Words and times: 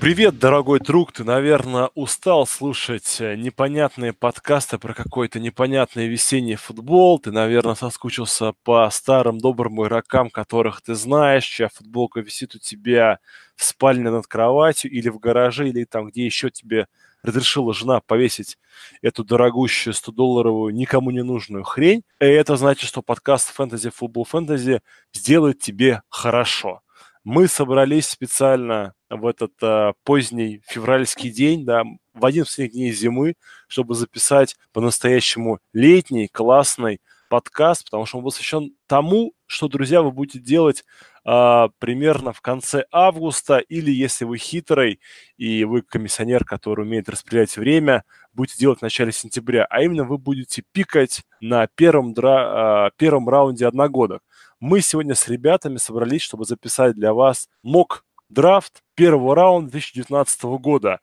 Привет, 0.00 0.38
дорогой 0.38 0.78
друг, 0.78 1.10
ты, 1.10 1.24
наверное, 1.24 1.90
устал 1.96 2.46
слушать 2.46 3.16
э, 3.18 3.34
непонятные 3.34 4.12
подкасты 4.12 4.78
про 4.78 4.94
какой-то 4.94 5.40
непонятный 5.40 6.06
весенний 6.06 6.54
футбол, 6.54 7.18
ты, 7.18 7.32
наверное, 7.32 7.74
соскучился 7.74 8.52
по 8.62 8.88
старым 8.90 9.38
добрым 9.38 9.82
игрокам, 9.82 10.30
которых 10.30 10.82
ты 10.82 10.94
знаешь, 10.94 11.44
чья 11.44 11.68
футболка 11.68 12.20
висит 12.20 12.54
у 12.54 12.60
тебя 12.60 13.18
в 13.56 13.64
спальне 13.64 14.08
над 14.08 14.28
кроватью 14.28 14.92
или 14.92 15.08
в 15.08 15.18
гараже, 15.18 15.68
или 15.68 15.82
там, 15.82 16.06
где 16.10 16.24
еще 16.24 16.48
тебе 16.48 16.86
разрешила 17.24 17.74
жена 17.74 18.00
повесить 18.00 18.56
эту 19.02 19.24
дорогущую 19.24 19.94
100-долларовую, 19.94 20.72
никому 20.72 21.10
не 21.10 21.24
нужную 21.24 21.64
хрень. 21.64 22.04
И 22.20 22.24
это 22.24 22.56
значит, 22.56 22.88
что 22.88 23.02
подкаст 23.02 23.52
«Фэнтези 23.52 23.90
Футбол 23.90 24.24
Фэнтези» 24.24 24.80
сделает 25.12 25.58
тебе 25.58 26.02
хорошо. 26.08 26.82
Мы 27.30 27.46
собрались 27.46 28.06
специально 28.08 28.94
в 29.10 29.26
этот 29.26 29.52
а, 29.60 29.92
поздний 30.02 30.62
февральский 30.66 31.28
день, 31.30 31.66
да, 31.66 31.84
в 32.14 32.24
один 32.24 32.44
из 32.44 32.46
последних 32.46 32.72
дней 32.72 32.90
зимы, 32.90 33.34
чтобы 33.68 33.94
записать 33.94 34.56
по-настоящему 34.72 35.58
летний, 35.74 36.28
классный 36.28 37.02
подкаст, 37.28 37.84
потому 37.84 38.06
что 38.06 38.16
он 38.16 38.24
посвящен 38.24 38.72
тому, 38.86 39.34
что, 39.44 39.68
друзья, 39.68 40.00
вы 40.00 40.10
будете 40.10 40.38
делать 40.38 40.86
а, 41.22 41.68
примерно 41.78 42.32
в 42.32 42.40
конце 42.40 42.86
августа, 42.90 43.58
или 43.58 43.90
если 43.90 44.24
вы 44.24 44.38
хитрый 44.38 44.98
и 45.36 45.64
вы 45.64 45.82
комиссионер, 45.82 46.46
который 46.46 46.86
умеет 46.86 47.10
распределять 47.10 47.54
время, 47.58 48.04
будете 48.32 48.56
делать 48.58 48.78
в 48.78 48.82
начале 48.82 49.12
сентября, 49.12 49.66
а 49.68 49.82
именно 49.82 50.04
вы 50.04 50.16
будете 50.16 50.62
пикать 50.72 51.24
на 51.42 51.66
первом, 51.66 52.14
дра, 52.14 52.86
а, 52.86 52.90
первом 52.96 53.28
раунде 53.28 53.66
одногодок. 53.66 54.22
Мы 54.60 54.80
сегодня 54.80 55.14
с 55.14 55.28
ребятами 55.28 55.76
собрались, 55.76 56.22
чтобы 56.22 56.44
записать 56.44 56.96
для 56.96 57.12
вас 57.12 57.48
мок 57.62 58.04
драфт 58.28 58.82
первого 58.96 59.36
раунда 59.36 59.70
2019 59.72 60.42
года. 60.60 60.98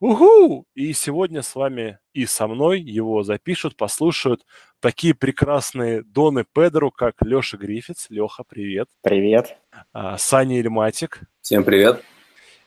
Уху! 0.00 0.66
И 0.74 0.92
сегодня 0.94 1.42
с 1.42 1.54
вами 1.54 1.98
и 2.14 2.24
со 2.24 2.46
мной 2.46 2.80
его 2.80 3.22
запишут, 3.22 3.76
послушают 3.76 4.46
такие 4.80 5.14
прекрасные 5.14 6.02
Доны 6.02 6.44
Педро, 6.50 6.90
как 6.90 7.16
Леша 7.20 7.58
Грифиц. 7.58 8.06
Леха, 8.08 8.42
привет. 8.42 8.88
Привет. 9.02 9.58
А, 9.92 10.16
Саня 10.16 10.58
Ильматик. 10.58 11.20
Всем 11.42 11.62
привет. 11.62 12.02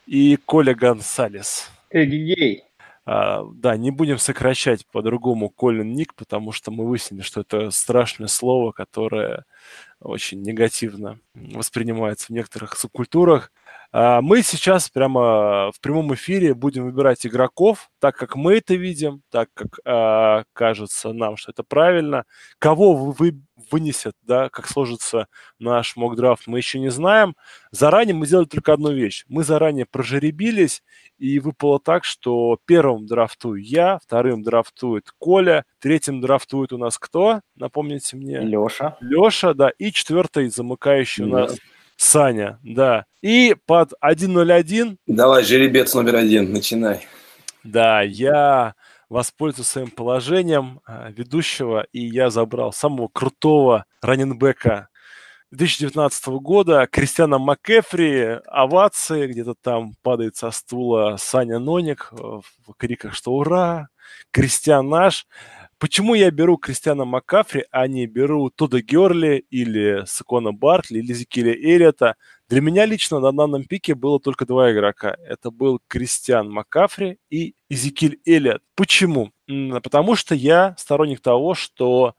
И 0.05 0.38
Коля 0.45 0.75
Гонсалес. 0.75 1.69
Эгегей. 1.89 2.66
А, 3.09 3.45
да, 3.53 3.77
не 3.77 3.89
будем 3.89 4.17
сокращать 4.17 4.86
по-другому 4.88 5.50
Колин 5.50 5.94
Ник, 5.94 6.13
потому 6.13 6.52
что 6.52 6.72
мы 6.72 6.86
выяснили, 6.86 7.22
что 7.22 7.39
это 7.39 7.72
страшное 7.72 8.27
слово, 8.27 8.73
которое 8.73 9.45
очень 10.02 10.41
негативно 10.41 11.17
воспринимается 11.33 12.25
в 12.27 12.30
некоторых 12.31 12.77
субкультурах. 12.77 13.53
А, 13.91 14.21
мы 14.21 14.41
сейчас 14.41 14.89
прямо 14.89 15.71
в 15.71 15.80
прямом 15.81 16.13
эфире 16.13 16.53
будем 16.53 16.85
выбирать 16.85 17.25
игроков, 17.25 17.89
так 17.99 18.16
как 18.16 18.35
мы 18.35 18.57
это 18.57 18.75
видим, 18.75 19.21
так 19.31 19.49
как 19.53 19.80
э, 19.85 20.43
кажется 20.53 21.13
нам, 21.13 21.38
что 21.38 21.52
это 21.52 21.63
правильно. 21.63 22.25
Кого 22.59 22.95
вы 22.95 23.39
вынесет, 23.71 24.13
да, 24.21 24.49
как 24.49 24.67
сложится 24.67 25.27
наш 25.59 25.95
мокдрафт, 25.95 26.47
мы 26.47 26.59
еще 26.59 26.80
не 26.80 26.89
знаем. 26.89 27.35
Заранее 27.71 28.15
мы 28.15 28.27
сделали 28.27 28.45
только 28.45 28.73
одну 28.73 28.91
вещь. 28.91 29.25
Мы 29.27 29.43
заранее 29.43 29.85
прожеребились, 29.85 30.83
и 31.17 31.39
выпало 31.39 31.80
так, 31.80 32.03
что 32.03 32.59
первым 32.65 33.08
драфтую 33.08 33.61
я, 33.63 33.99
вторым 34.03 34.43
драфтует 34.43 35.11
Коля, 35.17 35.65
третьим 35.80 36.21
драфтует 36.21 36.73
у 36.73 36.77
нас 36.77 36.99
кто? 36.99 37.41
Напомните 37.55 38.15
мне. 38.17 38.39
Леша. 38.39 38.97
Леша, 39.02 39.53
да, 39.53 39.69
и 39.69 39.92
четвертый 39.92 40.49
замыкающий 40.49 41.23
у 41.23 41.27
нас 41.27 41.58
Саня, 41.97 42.59
да. 42.63 43.05
И 43.21 43.55
под 43.65 43.93
1.01... 44.03 44.97
Давай, 45.08 45.43
жеребец 45.43 45.93
номер 45.93 46.15
один, 46.15 46.53
начинай. 46.53 47.05
Да, 47.63 48.02
я 48.02 48.75
воспользуюсь 49.09 49.67
своим 49.67 49.89
положением 49.89 50.81
а, 50.86 51.09
ведущего, 51.09 51.86
и 51.91 52.05
я 52.05 52.30
забрал 52.30 52.71
самого 52.71 53.07
крутого 53.07 53.86
раненбека 54.02 54.89
2019 55.52 56.27
года 56.27 56.87
Кристиана 56.91 57.37
МакЭфри, 57.37 58.39
овации, 58.47 59.27
где-то 59.27 59.55
там 59.55 59.93
падает 60.03 60.36
со 60.36 60.52
стула 60.52 61.15
Саня 61.17 61.57
Ноник 61.57 62.09
э, 62.11 62.15
в 62.15 62.73
криках, 62.75 63.13
что 63.13 63.31
ура, 63.31 63.87
Кристиан 64.31 64.87
наш. 64.89 65.27
Почему 65.79 66.15
я 66.15 66.31
беру 66.31 66.57
Кристиана 66.57 67.05
Маккафри, 67.05 67.65
а 67.69 67.87
не 67.87 68.07
беру 68.07 68.49
Тода 68.49 68.81
Герли 68.81 69.45
или 69.51 70.03
Сакона 70.07 70.51
Бартли 70.51 70.99
или 70.99 71.13
Зикиля 71.13 71.53
Эллиота? 71.53 72.15
Для 72.49 72.61
меня 72.61 72.85
лично 72.85 73.19
на 73.19 73.31
данном 73.31 73.63
пике 73.63 73.93
было 73.93 74.19
только 74.19 74.45
два 74.45 74.71
игрока. 74.71 75.15
Это 75.27 75.51
был 75.51 75.79
Кристиан 75.87 76.49
Маккафри 76.49 77.19
и 77.29 77.53
Изикиль 77.69 78.19
Эллиот. 78.25 78.63
Почему? 78.75 79.31
Потому 79.83 80.15
что 80.15 80.33
я 80.33 80.73
сторонник 80.79 81.19
того, 81.19 81.53
что 81.53 82.15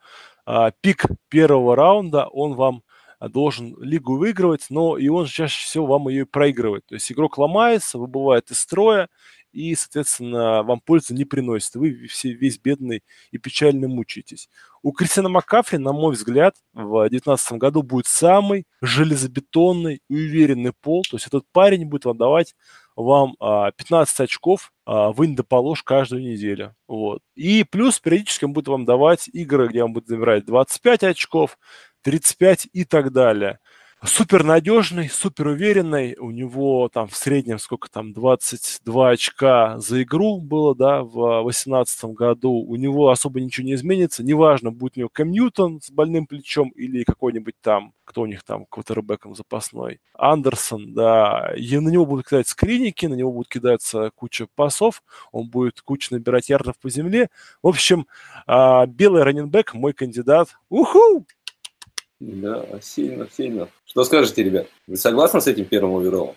а, 0.46 0.70
пик 0.80 1.06
первого 1.28 1.74
раунда, 1.74 2.26
он 2.28 2.54
вам 2.54 2.82
должен 3.20 3.76
лигу 3.82 4.16
выигрывать, 4.16 4.66
но 4.70 4.96
и 4.96 5.08
он 5.08 5.26
чаще 5.26 5.64
всего 5.64 5.86
вам 5.86 6.08
ее 6.08 6.22
и 6.22 6.24
проигрывает. 6.24 6.86
То 6.86 6.94
есть 6.94 7.10
игрок 7.10 7.38
ломается, 7.38 7.98
выбывает 7.98 8.50
из 8.50 8.60
строя, 8.60 9.08
и, 9.52 9.74
соответственно, 9.74 10.62
вам 10.62 10.80
пользы 10.80 11.14
не 11.14 11.24
приносит. 11.24 11.74
Вы 11.74 12.06
все 12.06 12.32
весь 12.32 12.58
бедный 12.58 13.02
и 13.30 13.38
печально 13.38 13.88
мучаетесь. 13.88 14.48
У 14.82 14.92
Кристиана 14.92 15.28
Маккафри, 15.28 15.78
на 15.78 15.92
мой 15.92 16.14
взгляд, 16.14 16.56
в 16.72 17.08
2019 17.08 17.52
году 17.52 17.82
будет 17.82 18.06
самый 18.06 18.66
железобетонный 18.80 20.00
и 20.08 20.14
уверенный 20.14 20.72
пол. 20.72 21.02
То 21.02 21.16
есть 21.16 21.26
этот 21.26 21.44
парень 21.52 21.86
будет 21.86 22.04
вам 22.04 22.16
давать 22.16 22.54
вам 22.94 23.36
а, 23.38 23.70
15 23.72 24.20
очков 24.20 24.72
а, 24.84 25.12
вынь 25.12 25.36
да 25.36 25.42
положь 25.42 25.82
каждую 25.82 26.22
неделю. 26.22 26.74
Вот. 26.86 27.20
И 27.34 27.64
плюс 27.64 28.00
периодически 28.00 28.44
он 28.44 28.52
будет 28.52 28.68
вам 28.68 28.84
давать 28.84 29.28
игры, 29.28 29.68
где 29.68 29.84
он 29.84 29.92
будет 29.92 30.08
забирать 30.08 30.44
25 30.44 31.04
очков, 31.04 31.58
35 32.02 32.68
и 32.72 32.84
так 32.84 33.12
далее 33.12 33.58
супер 34.04 34.44
надежный, 34.44 35.08
супер 35.08 35.48
уверенный. 35.48 36.16
У 36.18 36.30
него 36.30 36.88
там 36.88 37.08
в 37.08 37.16
среднем 37.16 37.58
сколько 37.58 37.90
там 37.90 38.12
22 38.12 39.10
очка 39.10 39.78
за 39.78 40.02
игру 40.02 40.40
было, 40.40 40.74
да, 40.74 41.02
в 41.02 41.42
2018 41.42 42.04
году. 42.06 42.52
У 42.52 42.76
него 42.76 43.10
особо 43.10 43.40
ничего 43.40 43.66
не 43.66 43.74
изменится. 43.74 44.22
Неважно, 44.22 44.70
будет 44.70 44.96
у 44.96 45.00
него 45.00 45.10
Кэм 45.12 45.30
Ньютон 45.30 45.80
с 45.82 45.90
больным 45.90 46.26
плечом 46.26 46.70
или 46.70 47.04
какой-нибудь 47.04 47.54
там, 47.60 47.92
кто 48.04 48.22
у 48.22 48.26
них 48.26 48.42
там, 48.44 48.66
квотербеком 48.66 49.34
запасной. 49.34 50.00
Андерсон, 50.14 50.94
да. 50.94 51.52
И 51.56 51.78
на 51.78 51.88
него 51.88 52.06
будут 52.06 52.26
кидать 52.26 52.48
скриники, 52.48 53.06
на 53.06 53.14
него 53.14 53.32
будут 53.32 53.48
кидаться 53.48 54.10
куча 54.14 54.46
пасов, 54.54 55.02
он 55.32 55.48
будет 55.48 55.80
куча 55.80 56.14
набирать 56.14 56.48
ярдов 56.48 56.78
по 56.78 56.88
земле. 56.88 57.28
В 57.62 57.68
общем, 57.68 58.06
а, 58.46 58.86
белый 58.86 59.24
раненбэк 59.24 59.74
мой 59.74 59.92
кандидат. 59.92 60.56
Уху! 60.68 61.26
Да, 62.20 62.66
сильно, 62.80 63.28
сильно. 63.30 63.68
Что 63.84 64.04
скажете, 64.04 64.42
ребят? 64.42 64.66
Вы 64.86 64.96
согласны 64.96 65.40
с 65.40 65.46
этим 65.46 65.66
первым 65.66 65.96
оверолом? 65.96 66.34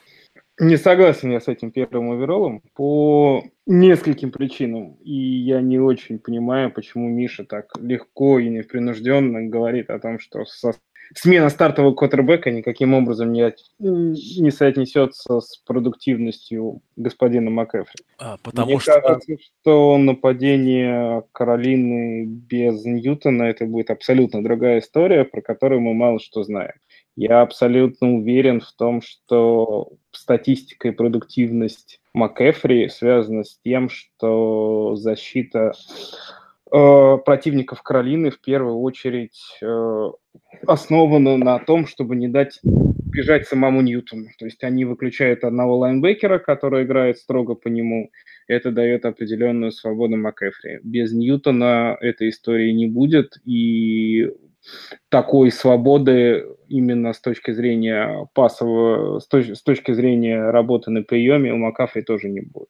Не 0.60 0.78
согласен 0.78 1.32
я 1.32 1.40
с 1.40 1.48
этим 1.48 1.72
первым 1.72 2.12
оверолом 2.12 2.62
по 2.76 3.44
нескольким 3.66 4.32
причинам. 4.32 4.94
И 5.04 5.14
я 5.14 5.60
не 5.60 5.80
очень 5.80 6.20
понимаю, 6.20 6.72
почему 6.72 7.10
Миша 7.10 7.46
так 7.46 7.72
легко 7.80 8.38
и 8.38 8.48
непринужденно 8.50 9.42
говорит 9.48 9.90
о 9.90 10.00
том, 10.00 10.20
что 10.20 10.46
со 10.46 10.74
смена 11.16 11.50
стартового 11.50 11.94
квотербека 11.94 12.52
никаким 12.52 12.94
образом 12.94 13.32
не, 13.32 13.54
не 13.80 14.52
соотнесется 14.52 15.40
с 15.40 15.58
продуктивностью 15.58 16.82
господина 16.96 17.50
МакЭфри. 17.50 18.04
А, 18.18 18.38
потому 18.44 18.68
Мне 18.72 18.80
что... 18.80 19.02
кажется, 19.02 19.36
что 19.62 19.98
нападение 19.98 21.24
Каролины 21.32 22.26
без 22.26 22.84
Ньютона 22.86 23.44
это 23.44 23.66
будет 23.66 23.90
абсолютно 23.90 24.44
другая 24.44 24.80
история, 24.80 25.26
про 25.26 25.42
которую 25.42 25.82
мы 25.82 25.94
мало 25.94 26.20
что 26.20 26.44
знаем. 26.44 26.74
Я 27.16 27.42
абсолютно 27.42 28.14
уверен 28.16 28.62
в 28.62 28.72
том, 28.74 29.02
что 29.02 29.92
статистика 30.12 30.88
и 30.88 30.92
продуктивность 30.92 32.00
МакЭфри 32.14 32.90
связана 32.90 33.44
с 33.44 33.60
тем, 33.64 33.90
что 33.90 34.96
защита 34.96 35.74
противников 36.72 37.82
Каролины 37.84 38.32
в 38.32 38.40
первую 38.40 38.80
очередь 38.80 39.58
э, 39.62 40.12
основана 40.66 41.38
на 41.38 41.60
том, 41.60 41.86
чтобы 41.86 42.16
не 42.16 42.28
дать 42.28 42.60
бежать 42.64 43.48
самому 43.48 43.82
Ньютону. 43.82 44.28
То 44.40 44.46
есть 44.46 44.64
они 44.64 44.86
выключают 44.86 45.44
одного 45.44 45.78
лайнбекера, 45.78 46.40
который 46.40 46.84
играет 46.84 47.18
строго 47.18 47.56
по 47.56 47.68
нему. 47.68 48.10
Это 48.48 48.72
дает 48.72 49.06
определенную 49.06 49.72
свободу 49.72 50.16
МакЭфри. 50.18 50.80
Без 50.84 51.12
Ньютона 51.12 51.98
этой 52.00 52.30
истории 52.30 52.72
не 52.72 52.88
будет, 52.88 53.38
и 53.46 54.32
такой 55.10 55.52
свободы 55.52 56.46
именно 56.68 57.14
с 57.14 57.20
точки 57.20 57.52
зрения 57.52 58.28
пасового, 58.34 59.20
с, 59.20 59.28
точ, 59.28 59.50
с 59.50 59.64
точки 59.64 59.92
зрения 59.92 60.52
работы 60.52 60.92
на 60.92 61.04
приеме 61.04 61.54
у 61.54 61.58
Макафри 61.58 62.04
тоже 62.04 62.30
не 62.30 62.42
будет. 62.42 62.70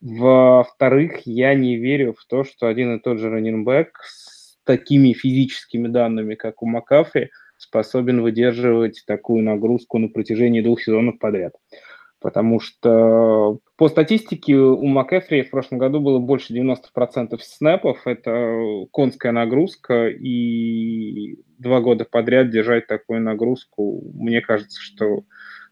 Во-вторых, 0.00 1.22
я 1.24 1.54
не 1.54 1.76
верю 1.76 2.14
в 2.14 2.24
то, 2.26 2.44
что 2.44 2.68
один 2.68 2.96
и 2.96 3.00
тот 3.00 3.18
же 3.18 3.30
раненбэк 3.30 3.98
с 4.04 4.56
такими 4.64 5.12
физическими 5.12 5.88
данными, 5.88 6.34
как 6.34 6.62
у 6.62 6.66
Макафри, 6.66 7.30
способен 7.56 8.22
выдерживать 8.22 9.04
такую 9.06 9.44
нагрузку 9.44 9.98
на 9.98 10.08
протяжении 10.08 10.60
двух 10.60 10.82
сезонов 10.82 11.18
подряд. 11.18 11.54
Потому 12.20 12.60
что 12.60 13.58
по 13.76 13.88
статистике 13.88 14.54
у 14.54 14.86
МакЭфри 14.86 15.42
в 15.42 15.50
прошлом 15.50 15.78
году 15.78 16.00
было 16.00 16.20
больше 16.20 16.54
90% 16.54 17.36
снэпов. 17.40 18.06
Это 18.06 18.86
конская 18.92 19.32
нагрузка, 19.32 20.08
и 20.08 21.36
два 21.58 21.80
года 21.80 22.04
подряд 22.04 22.50
держать 22.50 22.86
такую 22.86 23.20
нагрузку, 23.22 24.02
мне 24.14 24.40
кажется, 24.40 24.80
что 24.80 25.24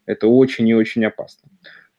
это 0.07 0.27
очень 0.27 0.67
и 0.67 0.75
очень 0.75 1.05
опасно. 1.05 1.49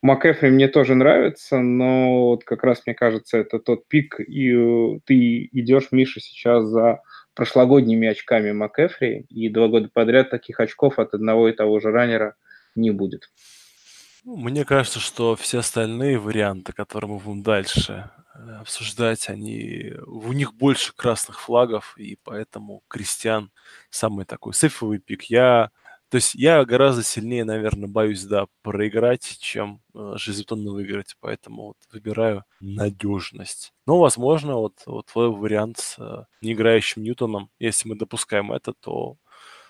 МакЭфри 0.02 0.50
мне 0.50 0.68
тоже 0.68 0.96
нравится, 0.96 1.60
но 1.60 2.30
вот 2.30 2.44
как 2.44 2.64
раз 2.64 2.84
мне 2.86 2.96
кажется, 2.96 3.38
это 3.38 3.60
тот 3.60 3.88
пик, 3.88 4.20
и 4.20 5.00
ты 5.06 5.50
идешь, 5.52 5.90
Миша, 5.92 6.20
сейчас 6.20 6.66
за 6.66 7.02
прошлогодними 7.34 8.08
очками 8.08 8.52
МакЭфри, 8.52 9.26
и 9.30 9.50
два 9.50 9.68
года 9.68 9.90
подряд 9.94 10.30
таких 10.30 10.60
очков 10.60 11.00
от 11.00 11.14
одного 11.14 11.50
и 11.50 11.54
того 11.54 11.80
же 11.80 11.92
раннера 11.92 12.36
не 12.76 12.92
будет. 12.92 13.30
Ну, 14.24 14.36
мне 14.36 14.66
кажется, 14.66 15.00
что 15.00 15.36
все 15.36 15.60
остальные 15.60 16.20
варианты, 16.20 16.74
которые 16.74 17.12
мы 17.12 17.20
будем 17.20 17.42
дальше 17.42 18.12
э, 18.36 18.52
обсуждать, 18.60 19.30
они 19.30 19.94
у 20.06 20.32
них 20.34 20.54
больше 20.54 20.94
красных 20.96 21.40
флагов, 21.40 21.96
и 21.98 22.18
поэтому 22.24 22.84
Кристиан 22.88 23.52
самый 23.90 24.26
такой 24.26 24.54
сейфовый 24.54 25.00
пик. 25.00 25.24
Я, 25.24 25.72
то 26.12 26.16
есть 26.16 26.36
я 26.36 26.66
гораздо 26.66 27.04
сильнее, 27.04 27.46
наверное, 27.46 27.88
боюсь, 27.88 28.26
да, 28.26 28.48
проиграть, 28.64 29.38
чем 29.40 29.80
э, 29.96 30.16
железобетонно 30.18 30.72
выиграть, 30.72 31.16
поэтому 31.22 31.68
вот 31.68 31.78
выбираю 31.94 32.44
надежность. 32.60 33.72
Но, 33.88 33.98
возможно, 33.98 34.58
вот, 34.58 34.74
вот 34.86 35.06
твой 35.06 35.32
вариант 35.32 35.78
с 35.78 35.96
э, 36.00 36.26
неиграющим 36.42 37.04
Ньютоном, 37.04 37.50
если 37.60 37.88
мы 37.88 37.96
допускаем 37.96 38.52
это, 38.52 38.74
то 38.74 39.16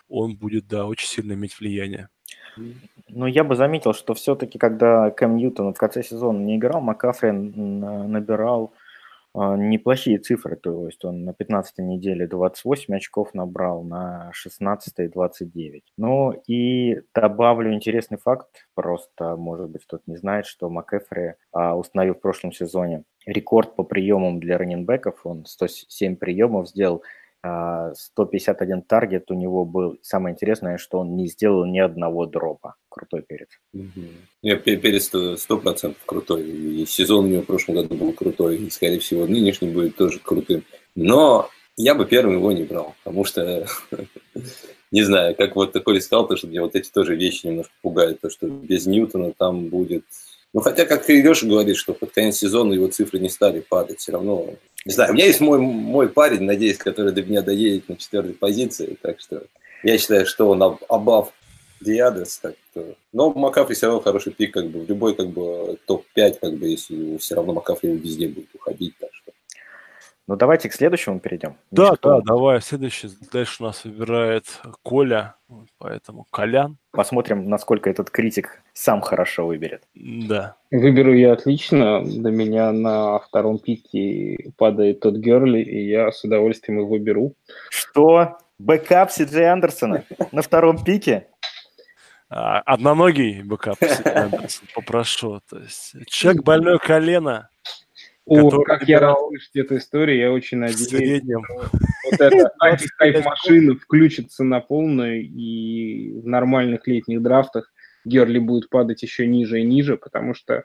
он 0.07 0.35
будет, 0.35 0.67
да, 0.67 0.87
очень 0.87 1.07
сильно 1.07 1.33
иметь 1.33 1.59
влияние. 1.59 2.09
Ну, 3.07 3.27
я 3.27 3.43
бы 3.43 3.55
заметил, 3.55 3.93
что 3.93 4.15
все-таки, 4.15 4.57
когда 4.57 5.11
Кэм 5.11 5.35
Ньютон 5.35 5.75
в 5.75 5.77
конце 5.77 6.01
сезона 6.01 6.39
не 6.39 6.57
играл, 6.57 6.81
Макафри 6.81 7.29
набирал 7.31 8.73
неплохие 9.35 10.19
цифры. 10.19 10.55
То 10.55 10.87
есть 10.87 11.03
он 11.05 11.23
на 11.23 11.33
15 11.33 11.79
неделе 11.79 12.27
28 12.27 12.95
очков 12.95 13.33
набрал, 13.33 13.83
на 13.83 14.31
16 14.33 15.11
29. 15.11 15.83
Ну 15.97 16.31
и 16.47 17.01
добавлю 17.13 17.73
интересный 17.73 18.17
факт, 18.17 18.67
просто, 18.75 19.35
может 19.35 19.69
быть, 19.69 19.85
кто-то 19.85 20.03
не 20.07 20.17
знает, 20.17 20.45
что 20.45 20.69
МакЭфри 20.69 21.35
а, 21.51 21.75
установил 21.75 22.15
в 22.15 22.21
прошлом 22.21 22.51
сезоне 22.51 23.03
рекорд 23.25 23.75
по 23.75 23.83
приемам 23.83 24.39
для 24.39 24.57
раненбеков. 24.57 25.25
Он 25.25 25.45
107 25.45 26.15
приемов 26.15 26.69
сделал 26.69 27.03
151 27.43 28.77
а, 28.77 28.81
таргет 28.81 29.31
у 29.31 29.33
него 29.33 29.65
был. 29.65 29.97
Самое 30.03 30.33
интересное, 30.33 30.77
что 30.77 30.99
он 30.99 31.15
не 31.15 31.27
сделал 31.27 31.65
ни 31.65 31.79
одного 31.79 32.25
дропа. 32.27 32.75
Крутой 32.89 33.23
перец. 33.27 33.49
Угу. 33.73 34.05
Нет, 34.43 34.63
перец 34.63 35.11
сто 35.41 35.57
процентов 35.57 36.01
крутой. 36.05 36.43
И 36.43 36.85
сезон 36.85 37.25
у 37.25 37.27
него 37.27 37.41
в 37.41 37.47
прошлом 37.47 37.75
году 37.75 37.95
был 37.95 38.13
крутой. 38.13 38.57
И, 38.57 38.69
скорее 38.69 38.99
всего, 38.99 39.25
нынешний 39.25 39.71
будет 39.71 39.95
тоже 39.95 40.19
крутым. 40.19 40.63
Но 40.95 41.49
я 41.77 41.95
бы 41.95 42.05
первым 42.05 42.35
его 42.35 42.51
не 42.51 42.63
брал, 42.63 42.95
потому 43.03 43.25
что, 43.25 43.65
не 44.91 45.01
знаю, 45.01 45.35
как 45.35 45.55
вот 45.55 45.71
такой 45.71 45.99
сказал, 46.01 46.27
то, 46.27 46.35
что 46.35 46.47
мне 46.47 46.61
вот 46.61 46.75
эти 46.75 46.91
тоже 46.91 47.15
вещи 47.15 47.47
немножко 47.47 47.73
пугают, 47.81 48.21
то, 48.21 48.29
что 48.29 48.47
без 48.47 48.85
Ньютона 48.85 49.31
там 49.31 49.69
будет 49.69 50.05
ну, 50.53 50.59
хотя, 50.61 50.85
как 50.85 51.09
и 51.09 51.21
Леша 51.21 51.47
говорит, 51.47 51.77
что 51.77 51.93
под 51.93 52.11
конец 52.11 52.37
сезона 52.37 52.73
его 52.73 52.87
цифры 52.87 53.19
не 53.19 53.29
стали 53.29 53.61
падать, 53.61 53.99
все 53.99 54.11
равно... 54.11 54.53
Не 54.83 54.91
знаю, 54.91 55.11
у 55.11 55.13
меня 55.13 55.25
есть 55.25 55.39
мой, 55.39 55.59
мой 55.59 56.09
парень, 56.09 56.41
надеюсь, 56.41 56.77
который 56.77 57.13
до 57.13 57.23
меня 57.23 57.41
доедет 57.41 57.87
на 57.87 57.95
четвертой 57.95 58.33
позиции, 58.33 58.97
так 59.01 59.19
что 59.19 59.43
я 59.83 59.97
считаю, 59.97 60.25
что 60.25 60.49
он 60.49 60.61
абав 60.89 61.31
Диадес, 61.79 62.37
так 62.39 62.55
что... 62.71 62.95
Но 63.13 63.31
Макафри 63.31 63.75
все 63.75 63.87
равно 63.87 64.01
хороший 64.01 64.33
пик, 64.33 64.53
как 64.53 64.67
бы, 64.67 64.81
в 64.81 64.89
любой, 64.89 65.15
как 65.15 65.29
бы, 65.29 65.77
топ-5, 65.85 66.37
как 66.41 66.53
бы, 66.55 66.67
если 66.67 67.17
все 67.17 67.35
равно 67.35 67.53
Макафри 67.53 67.95
везде 67.95 68.27
будет 68.27 68.53
уходить, 68.53 68.93
так. 68.99 69.10
Ну, 70.31 70.37
давайте 70.37 70.69
к 70.69 70.73
следующему 70.73 71.19
перейдем. 71.19 71.57
Да, 71.71 71.89
Ничего. 71.91 71.97
да, 72.03 72.21
давай. 72.21 72.61
Следующий 72.61 73.09
дальше 73.33 73.57
у 73.59 73.65
нас 73.65 73.83
выбирает 73.83 74.45
Коля, 74.81 75.35
поэтому 75.77 76.25
Колян. 76.31 76.77
Посмотрим, 76.91 77.49
насколько 77.49 77.89
этот 77.89 78.09
критик 78.09 78.63
сам 78.71 79.01
хорошо 79.01 79.45
выберет. 79.45 79.83
Да. 79.93 80.55
Выберу 80.71 81.13
я 81.13 81.33
отлично. 81.33 82.01
До 82.05 82.31
меня 82.31 82.71
на 82.71 83.19
втором 83.19 83.59
пике 83.59 84.53
падает 84.55 85.01
Тодд 85.01 85.15
Герли, 85.17 85.59
и 85.59 85.89
я 85.89 86.13
с 86.13 86.23
удовольствием 86.23 86.79
его 86.79 86.97
беру. 86.97 87.35
Что? 87.69 88.37
Бэкап 88.57 89.11
Си 89.11 89.25
Андерсона 89.43 90.05
на 90.31 90.41
втором 90.41 90.81
пике? 90.81 91.27
А, 92.29 92.59
одноногий 92.59 93.43
бэкап 93.43 93.79
Си 93.79 94.07
Андерсон, 94.07 94.65
попрошу. 94.75 95.41
То 95.49 95.59
есть 95.59 95.93
человек 96.07 96.43
больное 96.43 96.77
колено, 96.77 97.49
о, 98.31 98.63
как 98.63 98.87
я 98.87 98.99
рад 98.99 99.17
слышать 99.27 99.55
эту 99.55 99.77
историю, 99.77 100.17
я 100.17 100.31
очень 100.31 100.59
надеюсь, 100.59 101.21
что 101.23 101.41
вот 102.11 102.19
эта 102.19 102.51
антихайп-машина 102.59 103.75
включится 103.75 104.43
на 104.43 104.61
полную, 104.61 105.23
и 105.23 106.13
в 106.13 106.25
нормальных 106.25 106.87
летних 106.87 107.21
драфтах 107.21 107.71
Герли 108.05 108.39
будет 108.39 108.69
падать 108.69 109.03
еще 109.03 109.27
ниже 109.27 109.59
и 109.59 109.63
ниже, 109.63 109.97
потому 109.97 110.33
что 110.33 110.63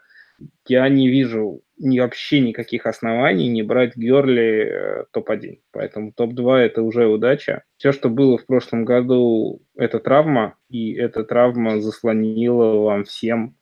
я 0.66 0.88
не 0.88 1.08
вижу 1.08 1.62
ни 1.78 1.98
вообще 1.98 2.40
никаких 2.40 2.86
оснований 2.86 3.48
не 3.48 3.62
брать 3.62 3.96
Герли 3.96 4.42
э, 4.42 5.04
топ-1. 5.12 5.60
Поэтому 5.72 6.12
топ-2 6.12 6.56
это 6.58 6.82
уже 6.82 7.06
удача. 7.06 7.64
Все, 7.78 7.92
что 7.92 8.08
было 8.08 8.38
в 8.38 8.46
прошлом 8.46 8.84
году, 8.84 9.62
это 9.76 9.98
травма, 9.98 10.56
и 10.68 10.92
эта 10.92 11.24
травма 11.24 11.80
заслонила 11.80 12.80
вам 12.80 13.04
всем 13.04 13.56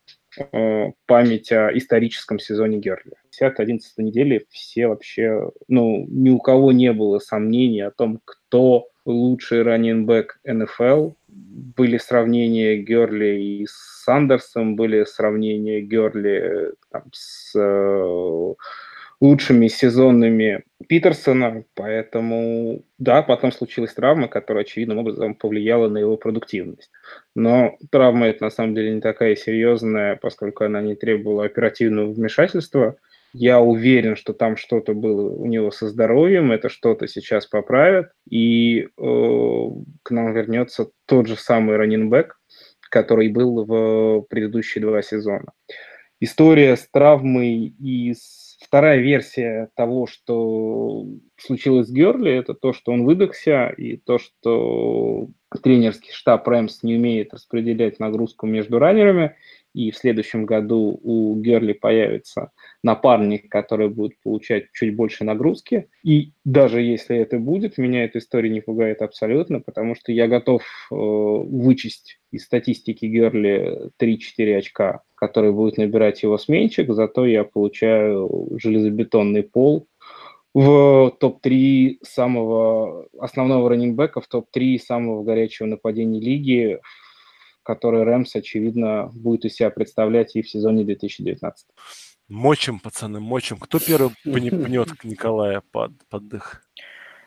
память 1.06 1.52
о 1.52 1.70
историческом 1.76 2.38
сезоне 2.38 2.78
Герли. 2.78 3.12
10-11 3.40 3.80
недели 3.98 4.46
все 4.50 4.88
вообще, 4.88 5.50
ну, 5.68 6.06
ни 6.08 6.30
у 6.30 6.38
кого 6.38 6.72
не 6.72 6.92
было 6.92 7.18
сомнений 7.18 7.80
о 7.80 7.90
том, 7.90 8.20
кто 8.24 8.88
лучший 9.04 9.62
раннинбэк 9.62 10.40
НФЛ. 10.44 11.12
Были 11.28 11.98
сравнения 11.98 12.76
Герли 12.76 13.40
и 13.40 13.66
с 13.66 14.02
Сандерсом, 14.04 14.76
были 14.76 15.04
сравнения 15.04 15.80
Герли 15.80 16.68
э, 16.70 16.72
там, 16.90 17.04
с 17.12 17.52
э, 17.58 18.54
лучшими 19.20 19.68
сезонными 19.68 20.64
Питерсона, 20.88 21.64
поэтому, 21.74 22.84
да, 22.98 23.22
потом 23.22 23.52
случилась 23.52 23.94
травма, 23.94 24.28
которая 24.28 24.64
очевидным 24.64 24.98
образом 24.98 25.34
повлияла 25.34 25.88
на 25.88 25.98
его 25.98 26.16
продуктивность. 26.16 26.90
Но 27.34 27.76
травма 27.90 28.26
это 28.26 28.44
на 28.44 28.50
самом 28.50 28.74
деле 28.74 28.92
не 28.94 29.00
такая 29.00 29.36
серьезная, 29.36 30.16
поскольку 30.16 30.64
она 30.64 30.82
не 30.82 30.94
требовала 30.94 31.44
оперативного 31.44 32.12
вмешательства. 32.12 32.96
Я 33.32 33.60
уверен, 33.60 34.14
что 34.14 34.32
там 34.32 34.56
что-то 34.56 34.94
было 34.94 35.28
у 35.28 35.46
него 35.46 35.70
со 35.72 35.88
здоровьем, 35.88 36.52
это 36.52 36.68
что-то 36.68 37.08
сейчас 37.08 37.46
поправят, 37.46 38.12
и 38.30 38.82
э, 38.82 39.68
к 40.02 40.10
нам 40.10 40.32
вернется 40.32 40.90
тот 41.06 41.26
же 41.26 41.36
самый 41.36 41.76
раненбэк, 41.76 42.38
который 42.90 43.28
был 43.28 43.64
в 43.64 44.20
предыдущие 44.28 44.82
два 44.82 45.02
сезона. 45.02 45.52
История 46.20 46.76
с 46.76 46.88
травмой 46.88 47.74
и 47.80 48.14
с 48.14 48.43
Вторая 48.64 48.98
версия 48.98 49.68
того, 49.76 50.06
что 50.06 51.04
случилось 51.36 51.88
с 51.88 51.92
Герли, 51.92 52.32
это 52.32 52.54
то, 52.54 52.72
что 52.72 52.92
он 52.92 53.04
выдохся, 53.04 53.68
и 53.68 53.98
то, 53.98 54.18
что 54.18 55.28
тренерский 55.62 56.12
штаб 56.12 56.48
Рэмс 56.48 56.82
не 56.82 56.96
умеет 56.96 57.34
распределять 57.34 58.00
нагрузку 58.00 58.46
между 58.46 58.78
раннерами, 58.78 59.36
и 59.74 59.90
в 59.90 59.96
следующем 59.96 60.46
году 60.46 60.98
у 61.02 61.34
Герли 61.40 61.72
появится 61.72 62.52
напарник, 62.82 63.50
который 63.50 63.88
будет 63.88 64.12
получать 64.22 64.66
чуть 64.72 64.94
больше 64.94 65.24
нагрузки. 65.24 65.88
И 66.04 66.32
даже 66.44 66.80
если 66.80 67.16
это 67.16 67.38
будет, 67.38 67.76
меня 67.76 68.04
эта 68.04 68.20
история 68.20 68.50
не 68.50 68.60
пугает 68.60 69.02
абсолютно, 69.02 69.60
потому 69.60 69.96
что 69.96 70.12
я 70.12 70.28
готов 70.28 70.62
э, 70.62 70.94
вычесть 70.94 72.20
из 72.30 72.44
статистики 72.44 73.04
Герли 73.06 73.90
3-4 74.00 74.56
очка, 74.56 75.02
которые 75.16 75.52
будет 75.52 75.76
набирать 75.76 76.22
его 76.22 76.38
сменщик, 76.38 76.92
зато 76.94 77.26
я 77.26 77.42
получаю 77.44 78.56
железобетонный 78.56 79.42
пол 79.42 79.88
в 80.54 81.10
топ-3 81.18 81.98
самого 82.02 83.08
основного 83.18 83.70
раненбека, 83.70 84.20
в 84.20 84.28
топ-3 84.28 84.78
самого 84.78 85.24
горячего 85.24 85.66
нападения 85.66 86.20
лиги, 86.20 86.78
который 87.64 88.04
Рэмс, 88.04 88.36
очевидно, 88.36 89.10
будет 89.12 89.44
из 89.44 89.56
себя 89.56 89.70
представлять 89.70 90.36
и 90.36 90.42
в 90.42 90.48
сезоне 90.48 90.84
2019. 90.84 91.66
Мочим, 92.28 92.78
пацаны, 92.78 93.20
мочим. 93.20 93.58
Кто 93.58 93.78
первый 93.78 94.10
пнет 94.24 94.88
Николая 95.02 95.62
под, 95.72 95.92
под 96.08 96.28
дых? 96.28 96.62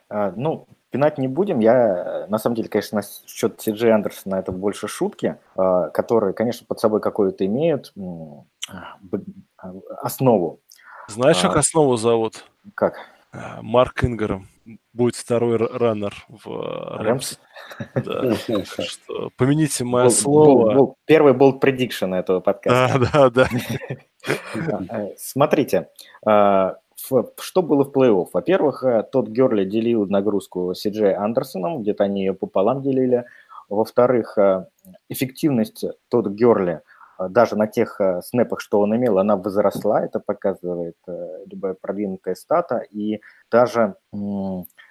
А, 0.09 0.31
ну, 0.35 0.67
пинать 0.89 1.17
не 1.17 1.27
будем. 1.27 1.59
Я, 1.59 2.25
на 2.29 2.37
самом 2.37 2.55
деле, 2.55 2.69
конечно, 2.69 2.97
насчет 2.97 3.61
Си 3.61 3.71
Джей 3.71 3.91
Андерсона 3.91 4.35
это 4.35 4.51
больше 4.51 4.87
шутки, 4.87 5.37
а, 5.55 5.89
которые, 5.89 6.33
конечно, 6.33 6.65
под 6.65 6.79
собой 6.79 7.01
какую-то 7.01 7.45
имеют 7.45 7.93
а, 8.69 8.95
основу. 10.01 10.61
Знаешь, 11.07 11.39
как 11.39 11.55
А. 11.55 11.59
основу 11.59 11.95
зовут? 11.97 12.45
Как? 12.75 12.95
А, 13.31 13.61
Марк 13.61 14.03
Ингером 14.03 14.47
будет 14.93 15.15
второй 15.15 15.57
раннер 15.57 16.13
в 16.27 16.49
э, 16.49 17.03
Рэмс. 17.03 17.39
Да. 17.95 18.35
Что, 18.65 19.29
помяните 19.37 19.83
мое 19.83 20.03
Бол- 20.05 20.11
слово. 20.11 20.65
бол- 20.65 20.73
бол- 20.75 20.95
Первый 21.05 21.33
болт 21.33 21.59
предикшн 21.59 22.13
этого 22.13 22.39
подкаста. 22.39 22.99
Да, 23.13 23.29
да, 23.29 23.29
да. 23.29 23.49
Э, 24.89 25.13
Смотрите, 25.17 25.89
в- 26.25 27.31
что 27.39 27.61
было 27.61 27.83
в 27.85 27.91
плей-офф? 27.95 28.27
Во-первых, 28.33 28.83
э, 28.83 29.03
тот 29.11 29.29
Герли 29.29 29.63
делил 29.65 30.05
нагрузку 30.07 30.73
с 30.73 30.85
Джей 30.85 31.13
Андерсоном, 31.15 31.81
где-то 31.81 32.03
они 32.05 32.21
ее 32.25 32.33
пополам 32.33 32.81
делили. 32.81 33.25
Во-вторых, 33.69 34.37
э, 34.37 34.65
эффективность 35.09 35.85
тот 36.09 36.27
Герли 36.29 36.81
даже 37.29 37.55
на 37.55 37.67
тех 37.67 37.99
э, 37.99 38.21
снэпах, 38.23 38.59
что 38.61 38.79
он 38.79 38.95
имел, 38.95 39.19
она 39.19 39.35
возросла, 39.35 40.03
это 40.03 40.19
показывает 40.19 40.95
э, 41.07 41.45
любая 41.51 41.73
продвинутая 41.73 42.35
стата, 42.35 42.83
и 42.89 43.21
даже 43.51 43.95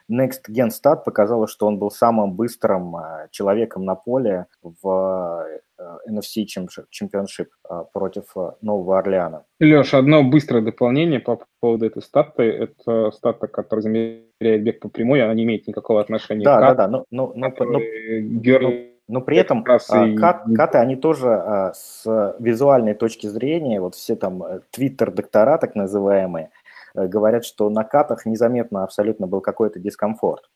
Next 0.08 0.48
Gen 0.50 0.68
Stat 0.70 1.02
показала, 1.04 1.48
что 1.48 1.66
он 1.66 1.78
был 1.78 1.90
самым 1.90 2.32
быстрым 2.34 2.96
э, 2.96 3.28
человеком 3.30 3.84
на 3.84 3.94
поле 3.96 4.46
в 4.62 5.44
э, 5.78 5.98
NFC 6.08 6.44
Championship- 6.46 7.48
э, 7.68 7.84
против 7.92 8.24
э, 8.36 8.52
Нового 8.62 8.98
Орлеана. 8.98 9.44
Леш, 9.60 9.94
одно 9.94 10.22
быстрое 10.22 10.62
дополнение 10.62 11.18
по 11.20 11.40
поводу 11.60 11.86
этой 11.86 12.02
статы. 12.02 12.42
Это 12.44 13.10
стата, 13.10 13.46
которая 13.48 13.82
замеряет 13.82 14.62
бег 14.62 14.80
по 14.80 14.88
прямой, 14.88 15.22
она 15.22 15.34
не 15.34 15.42
имеет 15.44 15.66
никакого 15.66 16.00
отношения 16.00 16.44
Да, 16.44 16.56
к 16.56 16.60
да, 16.60 16.66
кату, 16.68 16.76
да, 16.76 16.88
но, 16.88 17.04
но, 17.10 17.26
но, 17.34 17.34
но, 17.34 17.50
который 17.50 18.22
Герл- 18.22 18.70
но 18.70 18.95
при 19.20 19.36
этом 19.36 19.62
как 19.62 19.74
раз 19.74 19.90
а, 19.90 20.06
и- 20.06 20.16
кат- 20.16 20.44
каты, 20.56 20.78
они 20.78 20.96
тоже 20.96 21.32
а, 21.32 21.72
с 21.74 22.34
визуальной 22.38 22.94
точки 22.94 23.28
зрения, 23.28 23.80
вот 23.80 23.94
все 23.94 24.16
там 24.16 24.42
э, 24.42 24.60
твиттер-доктора 24.72 25.58
так 25.58 25.76
называемые, 25.76 26.50
э, 26.94 27.06
говорят, 27.06 27.44
что 27.44 27.70
на 27.70 27.84
катах 27.84 28.26
незаметно 28.26 28.82
абсолютно 28.82 29.26
был 29.28 29.40
какой-то 29.40 29.78
дискомфорт. 29.78 30.50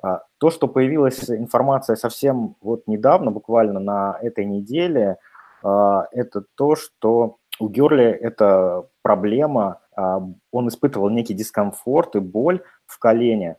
А, 0.00 0.22
То, 0.38 0.50
что 0.50 0.68
появилась 0.68 1.28
информация 1.28 1.96
совсем 1.96 2.54
вот 2.60 2.86
недавно, 2.86 3.32
буквально 3.32 3.80
на 3.80 4.18
этой 4.22 4.44
неделе, 4.44 5.16
это 5.60 6.44
то, 6.54 6.76
что 6.76 7.38
у 7.58 7.68
Герли 7.68 8.04
это 8.04 8.86
проблема, 9.02 9.80
он 9.96 10.68
испытывал 10.68 11.10
некий 11.10 11.34
дискомфорт 11.34 12.14
и 12.14 12.20
боль 12.20 12.62
в 12.86 12.96
колене. 13.00 13.56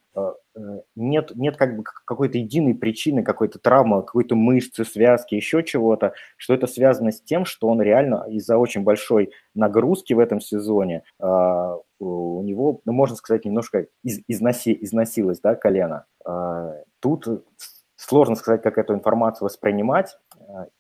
Э, 0.60 0.82
Нет, 0.96 1.32
нет 1.36 1.58
как 1.58 1.78
бы 1.78 1.84
какой-то 1.84 2.38
единой 2.38 2.76
причины, 2.76 3.24
какой-то 3.24 3.60
травмы, 3.60 4.02
какой-то 4.04 4.36
мышцы, 4.36 4.84
связки, 4.86 5.36
еще 5.36 5.64
чего-то, 5.64 6.14
что 6.38 6.54
это 6.54 6.68
связано 6.68 7.12
с 7.12 7.22
тем, 7.22 7.46
что 7.46 7.68
он 7.70 7.82
реально 7.82 8.26
из-за 8.30 8.58
очень 8.58 8.84
большой 8.84 9.32
нагрузки 9.56 10.14
в 10.14 10.20
этом 10.20 10.42
сезоне 10.42 11.04
а, 11.20 11.78
у 12.00 12.42
него, 12.44 12.82
ну, 12.86 12.94
можно 12.94 13.16
сказать, 13.16 13.46
немножко 13.46 13.88
из- 14.04 14.22
износи, 14.28 14.78
износилось 14.82 15.40
да, 15.42 15.56
колено. 15.56 16.06
А, 16.26 16.74
Тут 17.02 17.28
сложно 17.96 18.36
сказать, 18.36 18.62
как 18.62 18.78
эту 18.78 18.94
информацию 18.94 19.46
воспринимать. 19.46 20.18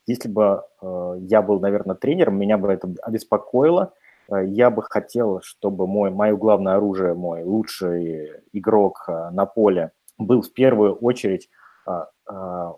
Если 0.08 0.30
бы 0.30 0.64
э, 0.82 1.14
я 1.22 1.42
был, 1.42 1.60
наверное, 1.60 1.96
тренером, 1.96 2.38
меня 2.38 2.58
бы 2.58 2.72
это 2.72 2.94
обеспокоило. 3.02 3.94
Э, 4.32 4.46
Я 4.46 4.70
бы 4.70 4.84
хотел, 4.84 5.42
чтобы 5.42 5.88
мой, 5.88 6.12
мое 6.12 6.36
главное 6.36 6.76
оружие, 6.76 7.14
мой 7.14 7.44
лучший 7.44 8.32
игрок 8.54 9.06
э, 9.08 9.30
на 9.32 9.46
поле 9.46 9.92
был 10.18 10.42
в 10.42 10.52
первую 10.54 10.96
очередь 10.96 11.50
а, 11.86 12.08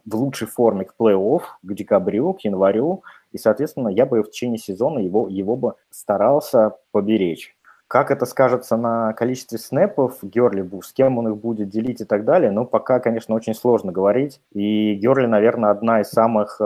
в 0.06 0.16
лучшей 0.16 0.48
форме 0.48 0.86
к 0.86 0.94
плей-офф, 0.98 1.42
к 1.62 1.74
декабрю, 1.74 2.34
к 2.34 2.42
январю, 2.46 3.04
и, 3.34 3.38
соответственно, 3.38 3.90
я 3.90 4.06
бы 4.06 4.24
в 4.24 4.30
течение 4.30 4.58
сезона 4.58 5.00
его, 5.00 5.28
его 5.28 5.58
бы 5.58 5.74
старался 5.90 6.78
поберечь. 6.92 7.58
Как 7.88 8.10
это 8.10 8.26
скажется 8.26 8.78
на 8.78 9.12
количестве 9.12 9.58
снэпов 9.58 10.20
Герли, 10.22 10.66
с 10.82 10.94
кем 10.94 11.18
он 11.18 11.28
их 11.28 11.38
будет 11.38 11.68
делить 11.68 12.00
и 12.00 12.06
так 12.06 12.24
далее, 12.24 12.52
ну, 12.52 12.66
пока, 12.66 13.02
конечно, 13.02 13.36
очень 13.36 13.54
сложно 13.54 13.92
говорить. 13.92 14.40
И 14.54 14.94
Герли, 14.94 15.26
наверное, 15.26 15.72
одна 15.72 16.00
из 16.00 16.10
самых 16.10 16.62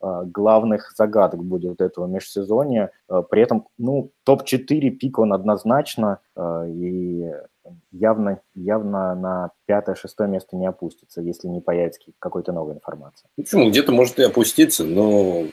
главных 0.00 0.92
загадок 0.96 1.42
будет 1.44 1.80
этого 1.80 2.06
межсезонья. 2.06 2.90
А, 3.08 3.22
При 3.22 3.42
этом, 3.42 3.68
ну, 3.78 4.10
топ-4 4.24 4.90
пик 4.90 5.18
он 5.18 5.32
однозначно, 5.32 6.20
а, 6.34 6.66
и 6.66 7.32
явно, 7.90 8.40
явно 8.54 9.14
на 9.14 9.50
пятое-шестое 9.66 10.28
место 10.28 10.56
не 10.56 10.66
опустится, 10.66 11.20
если 11.20 11.48
не 11.48 11.60
появится 11.60 12.00
какой-то 12.18 12.52
новой 12.52 12.74
информации. 12.74 13.28
Ну, 13.36 13.44
Почему? 13.44 13.70
Где-то 13.70 13.92
может 13.92 14.18
и 14.18 14.22
опуститься, 14.22 14.84
но 14.84 15.44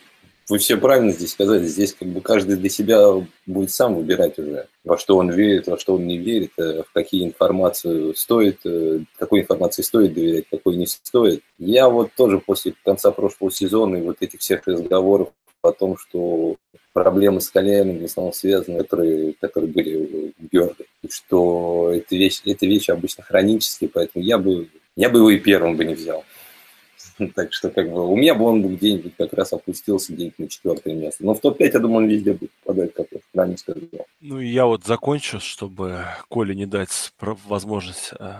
вы 0.49 0.57
все 0.57 0.77
правильно 0.77 1.11
здесь 1.11 1.31
сказали. 1.31 1.65
Здесь 1.65 1.93
как 1.93 2.07
бы 2.07 2.21
каждый 2.21 2.57
для 2.57 2.69
себя 2.69 3.01
будет 3.45 3.71
сам 3.71 3.95
выбирать 3.95 4.37
уже, 4.37 4.67
во 4.83 4.97
что 4.97 5.17
он 5.17 5.31
верит, 5.31 5.67
во 5.67 5.77
что 5.77 5.95
он 5.95 6.05
не 6.05 6.17
верит, 6.17 6.51
э, 6.57 6.83
в 6.83 6.91
какие 6.93 7.25
информацию 7.25 8.15
стоит, 8.15 8.59
э, 8.65 8.99
какой 9.17 9.41
информации 9.41 9.81
стоит 9.81 10.13
доверять, 10.13 10.45
какой 10.51 10.75
не 10.75 10.87
стоит. 10.87 11.41
Я 11.57 11.89
вот 11.89 12.11
тоже 12.15 12.39
после 12.39 12.73
конца 12.83 13.11
прошлого 13.11 13.51
сезона 13.51 13.97
и 13.97 14.01
вот 14.01 14.17
этих 14.19 14.41
всех 14.41 14.67
разговоров 14.67 15.29
о 15.61 15.71
том, 15.71 15.97
что 15.97 16.57
проблемы 16.91 17.41
с 17.41 17.49
коленом 17.49 17.99
в 17.99 18.05
основном 18.05 18.33
связаны, 18.33 18.77
которые, 18.79 19.33
которые 19.39 19.71
были 19.71 19.95
у 19.95 20.73
и 21.01 21.09
что 21.09 21.91
это 21.91 22.15
вещь, 22.15 22.41
это 22.45 22.65
вещи 22.65 22.91
обычно 22.91 23.23
хронические, 23.23 23.89
поэтому 23.89 24.23
я 24.23 24.37
бы, 24.37 24.69
я 24.95 25.09
бы 25.09 25.19
его 25.19 25.29
и 25.29 25.39
первым 25.39 25.75
бы 25.75 25.85
не 25.85 25.95
взял. 25.95 26.23
Так 27.35 27.53
что 27.53 27.69
как 27.69 27.91
бы 27.91 28.07
у 28.07 28.15
меня 28.15 28.35
бы 28.35 28.45
он 28.45 28.61
бы 28.61 28.75
где-нибудь 28.75 29.13
как 29.17 29.33
раз 29.33 29.53
опустился 29.53 30.13
где-нибудь 30.13 30.39
на 30.39 30.47
четвертое 30.47 30.93
место. 30.93 31.25
Но 31.25 31.33
в 31.33 31.41
топ-5, 31.41 31.71
я 31.73 31.79
думаю, 31.79 32.05
он 32.05 32.09
везде 32.09 32.33
будет 32.33 32.51
попадать, 32.63 32.93
как 32.93 33.07
я 33.11 33.19
ранее 33.33 33.57
сказал. 33.57 33.83
Ну 34.21 34.39
я 34.39 34.65
вот 34.65 34.85
закончу, 34.85 35.39
чтобы 35.39 36.05
Коле 36.29 36.55
не 36.55 36.65
дать 36.65 37.13
возможность 37.19 38.13
э, 38.19 38.33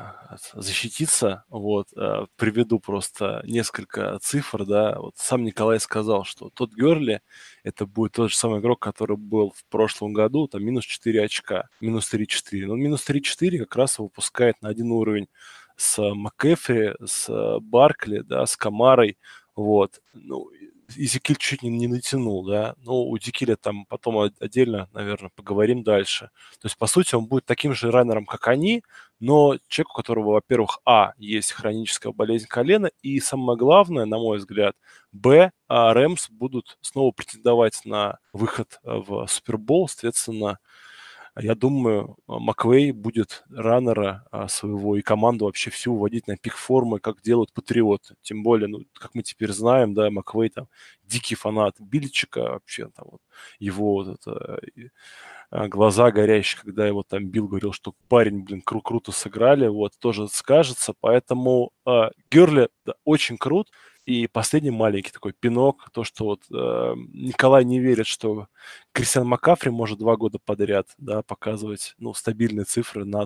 защититься. 0.54 1.44
Вот 1.50 1.88
э, 1.96 2.26
приведу 2.38 2.80
просто 2.80 3.42
несколько 3.46 4.18
цифр, 4.22 4.66
да. 4.66 5.00
Вот 5.00 5.16
сам 5.18 5.44
Николай 5.44 5.80
сказал, 5.80 6.24
что 6.24 6.50
тот 6.54 6.74
Герли 6.74 7.22
это 7.64 7.86
будет 7.86 8.14
тот 8.14 8.30
же 8.32 8.38
самый 8.38 8.60
игрок, 8.60 8.80
который 8.80 9.18
был 9.18 9.54
в 9.56 9.66
прошлом 9.70 10.14
году, 10.14 10.48
там 10.48 10.64
минус 10.64 10.86
4 10.86 11.24
очка, 11.24 11.70
минус 11.82 12.14
3-4. 12.14 12.66
Но 12.66 12.76
минус 12.76 13.08
3-4 13.10 13.60
как 13.60 13.76
раз 13.76 14.00
выпускает 14.00 14.62
на 14.62 14.70
один 14.70 14.92
уровень 14.92 15.28
с 15.76 16.02
МакЭфри, 16.02 16.94
с 17.06 17.30
э, 17.30 17.60
Баркли, 17.62 18.20
да, 18.20 18.46
с 18.46 18.56
Камарой, 18.58 19.18
вот. 19.56 20.02
Ну, 20.14 20.50
и 20.96 21.06
Зекиль 21.06 21.38
чуть 21.38 21.64
не, 21.64 21.70
не 21.70 21.88
натянул, 21.88 22.46
да. 22.46 22.76
Ну, 22.78 23.10
у 23.10 23.18
Зекиля 23.18 23.56
там 23.56 23.86
потом 23.88 24.32
отдельно, 24.40 24.90
наверное, 24.94 25.32
поговорим 25.36 25.84
дальше. 25.84 26.30
То 26.60 26.66
есть, 26.68 26.78
по 26.78 26.88
сути, 26.88 27.16
он 27.16 27.26
будет 27.28 27.46
таким 27.46 27.74
же 27.74 27.92
раннером, 27.92 28.26
как 28.26 28.48
они, 28.48 28.84
но 29.20 29.58
человек, 29.68 29.92
у 29.92 29.96
которого, 29.96 30.32
во-первых, 30.34 30.80
а, 30.86 31.14
есть 31.18 31.52
хроническая 31.52 32.12
болезнь 32.12 32.48
колена, 32.48 32.92
и 33.02 33.20
самое 33.20 33.58
главное, 33.58 34.06
на 34.06 34.18
мой 34.18 34.38
взгляд, 34.38 34.76
б, 35.12 35.52
а, 35.68 35.94
Рэмс 35.94 36.30
будут 36.30 36.78
снова 36.82 37.12
претендовать 37.12 37.82
на 37.86 38.20
выход 38.34 38.80
в 38.84 39.28
Супербол, 39.28 39.88
соответственно, 39.88 40.60
я 41.36 41.56
думаю, 41.56 42.18
а, 42.28 42.40
Маквей 42.40 42.92
будет 42.92 43.44
раннера 43.50 44.26
а, 44.32 44.48
своего 44.48 44.96
и 44.98 45.02
команду 45.02 45.46
вообще 45.46 45.70
всю 45.72 45.96
вводить 45.96 46.28
на 46.28 46.38
пик 46.38 46.56
формы, 46.56 47.00
как 47.00 47.22
делают 47.22 47.54
патриоты. 47.54 48.16
Тем 48.22 48.44
более, 48.44 48.68
ну, 48.68 48.80
как 48.94 49.16
мы 49.16 49.24
теперь 49.24 49.52
знаем, 49.52 49.94
да, 49.94 50.10
Маквей 50.12 50.50
там 50.50 50.68
дикий 51.04 51.36
фанат 51.36 51.76
Бильчика, 51.80 52.40
вообще 52.42 52.90
там 52.96 53.08
вот 53.12 53.22
его 53.60 53.94
вот 53.96 54.20
это, 54.20 54.60
а, 55.52 55.68
глаза 55.68 56.12
горящие, 56.12 56.62
когда 56.62 56.88
его 56.88 57.04
там 57.04 57.28
Билл 57.28 57.48
говорил, 57.48 57.74
что 57.74 57.94
парень, 58.10 58.44
блин, 58.44 58.64
кру- 58.66 58.82
круто 58.82 59.12
сыграли, 59.12 59.68
вот, 59.68 59.94
тоже 60.00 60.28
скажется. 60.28 60.94
Поэтому 61.00 61.72
э, 61.86 62.10
Герли 62.32 62.70
да, 62.86 62.94
очень 63.06 63.38
крут. 63.38 63.70
И 64.06 64.28
последний 64.28 64.72
маленький 64.72 65.12
такой 65.12 65.32
пинок, 65.34 65.90
то, 65.94 66.04
что 66.04 66.26
вот 66.26 66.42
э, 66.52 66.94
Николай 67.14 67.64
не 67.64 67.80
верит, 67.80 68.06
что 68.06 68.48
Кристиан 68.92 69.26
Макафри 69.28 69.72
может 69.72 70.00
два 70.00 70.18
года 70.18 70.40
подряд 70.44 70.90
да, 70.98 71.24
показывать 71.24 71.96
ну, 72.00 72.14
стабильные 72.14 72.66
цифры 72.66 73.06
на 73.06 73.26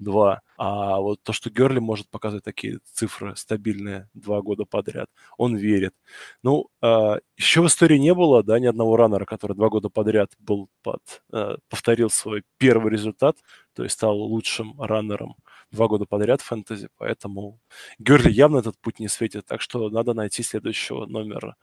топ-2. 0.00 0.38
А 0.56 0.98
вот 0.98 1.22
то, 1.22 1.32
что 1.32 1.50
Герли 1.50 1.78
может 1.78 2.08
показывать 2.10 2.44
такие 2.44 2.80
цифры 2.92 3.34
стабильные 3.36 4.08
два 4.14 4.42
года 4.42 4.64
подряд, 4.64 5.08
он 5.38 5.56
верит. 5.56 5.94
Ну, 6.42 6.68
э, 6.82 7.18
еще 7.36 7.62
в 7.62 7.66
истории 7.66 7.98
не 7.98 8.14
было 8.14 8.42
да, 8.42 8.58
ни 8.58 8.66
одного 8.66 8.96
раннера, 8.96 9.24
который 9.24 9.56
два 9.56 9.68
года 9.68 9.88
подряд 9.88 10.30
был 10.38 10.68
под, 10.82 11.00
э, 11.32 11.56
повторил 11.68 12.10
свой 12.10 12.42
первый 12.58 12.92
результат, 12.92 13.36
то 13.74 13.82
есть 13.84 13.94
стал 13.94 14.18
лучшим 14.18 14.80
раннером 14.80 15.36
два 15.70 15.86
года 15.88 16.04
подряд 16.04 16.40
фэнтези, 16.40 16.88
поэтому 16.96 17.60
Герли 17.98 18.30
явно 18.30 18.58
этот 18.58 18.78
путь 18.80 18.98
не 18.98 19.08
светит, 19.08 19.46
так 19.46 19.60
что 19.60 19.88
надо 19.88 20.14
найти 20.14 20.42
следующего 20.42 21.06
номера, 21.06 21.56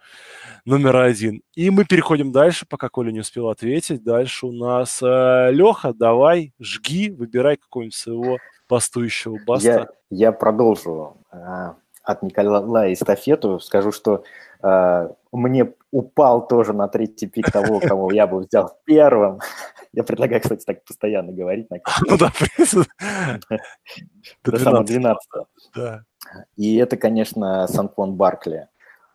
номера 0.65 1.03
один. 1.03 1.41
И 1.55 1.69
мы 1.69 1.85
переходим 1.85 2.31
дальше, 2.31 2.65
пока 2.67 2.89
Коля 2.89 3.11
не 3.11 3.19
успел 3.19 3.49
ответить. 3.49 4.03
Дальше 4.03 4.45
у 4.47 4.51
нас 4.51 5.01
э, 5.01 5.51
Леха, 5.51 5.93
давай, 5.93 6.53
жги, 6.59 7.09
выбирай 7.09 7.57
какого-нибудь 7.57 7.95
своего 8.07 8.37
бастующего 8.69 9.37
баста. 9.45 9.67
Я, 9.69 9.87
я 10.09 10.31
продолжу 10.31 11.17
а, 11.31 11.75
от 12.03 12.23
Николая 12.23 12.93
эстафету. 12.93 13.59
Скажу, 13.59 13.91
что 13.91 14.23
а, 14.61 15.11
мне 15.31 15.73
упал 15.91 16.47
тоже 16.47 16.73
на 16.73 16.87
третий 16.87 17.27
пик 17.27 17.51
того, 17.51 17.79
кого 17.79 18.11
я 18.11 18.27
бы 18.27 18.39
взял 18.39 18.77
первым. 18.85 19.39
Я 19.93 20.03
предлагаю, 20.03 20.41
кстати, 20.41 20.63
так 20.63 20.83
постоянно 20.83 21.31
говорить. 21.31 21.69
Ну 22.05 22.17
да, 22.17 22.31
до 24.43 24.59
самого 24.59 24.83
12 24.83 25.17
Да. 25.73 26.03
И 26.55 26.75
это, 26.75 26.97
конечно, 26.97 27.67
Санквон 27.67 28.13
Баркли. 28.15 28.67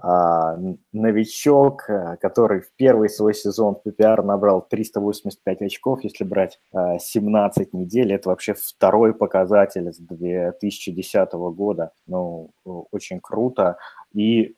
А, 0.05 0.57
новичок, 0.93 1.89
э, 1.89 2.17
который 2.21 2.61
в 2.63 2.73
первый 2.75 3.09
свой 3.09 3.35
сезон 3.35 3.77
в 3.77 3.89
PPR 3.89 4.23
набрал 4.23 4.67
385 4.69 5.63
очков, 5.63 6.03
если 6.03 6.25
брать 6.25 6.59
17 6.73 7.69
а, 7.73 7.77
недель, 7.77 8.13
это 8.13 8.31
вообще 8.31 8.55
второй 8.55 9.15
показатель 9.15 9.93
с 9.93 9.99
2010 9.99 11.33
года. 11.55 11.93
Ну, 12.09 12.51
очень 12.65 13.21
круто. 13.21 13.77
И 14.13 14.57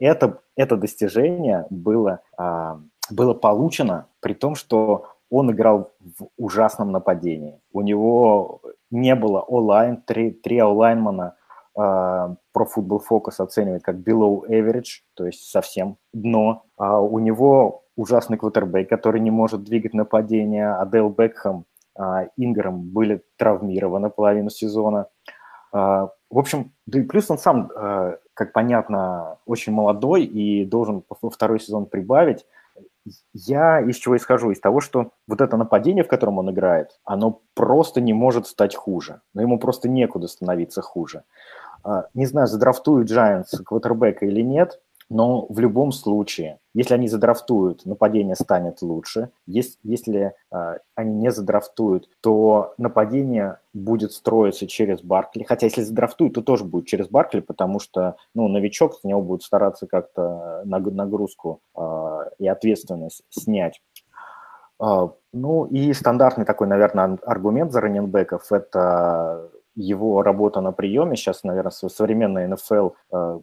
это, 0.00 0.40
это 0.56 0.76
достижение 0.76 1.64
было, 1.70 2.20
а, 2.36 2.80
было 3.08 3.34
получено 3.34 4.08
при 4.18 4.34
том, 4.34 4.56
что 4.56 5.06
он 5.30 5.52
играл 5.52 5.92
в 6.00 6.26
ужасном 6.36 6.90
нападении. 6.90 7.60
У 7.72 7.82
него 7.82 8.60
не 8.90 9.14
было 9.14 9.42
онлайн, 9.42 10.02
три, 10.02 10.32
три 10.32 10.58
онлайнмана– 10.58 11.36
про 11.74 12.36
Football 12.54 13.00
Focus 13.10 13.36
оценивает 13.38 13.82
как 13.82 13.96
below 13.96 14.42
average, 14.48 15.02
то 15.14 15.26
есть 15.26 15.50
совсем 15.50 15.96
дно. 16.12 16.64
А 16.76 17.00
у 17.00 17.18
него 17.18 17.84
ужасный 17.96 18.38
квотербек, 18.38 18.88
который 18.88 19.20
не 19.20 19.30
может 19.30 19.64
двигать 19.64 19.94
нападение. 19.94 20.74
Адел 20.74 21.10
Бекхэм, 21.10 21.64
а, 21.96 22.26
Инграм 22.36 22.80
были 22.80 23.22
травмированы 23.36 24.10
половину 24.10 24.50
сезона. 24.50 25.06
А, 25.72 26.10
в 26.30 26.38
общем, 26.38 26.72
да 26.86 27.00
и 27.00 27.02
плюс 27.02 27.30
он 27.30 27.38
сам, 27.38 27.70
а, 27.74 28.16
как 28.34 28.52
понятно, 28.52 29.38
очень 29.46 29.72
молодой 29.72 30.24
и 30.24 30.64
должен 30.64 31.04
второй 31.30 31.60
сезон 31.60 31.86
прибавить. 31.86 32.46
Я 33.34 33.80
из 33.80 33.96
чего 33.96 34.16
исхожу? 34.16 34.52
Из 34.52 34.60
того, 34.60 34.80
что 34.80 35.10
вот 35.26 35.40
это 35.40 35.56
нападение, 35.56 36.04
в 36.04 36.08
котором 36.08 36.38
он 36.38 36.50
играет, 36.50 37.00
оно 37.04 37.40
просто 37.54 38.00
не 38.00 38.12
может 38.12 38.46
стать 38.46 38.76
хуже. 38.76 39.20
Но 39.34 39.42
ему 39.42 39.58
просто 39.58 39.88
некуда 39.88 40.28
становиться 40.28 40.82
хуже. 40.82 41.24
А, 41.84 42.06
не 42.14 42.26
знаю, 42.26 42.46
задрафтуют 42.46 43.10
Giants 43.10 43.62
квотербека 43.64 44.26
или 44.26 44.42
нет, 44.42 44.80
но 45.12 45.44
в 45.50 45.58
любом 45.58 45.92
случае, 45.92 46.58
если 46.72 46.94
они 46.94 47.06
задрафтуют, 47.06 47.84
нападение 47.84 48.34
станет 48.34 48.80
лучше. 48.80 49.28
Если, 49.46 49.76
если 49.82 50.34
э, 50.50 50.78
они 50.94 51.14
не 51.16 51.30
задрафтуют, 51.30 52.08
то 52.22 52.72
нападение 52.78 53.58
будет 53.74 54.12
строиться 54.12 54.66
через 54.66 55.02
Баркли. 55.02 55.42
Хотя 55.42 55.66
если 55.66 55.82
задрафтуют, 55.82 56.34
то 56.34 56.40
тоже 56.40 56.64
будет 56.64 56.86
через 56.86 57.08
Баркли, 57.08 57.40
потому 57.40 57.78
что 57.78 58.16
ну, 58.34 58.48
новичок 58.48 58.94
с 58.94 59.04
него 59.04 59.20
будет 59.20 59.42
стараться 59.42 59.86
как-то 59.86 60.62
нагрузку 60.64 61.60
э, 61.76 62.18
и 62.38 62.48
ответственность 62.48 63.22
снять. 63.28 63.82
Э, 64.82 65.08
ну 65.34 65.66
и 65.66 65.92
стандартный 65.92 66.46
такой, 66.46 66.68
наверное, 66.68 67.18
аргумент 67.26 67.70
за 67.70 67.82
раненбеков– 67.82 68.46
это 68.50 69.50
его 69.74 70.22
работа 70.22 70.60
на 70.60 70.72
приеме. 70.72 71.16
Сейчас, 71.16 71.44
наверное, 71.44 71.70
в 71.70 71.88
современной 71.88 72.46
НФЛ 72.46 72.90
э, 73.12 73.40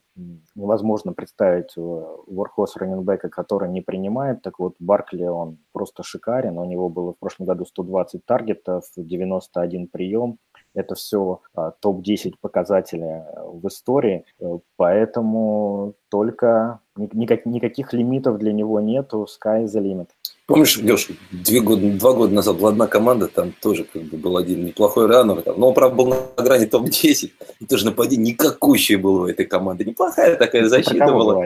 невозможно 0.55 1.13
представить 1.13 1.74
ворхоз 1.75 2.75
раненбека, 2.75 3.29
который 3.29 3.69
не 3.69 3.81
принимает. 3.81 4.41
Так 4.41 4.59
вот, 4.59 4.75
Баркли, 4.79 5.25
он 5.25 5.57
просто 5.71 6.03
шикарен. 6.03 6.57
У 6.57 6.65
него 6.65 6.89
было 6.89 7.13
в 7.13 7.19
прошлом 7.19 7.48
году 7.48 7.65
120 7.65 8.25
таргетов, 8.25 8.86
91 8.95 9.88
прием. 9.88 10.38
Это 10.75 10.95
все 10.95 11.41
э, 11.57 11.71
топ-10 11.79 12.33
показателей 12.39 13.24
в 13.43 13.67
истории. 13.67 14.25
Э, 14.39 14.59
поэтому 14.77 15.95
только 16.09 16.79
никак, 16.95 17.45
никаких 17.45 17.93
лимитов 17.93 18.38
для 18.38 18.53
него 18.53 18.79
нету. 18.79 19.25
Sky 19.27 19.63
is 19.63 19.75
the 19.75 19.81
limit. 19.81 20.09
Помнишь, 20.50 20.77
Леша, 20.77 21.13
две 21.29 21.62
года, 21.62 21.91
два 21.91 22.13
года 22.13 22.34
назад 22.34 22.58
была 22.58 22.70
одна 22.70 22.88
команда, 22.88 23.27
там 23.27 23.53
тоже 23.62 23.84
как 23.84 24.01
бы 24.01 24.18
был 24.18 24.36
один 24.36 24.65
неплохой 24.65 25.06
раннер, 25.06 25.44
там, 25.44 25.60
но 25.60 25.68
он, 25.68 25.74
правда, 25.75 25.96
был 25.96 26.08
на 26.08 26.44
грани 26.44 26.65
топ-10, 26.65 27.31
и 27.59 27.66
тоже 27.68 27.85
нападение 27.85 28.33
никакущее 28.33 28.98
было 28.98 29.25
у 29.25 29.27
этой 29.27 29.46
команды. 29.46 29.85
Неплохая 29.85 30.35
такая 30.38 30.68
защита 30.68 30.98
про 31.05 31.14
была. 31.14 31.46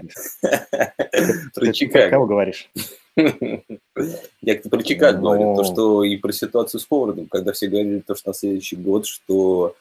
Про 1.53 1.73
Чикаго. 1.73 2.09
кого 2.11 2.27
говоришь? 2.27 2.69
Я 4.41 4.55
про 4.69 4.81
Чикаго 4.81 5.19
говорю, 5.19 5.55
то, 5.57 5.65
что 5.65 6.03
и 6.05 6.15
про 6.15 6.31
ситуацию 6.31 6.79
с 6.79 6.87
Ховардом, 6.87 7.27
когда 7.27 7.51
все 7.51 7.67
говорили, 7.67 7.99
то, 7.99 8.15
что 8.15 8.29
на 8.29 8.33
следующий 8.33 8.77
год, 8.77 9.05
что 9.05 9.75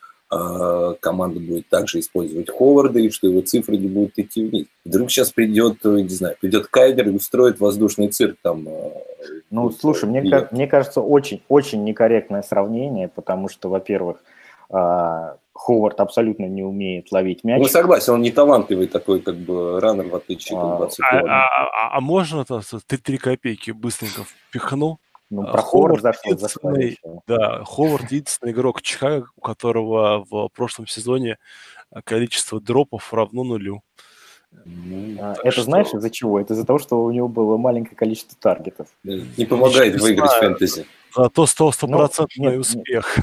команда 1.00 1.40
будет 1.40 1.68
также 1.68 2.00
использовать 2.00 2.48
Ховарда, 2.48 2.98
и 2.98 3.10
что 3.10 3.26
его 3.26 3.42
цифры 3.42 3.76
не 3.76 3.88
будут 3.88 4.18
идти 4.18 4.44
вниз. 4.44 4.66
Вдруг 4.84 5.10
сейчас 5.10 5.30
придет, 5.30 5.84
э, 5.84 6.00
не 6.00 6.08
знаю, 6.08 6.36
придет 6.40 6.68
Кайдер 6.68 7.08
и 7.08 7.12
устроит 7.12 7.60
воздушный 7.60 8.08
цирк 8.08 8.36
там. 8.40 8.66
Э, 8.66 8.90
ну, 9.50 9.70
слушай, 9.70 10.08
мне, 10.08 10.48
мне 10.50 10.66
кажется, 10.66 11.02
очень, 11.02 11.42
очень 11.48 11.84
некорректное 11.84 12.42
сравнение, 12.42 13.08
потому 13.08 13.48
что, 13.48 13.68
во-первых, 13.68 14.18
а, 14.70 15.36
Ховард 15.52 16.00
абсолютно 16.00 16.46
не 16.46 16.62
умеет 16.62 17.12
ловить 17.12 17.44
мяч. 17.44 17.60
Ну, 17.60 17.68
согласен, 17.68 18.14
он 18.14 18.22
не 18.22 18.30
талантливый 18.32 18.86
такой, 18.86 19.20
как 19.20 19.36
бы, 19.36 19.80
раннер, 19.80 20.08
в 20.08 20.16
отличие 20.16 20.58
от 20.58 20.78
20 20.78 21.00
а, 21.00 21.18
а, 21.18 21.46
а, 21.46 21.96
а 21.96 22.00
можно 22.00 22.40
это 22.40 22.62
3 22.86 23.18
копейки 23.18 23.70
быстренько 23.70 24.22
впихнул? 24.24 24.98
Ну, 25.32 25.44
про 25.44 25.62
Ховард 25.62 26.02
зашел, 26.02 27.22
Да, 27.26 27.64
Ховард 27.64 28.12
единственный 28.12 28.52
игрок 28.52 28.82
Чикаго, 28.82 29.28
у 29.34 29.40
которого 29.40 30.26
в 30.28 30.48
прошлом 30.48 30.86
сезоне 30.86 31.38
э, 31.90 32.00
количество 32.04 32.60
дропов 32.60 33.14
равно 33.14 33.42
нулю. 33.42 33.82
Ну, 34.66 35.16
а, 35.18 35.34
это 35.42 35.50
что... 35.52 35.62
знаешь 35.62 35.86
из-за 35.94 36.10
чего? 36.10 36.38
Это 36.38 36.52
из-за 36.52 36.66
того, 36.66 36.78
что 36.78 37.02
у 37.02 37.10
него 37.10 37.28
было 37.28 37.56
маленькое 37.56 37.96
количество 37.96 38.36
таргетов. 38.38 38.88
Не 39.04 39.46
помогает 39.46 39.98
выиграть 39.98 40.32
фэнтези. 40.32 40.84
Зато 41.14 41.46
стал 41.46 41.72
стопроцентный 41.72 42.58
успех. 42.58 43.18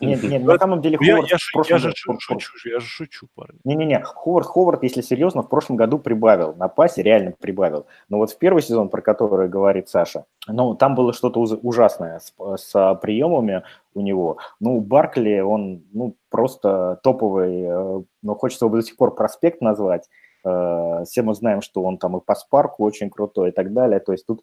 Нет, 0.00 0.22
нет, 0.22 0.42
на 0.44 0.58
самом 0.58 0.80
деле 0.80 0.96
Ховард... 0.96 1.28
Я, 1.28 1.32
я, 1.32 1.78
же 1.78 1.92
шучу, 1.94 2.34
я 2.64 2.80
же 2.80 2.86
шучу, 2.86 3.28
парни. 3.34 3.58
Не-не-не, 3.64 4.00
Ховард, 4.02 4.46
Ховард, 4.46 4.82
если 4.82 5.00
серьезно, 5.02 5.42
в 5.42 5.48
прошлом 5.48 5.76
году 5.76 5.98
прибавил. 5.98 6.54
На 6.54 6.68
пасе 6.68 7.02
реально 7.02 7.32
прибавил. 7.38 7.86
Но 8.08 8.18
вот 8.18 8.30
в 8.30 8.38
первый 8.38 8.62
сезон, 8.62 8.88
про 8.88 9.02
который 9.02 9.48
говорит 9.48 9.88
Саша, 9.88 10.24
ну, 10.46 10.74
там 10.74 10.94
было 10.94 11.12
что-то 11.12 11.40
ужасное 11.40 12.20
с, 12.20 12.32
с 12.56 12.98
приемами 13.02 13.62
у 13.94 14.00
него. 14.00 14.38
Ну, 14.60 14.80
Баркли, 14.80 15.40
он, 15.40 15.84
ну, 15.92 16.16
просто 16.30 17.00
топовый, 17.02 17.62
э, 17.62 18.02
но 18.22 18.34
хочется 18.34 18.66
его 18.66 18.76
до 18.76 18.82
сих 18.82 18.96
пор 18.96 19.14
проспект 19.14 19.60
назвать. 19.60 20.08
Э, 20.44 21.04
все 21.06 21.22
мы 21.22 21.34
знаем, 21.34 21.62
что 21.62 21.82
он 21.82 21.98
там 21.98 22.16
и 22.16 22.20
по 22.20 22.34
спарку 22.34 22.84
очень 22.84 23.10
крутой 23.10 23.50
и 23.50 23.52
так 23.52 23.72
далее. 23.72 24.00
То 24.00 24.12
есть 24.12 24.26
тут 24.26 24.42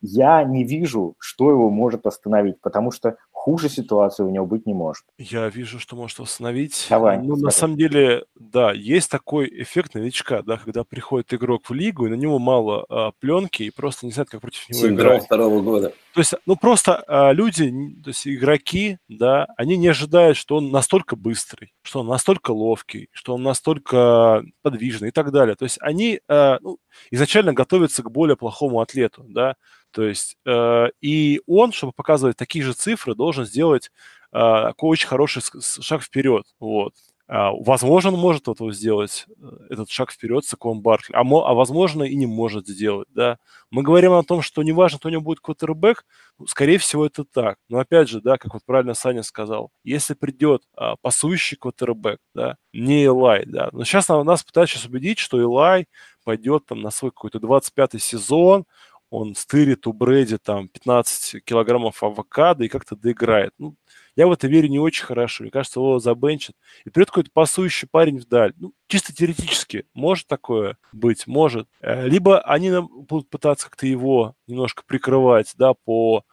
я 0.00 0.44
не 0.44 0.64
вижу, 0.64 1.14
что 1.18 1.50
его 1.50 1.70
может 1.70 2.06
остановить, 2.06 2.60
потому 2.60 2.90
что 2.90 3.16
хуже 3.30 3.68
ситуации 3.68 4.22
у 4.22 4.30
него 4.30 4.46
быть 4.46 4.66
не 4.66 4.74
может. 4.74 5.04
Я 5.16 5.48
вижу, 5.48 5.78
что 5.78 5.96
может 5.96 6.20
остановить. 6.20 6.86
Давай. 6.90 7.18
Ну, 7.18 7.36
на 7.36 7.50
самом 7.50 7.76
деле, 7.76 8.24
да, 8.34 8.72
есть 8.72 9.10
такой 9.10 9.48
эффект 9.62 9.94
новичка, 9.94 10.42
да, 10.42 10.56
когда 10.56 10.84
приходит 10.84 11.32
игрок 11.32 11.68
в 11.68 11.72
лигу, 11.72 12.06
и 12.06 12.10
на 12.10 12.14
него 12.14 12.38
мало 12.38 12.84
а, 12.88 13.12
пленки, 13.20 13.62
и 13.62 13.70
просто 13.70 14.06
не 14.06 14.12
знает, 14.12 14.28
как 14.30 14.40
против 14.40 14.68
него 14.68 14.80
Синдром 14.80 15.08
играть. 15.08 15.24
второго 15.24 15.62
года. 15.62 15.92
То 16.18 16.22
есть, 16.22 16.34
ну, 16.46 16.56
просто 16.56 17.04
а, 17.06 17.30
люди, 17.30 17.70
то 18.02 18.08
есть 18.08 18.26
игроки, 18.26 18.98
да, 19.06 19.46
они 19.56 19.76
не 19.76 19.86
ожидают, 19.86 20.36
что 20.36 20.56
он 20.56 20.72
настолько 20.72 21.14
быстрый, 21.14 21.72
что 21.82 22.00
он 22.00 22.08
настолько 22.08 22.50
ловкий, 22.50 23.08
что 23.12 23.36
он 23.36 23.44
настолько 23.44 24.42
подвижный 24.62 25.10
и 25.10 25.12
так 25.12 25.30
далее. 25.30 25.54
То 25.54 25.62
есть 25.62 25.78
они 25.80 26.20
а, 26.26 26.58
ну, 26.60 26.78
изначально 27.12 27.52
готовятся 27.52 28.02
к 28.02 28.10
более 28.10 28.36
плохому 28.36 28.80
атлету, 28.80 29.26
да, 29.28 29.54
то 29.92 30.02
есть 30.02 30.36
э, 30.44 30.86
и 31.00 31.40
он, 31.46 31.70
чтобы 31.70 31.92
показывать 31.92 32.36
такие 32.36 32.64
же 32.64 32.72
цифры, 32.72 33.14
должен 33.14 33.44
сделать 33.44 33.92
э, 34.32 34.72
очень 34.78 35.06
хороший 35.06 35.40
шаг 35.80 36.02
вперед. 36.02 36.46
Вот. 36.58 36.94
А, 37.30 37.52
возможно, 37.52 38.10
он 38.10 38.18
может 38.18 38.46
вот 38.46 38.58
сделать 38.74 39.26
э, 39.28 39.50
этот 39.68 39.90
шаг 39.90 40.10
вперед 40.10 40.46
с 40.46 40.54
Аквом 40.54 40.80
Баркли, 40.80 41.12
а, 41.14 41.20
а 41.20 41.54
возможно 41.54 42.02
и 42.02 42.14
не 42.16 42.26
может 42.26 42.66
сделать, 42.66 43.06
да. 43.12 43.38
Мы 43.70 43.82
говорим 43.82 44.12
о 44.12 44.22
том, 44.22 44.40
что 44.40 44.62
неважно, 44.62 44.98
кто 44.98 45.08
у 45.10 45.12
него 45.12 45.20
будет 45.20 45.40
квотербек, 45.40 46.06
ну, 46.38 46.46
скорее 46.46 46.78
всего, 46.78 47.04
это 47.04 47.24
так. 47.24 47.58
Но 47.68 47.80
опять 47.80 48.08
же, 48.08 48.22
да, 48.22 48.38
как 48.38 48.54
вот 48.54 48.62
правильно 48.64 48.94
Саня 48.94 49.22
сказал, 49.22 49.70
если 49.84 50.14
придет 50.14 50.62
а, 50.74 50.96
пасующий 51.02 51.58
квотербек, 51.58 52.18
да, 52.34 52.56
не 52.72 53.04
Элай, 53.04 53.44
да, 53.44 53.68
но 53.72 53.84
сейчас 53.84 54.08
нас 54.08 54.42
пытаются 54.42 54.88
убедить, 54.88 55.18
что 55.18 55.38
Элай 55.38 55.86
пойдет 56.24 56.64
там 56.64 56.80
на 56.80 56.90
свой 56.90 57.10
какой-то 57.10 57.38
25-й 57.38 58.00
сезон, 58.00 58.64
он 59.10 59.34
стырит 59.34 59.86
у 59.86 59.92
Брэди 59.92 60.38
там 60.38 60.68
15 60.68 61.44
килограммов 61.44 62.02
авокадо 62.02 62.64
и 62.64 62.68
как-то 62.68 62.94
доиграет. 62.96 63.52
Ну, 63.58 63.74
я 64.16 64.26
в 64.26 64.32
это 64.32 64.48
верю 64.48 64.68
не 64.68 64.78
очень 64.78 65.04
хорошо. 65.04 65.44
Мне 65.44 65.50
кажется, 65.50 65.80
его 65.80 65.98
забенчат. 65.98 66.54
И 66.84 66.90
придет 66.90 67.08
какой-то 67.08 67.30
пасующий 67.32 67.88
парень 67.90 68.18
вдаль. 68.18 68.52
Ну, 68.56 68.72
чисто 68.86 69.14
теоретически 69.14 69.86
может 69.94 70.26
такое 70.26 70.76
быть, 70.92 71.26
может. 71.26 71.68
Э, 71.80 72.06
либо 72.06 72.40
они 72.40 72.70
будут 72.80 73.30
пытаться 73.30 73.68
как-то 73.68 73.86
его 73.86 74.34
немножко 74.46 74.82
прикрывать, 74.86 75.54
да, 75.56 75.72
по 75.72 76.24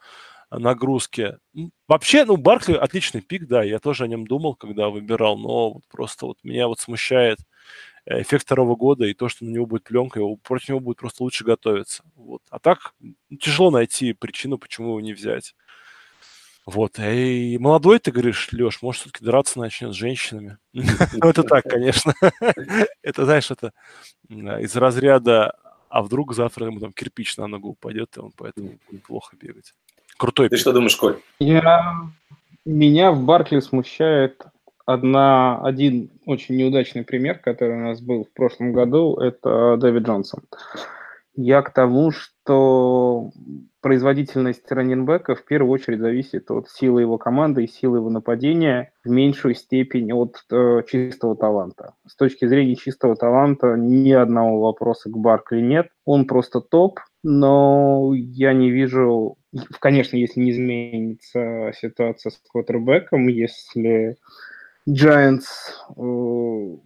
нагрузке. 0.50 1.38
Вообще, 1.88 2.24
ну, 2.24 2.36
Баркли 2.36 2.74
отличный 2.74 3.20
пик, 3.20 3.46
да, 3.46 3.62
я 3.62 3.78
тоже 3.78 4.04
о 4.04 4.08
нем 4.08 4.26
думал, 4.26 4.54
когда 4.54 4.88
выбирал, 4.88 5.36
но 5.38 5.74
вот 5.74 5.82
просто 5.90 6.26
вот 6.26 6.38
меня 6.42 6.68
вот 6.68 6.80
смущает 6.80 7.38
эффект 8.06 8.44
второго 8.44 8.76
года 8.76 9.04
и 9.04 9.14
то, 9.14 9.28
что 9.28 9.44
на 9.44 9.50
него 9.50 9.66
будет 9.66 9.84
пленка, 9.84 10.20
его, 10.20 10.36
против 10.36 10.70
него 10.70 10.80
будет 10.80 10.98
просто 10.98 11.22
лучше 11.22 11.44
готовиться. 11.44 12.02
Вот. 12.14 12.42
А 12.50 12.58
так 12.58 12.94
тяжело 13.40 13.70
найти 13.70 14.12
причину, 14.12 14.58
почему 14.58 14.90
его 14.90 15.00
не 15.00 15.12
взять. 15.12 15.54
Вот. 16.64 16.98
И 16.98 17.58
молодой, 17.58 17.98
ты 17.98 18.10
говоришь, 18.10 18.48
Леш, 18.52 18.82
может, 18.82 19.02
все-таки 19.02 19.24
драться 19.24 19.58
начнет 19.58 19.92
с 19.92 19.96
женщинами? 19.96 20.58
Ну, 20.72 21.28
это 21.28 21.42
так, 21.42 21.64
конечно. 21.64 22.12
Это, 23.02 23.24
знаешь, 23.24 23.50
это 23.50 23.72
из 24.28 24.74
разряда, 24.74 25.56
а 25.88 26.02
вдруг 26.02 26.34
завтра 26.34 26.66
ему 26.66 26.80
там 26.80 26.92
кирпич 26.92 27.36
на 27.36 27.46
ногу 27.46 27.70
упадет, 27.70 28.16
и 28.16 28.20
он 28.20 28.32
поэтому 28.36 28.78
будет 28.90 29.04
плохо 29.04 29.36
бегать. 29.36 29.74
Крутой. 30.16 30.48
Ты 30.48 30.56
что 30.56 30.72
думаешь, 30.72 30.96
Коль? 30.96 31.20
Я... 31.38 31.94
Меня 32.64 33.12
в 33.12 33.22
Баркли 33.22 33.60
смущает 33.60 34.44
одна, 34.86 35.60
один 35.60 36.10
очень 36.24 36.56
неудачный 36.56 37.04
пример, 37.04 37.38
который 37.38 37.76
у 37.76 37.84
нас 37.84 38.00
был 38.00 38.24
в 38.24 38.32
прошлом 38.32 38.72
году, 38.72 39.16
это 39.16 39.76
Дэвид 39.76 40.04
Джонсон. 40.04 40.44
Я 41.38 41.60
к 41.60 41.70
тому, 41.70 42.12
что 42.12 43.30
производительность 43.82 44.72
раненбека 44.72 45.34
в 45.34 45.44
первую 45.44 45.70
очередь 45.70 46.00
зависит 46.00 46.50
от 46.50 46.70
силы 46.70 47.02
его 47.02 47.18
команды 47.18 47.64
и 47.64 47.68
силы 47.68 47.98
его 47.98 48.08
нападения, 48.08 48.90
в 49.04 49.10
меньшую 49.10 49.54
степень 49.54 50.12
от 50.14 50.38
э, 50.50 50.82
чистого 50.88 51.36
таланта. 51.36 51.92
С 52.06 52.16
точки 52.16 52.46
зрения 52.46 52.74
чистого 52.74 53.16
таланта 53.16 53.76
ни 53.76 54.10
одного 54.12 54.62
вопроса 54.62 55.10
к 55.10 55.18
Баркли 55.18 55.60
нет. 55.60 55.88
Он 56.06 56.26
просто 56.26 56.62
топ, 56.62 57.00
но 57.22 58.14
я 58.14 58.54
не 58.54 58.70
вижу, 58.70 59.36
конечно, 59.78 60.16
если 60.16 60.40
не 60.40 60.52
изменится 60.52 61.70
ситуация 61.78 62.30
с 62.30 62.40
квотербеком, 62.50 63.28
если 63.28 64.16
Giants 64.88 65.46
э, 65.88 65.92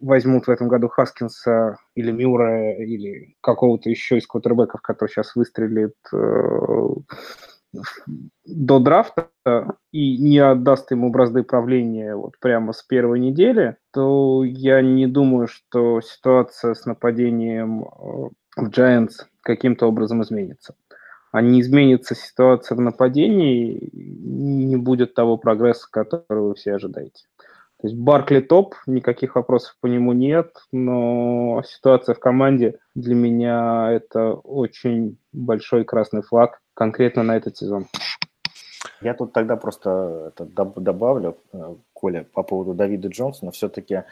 возьмут 0.01 0.47
в 0.47 0.51
этом 0.51 0.69
году 0.69 0.89
Хаскинса 0.89 1.77
или 1.95 2.11
Мюра 2.11 2.75
или 2.83 3.37
какого-то 3.43 3.91
еще 3.91 4.19
из 4.19 4.27
квотербеков, 4.27 4.81
который 4.81 5.11
сейчас 5.11 5.37
выстрелит 5.37 5.95
э, 6.13 6.89
до 8.47 8.79
драфта 8.79 9.29
и 9.93 10.19
не 10.19 10.39
отдаст 10.39 10.91
ему 10.91 11.11
бразды 11.11 11.43
правления 11.43 12.17
вот 12.17 12.39
прямо 12.41 12.73
с 12.73 12.83
первой 12.83 13.21
недели, 13.21 13.77
то 13.93 14.45
я 14.45 14.81
не 14.81 15.07
думаю, 15.07 15.47
что 15.47 16.01
ситуация 16.01 16.75
с 16.75 16.87
нападением 16.87 17.83
э, 17.83 18.31
в 18.57 18.69
Giants 18.71 19.27
каким-то 19.43 19.87
образом 19.87 20.23
изменится. 20.23 20.75
А 21.33 21.43
не 21.43 21.61
изменится 21.61 22.15
ситуация 22.17 22.77
в 22.77 22.81
нападении, 22.81 23.89
не 23.93 24.77
будет 24.77 25.15
того 25.15 25.37
прогресса, 25.37 25.87
который 25.89 26.43
вы 26.43 26.55
все 26.55 26.75
ожидаете. 26.75 27.25
То 27.81 27.87
есть 27.87 27.97
Баркли 27.97 28.41
топ, 28.41 28.75
никаких 28.87 29.37
вопросов 29.37 29.75
по 29.81 29.87
нему 29.87 30.13
нет, 30.13 30.55
но 30.71 31.63
ситуация 31.67 32.15
в 32.15 32.21
команде 32.21 32.79
для 32.95 33.15
меня 33.15 33.91
это 33.91 34.35
очень 34.35 35.17
большой 35.33 35.85
красный 35.85 36.21
флаг 36.21 36.61
конкретно 36.75 37.23
на 37.23 37.37
этот 37.37 37.57
сезон. 37.57 37.87
Я 39.01 39.15
тут 39.15 39.33
тогда 39.33 39.57
просто 39.57 40.33
это 40.37 40.45
добавлю, 40.77 41.39
э, 41.55 41.75
Коля, 41.95 42.27
по 42.35 42.43
поводу 42.43 42.75
Давида 42.75 43.09
Джонсона. 43.09 43.51
Все-таки 43.51 44.03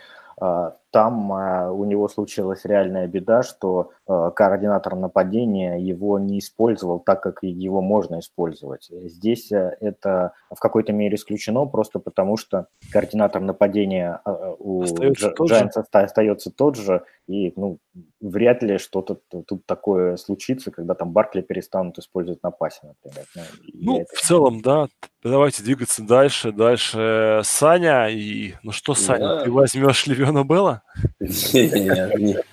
а, 0.40 0.76
там 0.90 1.32
а, 1.32 1.70
у 1.70 1.84
него 1.84 2.08
случилась 2.08 2.64
реальная 2.64 3.06
беда, 3.06 3.42
что 3.42 3.90
а, 4.06 4.30
координатор 4.30 4.94
нападения 4.96 5.76
его 5.76 6.18
не 6.18 6.38
использовал 6.38 6.98
так, 6.98 7.22
как 7.22 7.42
его 7.42 7.82
можно 7.82 8.20
использовать. 8.20 8.88
Здесь 8.90 9.52
это 9.52 10.32
в 10.50 10.58
какой-то 10.58 10.92
мере 10.92 11.16
исключено, 11.16 11.66
просто 11.66 11.98
потому 11.98 12.36
что 12.36 12.68
координатор 12.92 13.42
нападения 13.42 14.20
у 14.58 14.82
Giants 14.82 15.78
остается 15.92 16.50
тот 16.50 16.76
же, 16.76 17.04
и 17.28 17.52
ну, 17.56 17.78
вряд 18.20 18.62
ли 18.62 18.78
что-то 18.78 19.20
тут 19.46 19.66
такое 19.66 20.16
случится, 20.16 20.70
когда 20.70 20.94
там 20.94 21.12
Баркли 21.12 21.42
перестанут 21.42 21.98
использовать 21.98 22.42
на 22.42 22.50
пасе, 22.50 22.80
например. 22.82 23.26
Ну, 23.74 23.98
ну 23.98 24.06
в 24.10 24.20
целом, 24.20 24.62
да. 24.62 24.88
Давайте 25.22 25.62
двигаться 25.62 26.02
дальше. 26.02 26.52
Дальше 26.52 27.40
Саня. 27.44 28.08
И 28.08 28.54
ну 28.62 28.72
что, 28.72 28.94
Саня, 28.94 29.28
да. 29.28 29.44
ты 29.44 29.50
возьмешь 29.50 30.06
Левиона 30.06 30.44
Белла? 30.44 30.77
Нет, 31.20 32.44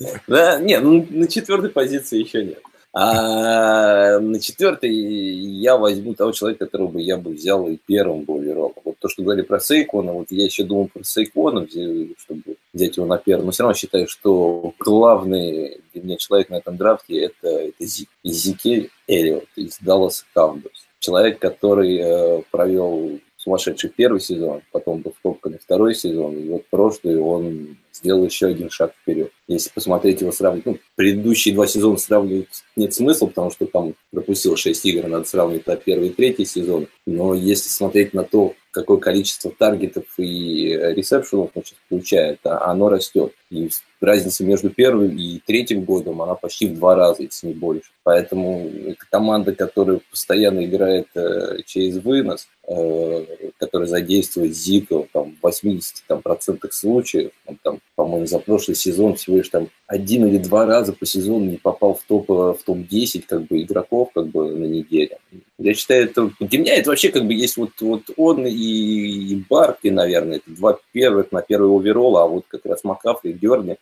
Да, 0.26 0.58
ну 0.58 1.06
на 1.10 1.28
четвертой 1.28 1.70
позиции 1.70 2.20
еще 2.20 2.44
нет. 2.44 2.62
А 2.92 4.18
на 4.18 4.40
четвертой 4.40 4.90
я 4.90 5.76
возьму 5.76 6.14
того 6.14 6.32
человека, 6.32 6.66
которого 6.66 6.88
бы 6.88 7.02
я 7.02 7.16
бы 7.18 7.32
взял 7.32 7.68
и 7.68 7.76
первым 7.76 8.24
увидел. 8.26 8.74
Вот 8.84 8.96
то, 8.98 9.08
что 9.08 9.22
говорили 9.22 9.44
про 9.44 9.60
Сейкона, 9.60 10.12
вот 10.12 10.26
я 10.30 10.44
еще 10.44 10.64
думал 10.64 10.88
про 10.88 11.04
Сейкона, 11.04 11.68
чтобы 11.68 12.56
взять 12.72 12.96
его 12.96 13.06
на 13.06 13.18
первый. 13.18 13.44
Но 13.44 13.52
все 13.52 13.62
равно 13.62 13.74
считаю, 13.74 14.08
что 14.08 14.74
главный 14.80 15.80
для 15.92 16.02
меня 16.02 16.16
человек 16.16 16.50
на 16.50 16.56
этом 16.56 16.76
драфте 16.76 17.26
это, 17.26 17.48
это 17.48 17.86
Зик. 17.86 18.08
Зикель 18.24 18.90
Эллиот 19.06 19.46
из 19.54 19.78
Dallas 19.80 20.24
Cowboys. 20.34 20.70
Человек, 20.98 21.38
который 21.38 21.96
э, 21.96 22.42
провел 22.50 23.20
сумасшедший 23.42 23.90
первый 23.90 24.20
сезон, 24.20 24.60
потом 24.70 25.00
был 25.00 25.14
в 25.22 25.38
второй 25.62 25.94
сезон, 25.94 26.36
и 26.36 26.48
вот 26.48 26.66
прошлый 26.68 27.18
он 27.18 27.78
сделал 27.92 28.24
еще 28.24 28.48
один 28.48 28.68
шаг 28.70 28.92
вперед. 29.00 29.32
Если 29.48 29.70
посмотреть 29.70 30.20
его 30.20 30.30
сравнить, 30.30 30.66
ну, 30.66 30.78
предыдущие 30.94 31.54
два 31.54 31.66
сезона 31.66 31.96
сравнивать 31.96 32.64
нет 32.76 32.92
смысла, 32.92 33.26
потому 33.26 33.50
что 33.50 33.66
там 33.66 33.94
пропустил 34.10 34.56
6 34.56 34.86
игр, 34.86 35.08
надо 35.08 35.24
сравнивать 35.24 35.66
на 35.66 35.76
первый 35.76 36.08
и 36.08 36.12
третий 36.12 36.44
сезон. 36.44 36.86
Но 37.06 37.34
если 37.34 37.68
смотреть 37.68 38.12
на 38.12 38.24
то, 38.24 38.54
какое 38.70 38.98
количество 38.98 39.50
таргетов 39.50 40.04
и 40.18 40.78
ресепшенов 40.94 41.50
он 41.54 41.64
сейчас 41.64 41.78
получает, 41.88 42.40
а 42.44 42.70
оно 42.70 42.88
растет. 42.88 43.32
И 43.50 43.68
разница 44.00 44.44
между 44.44 44.70
первым 44.70 45.16
и 45.16 45.40
третьим 45.44 45.84
годом, 45.84 46.22
она 46.22 46.34
почти 46.34 46.68
в 46.68 46.74
два 46.74 46.94
раза, 46.94 47.22
если 47.22 47.48
не 47.48 47.54
больше. 47.54 47.90
Поэтому 48.02 48.70
это 48.86 49.04
команда, 49.10 49.54
которая 49.54 50.00
постоянно 50.10 50.64
играет 50.64 51.08
э, 51.14 51.58
через 51.66 51.96
вынос, 51.98 52.48
э, 52.66 53.26
которая 53.58 53.88
задействует 53.88 54.56
Зика 54.56 55.04
там, 55.12 55.36
в 55.40 55.46
80% 55.46 55.82
там, 56.06 56.22
процентах 56.22 56.72
случаев. 56.72 57.32
Он, 57.46 57.58
там, 57.62 57.80
по-моему, 57.94 58.26
за 58.26 58.38
прошлый 58.38 58.76
сезон 58.76 59.16
всего 59.16 59.38
лишь 59.38 59.48
там 59.48 59.68
один 59.86 60.26
или 60.26 60.38
два 60.38 60.66
раза 60.66 60.92
по 60.92 61.04
сезону 61.04 61.50
не 61.50 61.56
попал 61.56 61.94
в 61.94 62.02
топ, 62.04 62.28
в 62.28 62.58
топ-10 62.64 63.24
как 63.28 63.46
бы, 63.48 63.62
игроков 63.62 64.10
как 64.14 64.28
бы, 64.28 64.50
на 64.50 64.64
неделе. 64.64 65.18
Я 65.58 65.74
считаю, 65.74 66.04
это, 66.04 66.30
для 66.40 66.58
меня 66.58 66.74
это 66.76 66.90
вообще 66.90 67.10
как 67.10 67.26
бы 67.26 67.34
есть 67.34 67.56
вот, 67.56 67.72
вот 67.80 68.02
он 68.16 68.46
и, 68.46 68.52
и 68.54 69.44
Барки, 69.50 69.88
наверное, 69.88 70.36
это 70.36 70.50
два 70.50 70.78
первых 70.92 71.32
на 71.32 71.42
первый 71.42 71.76
оверолл, 71.76 72.16
а 72.16 72.26
вот 72.26 72.44
как 72.48 72.64
раз 72.64 72.84
Макафри 72.84 73.32
и 73.40 73.46
Дерни, 73.46 73.76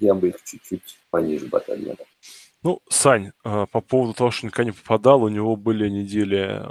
я 0.00 0.14
бы 0.14 0.28
их 0.28 0.42
чуть-чуть 0.44 0.98
пониже 1.10 1.46
отодвинул. 1.50 1.96
Ну, 2.62 2.80
Сань, 2.88 3.30
а, 3.44 3.66
по 3.66 3.80
поводу 3.80 4.12
того, 4.12 4.32
что 4.32 4.46
никогда 4.46 4.70
не 4.70 4.76
попадал, 4.76 5.22
у 5.22 5.28
него 5.28 5.54
были 5.54 5.88
недели, 5.88 6.62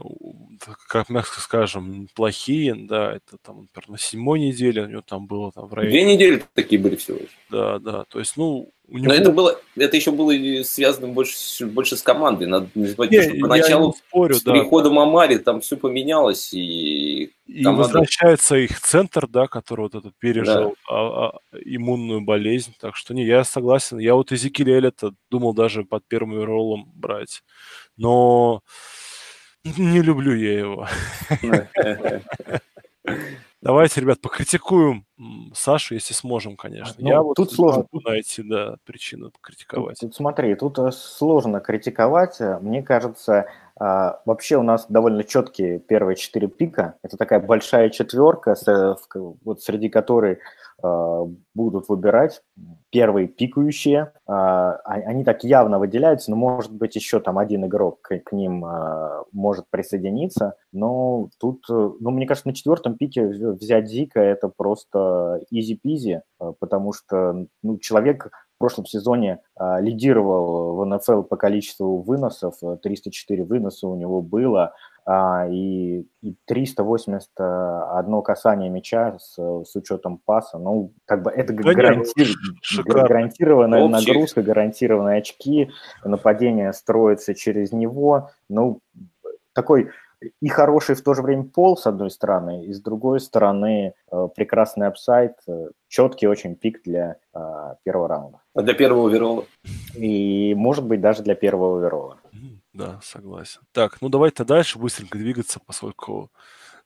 как 0.89 1.09
мягко 1.09 1.39
скажем, 1.39 2.09
плохие, 2.13 2.75
да, 2.75 3.13
это 3.13 3.37
там, 3.41 3.61
например, 3.61 3.89
на 3.91 3.97
седьмой 3.97 4.41
неделе 4.41 4.83
у 4.83 4.87
него 4.87 5.01
там 5.01 5.25
было 5.25 5.53
там 5.53 5.67
в 5.67 5.73
районе... 5.73 5.91
Две 5.91 6.13
недели 6.13 6.43
такие 6.53 6.81
были 6.81 6.97
всего 6.97 7.19
лишь. 7.19 7.37
Да, 7.49 7.79
да, 7.79 8.03
то 8.05 8.19
есть, 8.19 8.35
ну, 8.35 8.73
у 8.87 8.97
него... 8.97 9.07
Но 9.07 9.13
это 9.13 9.31
было, 9.31 9.59
это 9.75 9.95
еще 9.95 10.11
было 10.11 10.31
связано 10.63 11.07
больше, 11.07 11.65
больше 11.65 11.97
с 11.97 12.03
командой. 12.03 12.47
Надо 12.47 12.69
не 12.75 12.87
забывать, 12.87 13.11
не, 13.11 13.21
что 13.21 13.39
поначалу 13.39 13.93
спорю, 13.93 14.35
с 14.35 14.43
да. 14.43 14.51
приходом 14.51 14.99
Амари 14.99 15.37
там 15.37 15.61
все 15.61 15.75
поменялось 15.75 16.53
и 16.53 17.31
и 17.47 17.63
команда... 17.63 17.83
возвращается 17.83 18.57
их 18.57 18.79
центр, 18.79 19.27
да, 19.27 19.47
который 19.47 19.81
вот 19.81 19.95
этот 19.95 20.15
пережил 20.17 20.75
да. 20.89 20.95
а, 20.95 21.27
а, 21.27 21.39
иммунную 21.63 22.21
болезнь. 22.21 22.75
Так 22.79 22.95
что 22.95 23.13
не, 23.13 23.25
я 23.25 23.43
согласен. 23.43 23.97
Я 23.97 24.15
вот 24.15 24.31
Эзекиля 24.31 24.77
Эллита 24.77 25.13
думал 25.29 25.53
даже 25.53 25.83
под 25.83 26.07
первым 26.07 26.43
роллом 26.43 26.91
брать. 26.95 27.43
Но 27.97 28.61
не 29.63 30.01
люблю 30.01 30.35
я 30.35 30.59
его. 30.59 30.87
Давайте, 33.61 34.01
ребят, 34.01 34.21
покритикуем 34.21 35.05
Сашу, 35.53 35.95
если 35.95 36.13
сможем, 36.13 36.55
конечно. 36.55 36.93
Ну, 36.99 37.07
Я 37.07 37.21
вот 37.21 37.35
тут 37.35 37.51
сложно 37.51 37.87
найти 38.05 38.43
да, 38.43 38.75
причину 38.85 39.31
покритиковать. 39.31 39.99
Тут, 39.99 40.09
тут 40.09 40.15
смотри, 40.15 40.53
тут 40.55 40.77
э, 40.77 40.91
сложно 40.91 41.59
критиковать. 41.61 42.39
Мне 42.61 42.83
кажется, 42.83 43.47
а, 43.77 44.21
вообще 44.25 44.57
у 44.57 44.63
нас 44.63 44.85
довольно 44.87 45.23
четкие 45.23 45.79
первые 45.79 46.15
четыре 46.15 46.47
пика. 46.47 46.95
Это 47.01 47.17
такая 47.17 47.39
большая 47.39 47.89
четверка, 47.89 48.55
вот 49.43 49.61
среди 49.61 49.89
которой 49.89 50.39
будут 51.53 51.89
выбирать 51.89 52.41
первые 52.91 53.27
пикающие. 53.27 54.11
А, 54.27 54.73
они 54.85 55.23
так 55.23 55.43
явно 55.43 55.79
выделяются, 55.79 56.31
но 56.31 56.37
может 56.37 56.73
быть 56.73 56.95
еще 56.95 57.19
там 57.19 57.37
один 57.37 57.65
игрок 57.65 58.01
к, 58.01 58.31
ним 58.31 58.63
а, 58.65 59.23
может 59.31 59.65
присоединиться. 59.69 60.55
Но 60.71 61.29
тут, 61.39 61.65
ну, 61.69 62.11
мне 62.11 62.25
кажется, 62.25 62.49
на 62.49 62.55
четвертом 62.55 62.95
пике 62.95 63.25
взять 63.25 63.87
Зика 63.87 64.19
это 64.19 64.49
просто 64.55 65.41
изи-пизи, 65.49 66.21
потому 66.59 66.93
что 66.93 67.47
ну, 67.63 67.77
человек 67.77 68.29
в 68.55 68.57
прошлом 68.57 68.85
сезоне 68.85 69.39
лидировал 69.59 70.77
в 70.77 70.85
НФЛ 70.85 71.23
по 71.23 71.35
количеству 71.35 72.01
выносов, 72.01 72.55
304 72.81 73.43
выноса 73.43 73.87
у 73.87 73.95
него 73.95 74.21
было, 74.21 74.73
и, 75.07 76.05
и 76.21 76.35
381 76.45 78.21
касание 78.23 78.69
мяча 78.69 79.17
с, 79.19 79.35
с 79.35 79.75
учетом 79.75 80.19
паса. 80.23 80.57
Ну, 80.57 80.93
как 81.05 81.21
бы 81.21 81.31
это 81.31 81.53
гарантир, 81.53 82.27
гарантированная 82.85 83.83
Общий. 83.83 84.07
нагрузка, 84.07 84.41
гарантированные 84.41 85.19
очки, 85.19 85.69
нападение 86.03 86.73
строится 86.73 87.35
через 87.35 87.71
него. 87.71 88.31
Ну, 88.49 88.81
такой 89.53 89.91
и 90.41 90.47
хороший 90.47 90.95
в 90.95 91.03
то 91.03 91.13
же 91.13 91.21
время 91.21 91.43
пол, 91.43 91.77
с 91.77 91.85
одной 91.85 92.09
стороны, 92.09 92.65
и 92.65 92.73
с 92.73 92.81
другой 92.81 93.19
стороны 93.19 93.93
э, 94.11 94.27
прекрасный 94.35 94.87
upside, 94.87 95.33
э, 95.47 95.69
четкий 95.87 96.27
очень 96.27 96.55
пик 96.55 96.81
для 96.83 97.17
э, 97.33 97.39
первого 97.83 98.07
раунда. 98.07 98.41
А 98.53 98.61
для 98.61 98.73
первого 98.73 99.09
оверолла? 99.09 99.45
И, 99.95 100.53
может 100.55 100.85
быть, 100.85 101.01
даже 101.01 101.23
для 101.23 101.35
первого 101.35 101.77
оверолла. 101.77 102.17
Да, 102.75 102.99
согласен. 103.01 103.61
Так, 103.71 104.01
ну 104.01 104.09
давайте 104.09 104.43
дальше 104.43 104.77
быстренько 104.79 105.17
двигаться, 105.17 105.61
поскольку, 105.65 106.29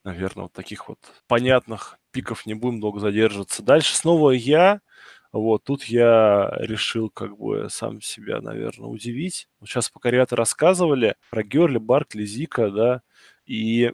наверное, 0.03 0.43
вот 0.43 0.53
таких 0.53 0.87
вот 0.87 0.99
понятных 1.27 1.97
пиков 2.11 2.45
не 2.45 2.53
будем 2.53 2.79
долго 2.79 2.99
задерживаться. 2.99 3.63
Дальше 3.63 3.95
снова 3.95 4.31
я. 4.31 4.81
Вот, 5.31 5.63
тут 5.63 5.85
я 5.85 6.51
решил 6.59 7.09
как 7.09 7.37
бы 7.37 7.69
сам 7.71 8.01
себя, 8.01 8.41
наверное, 8.41 8.87
удивить. 8.89 9.47
Сейчас 9.63 9.89
пока 9.89 10.11
ребята 10.11 10.35
рассказывали 10.35 11.15
про 11.31 11.43
Герли, 11.43 11.79
Баркли, 11.79 12.25
Зика, 12.25 12.69
да, 12.71 13.01
и 13.49 13.91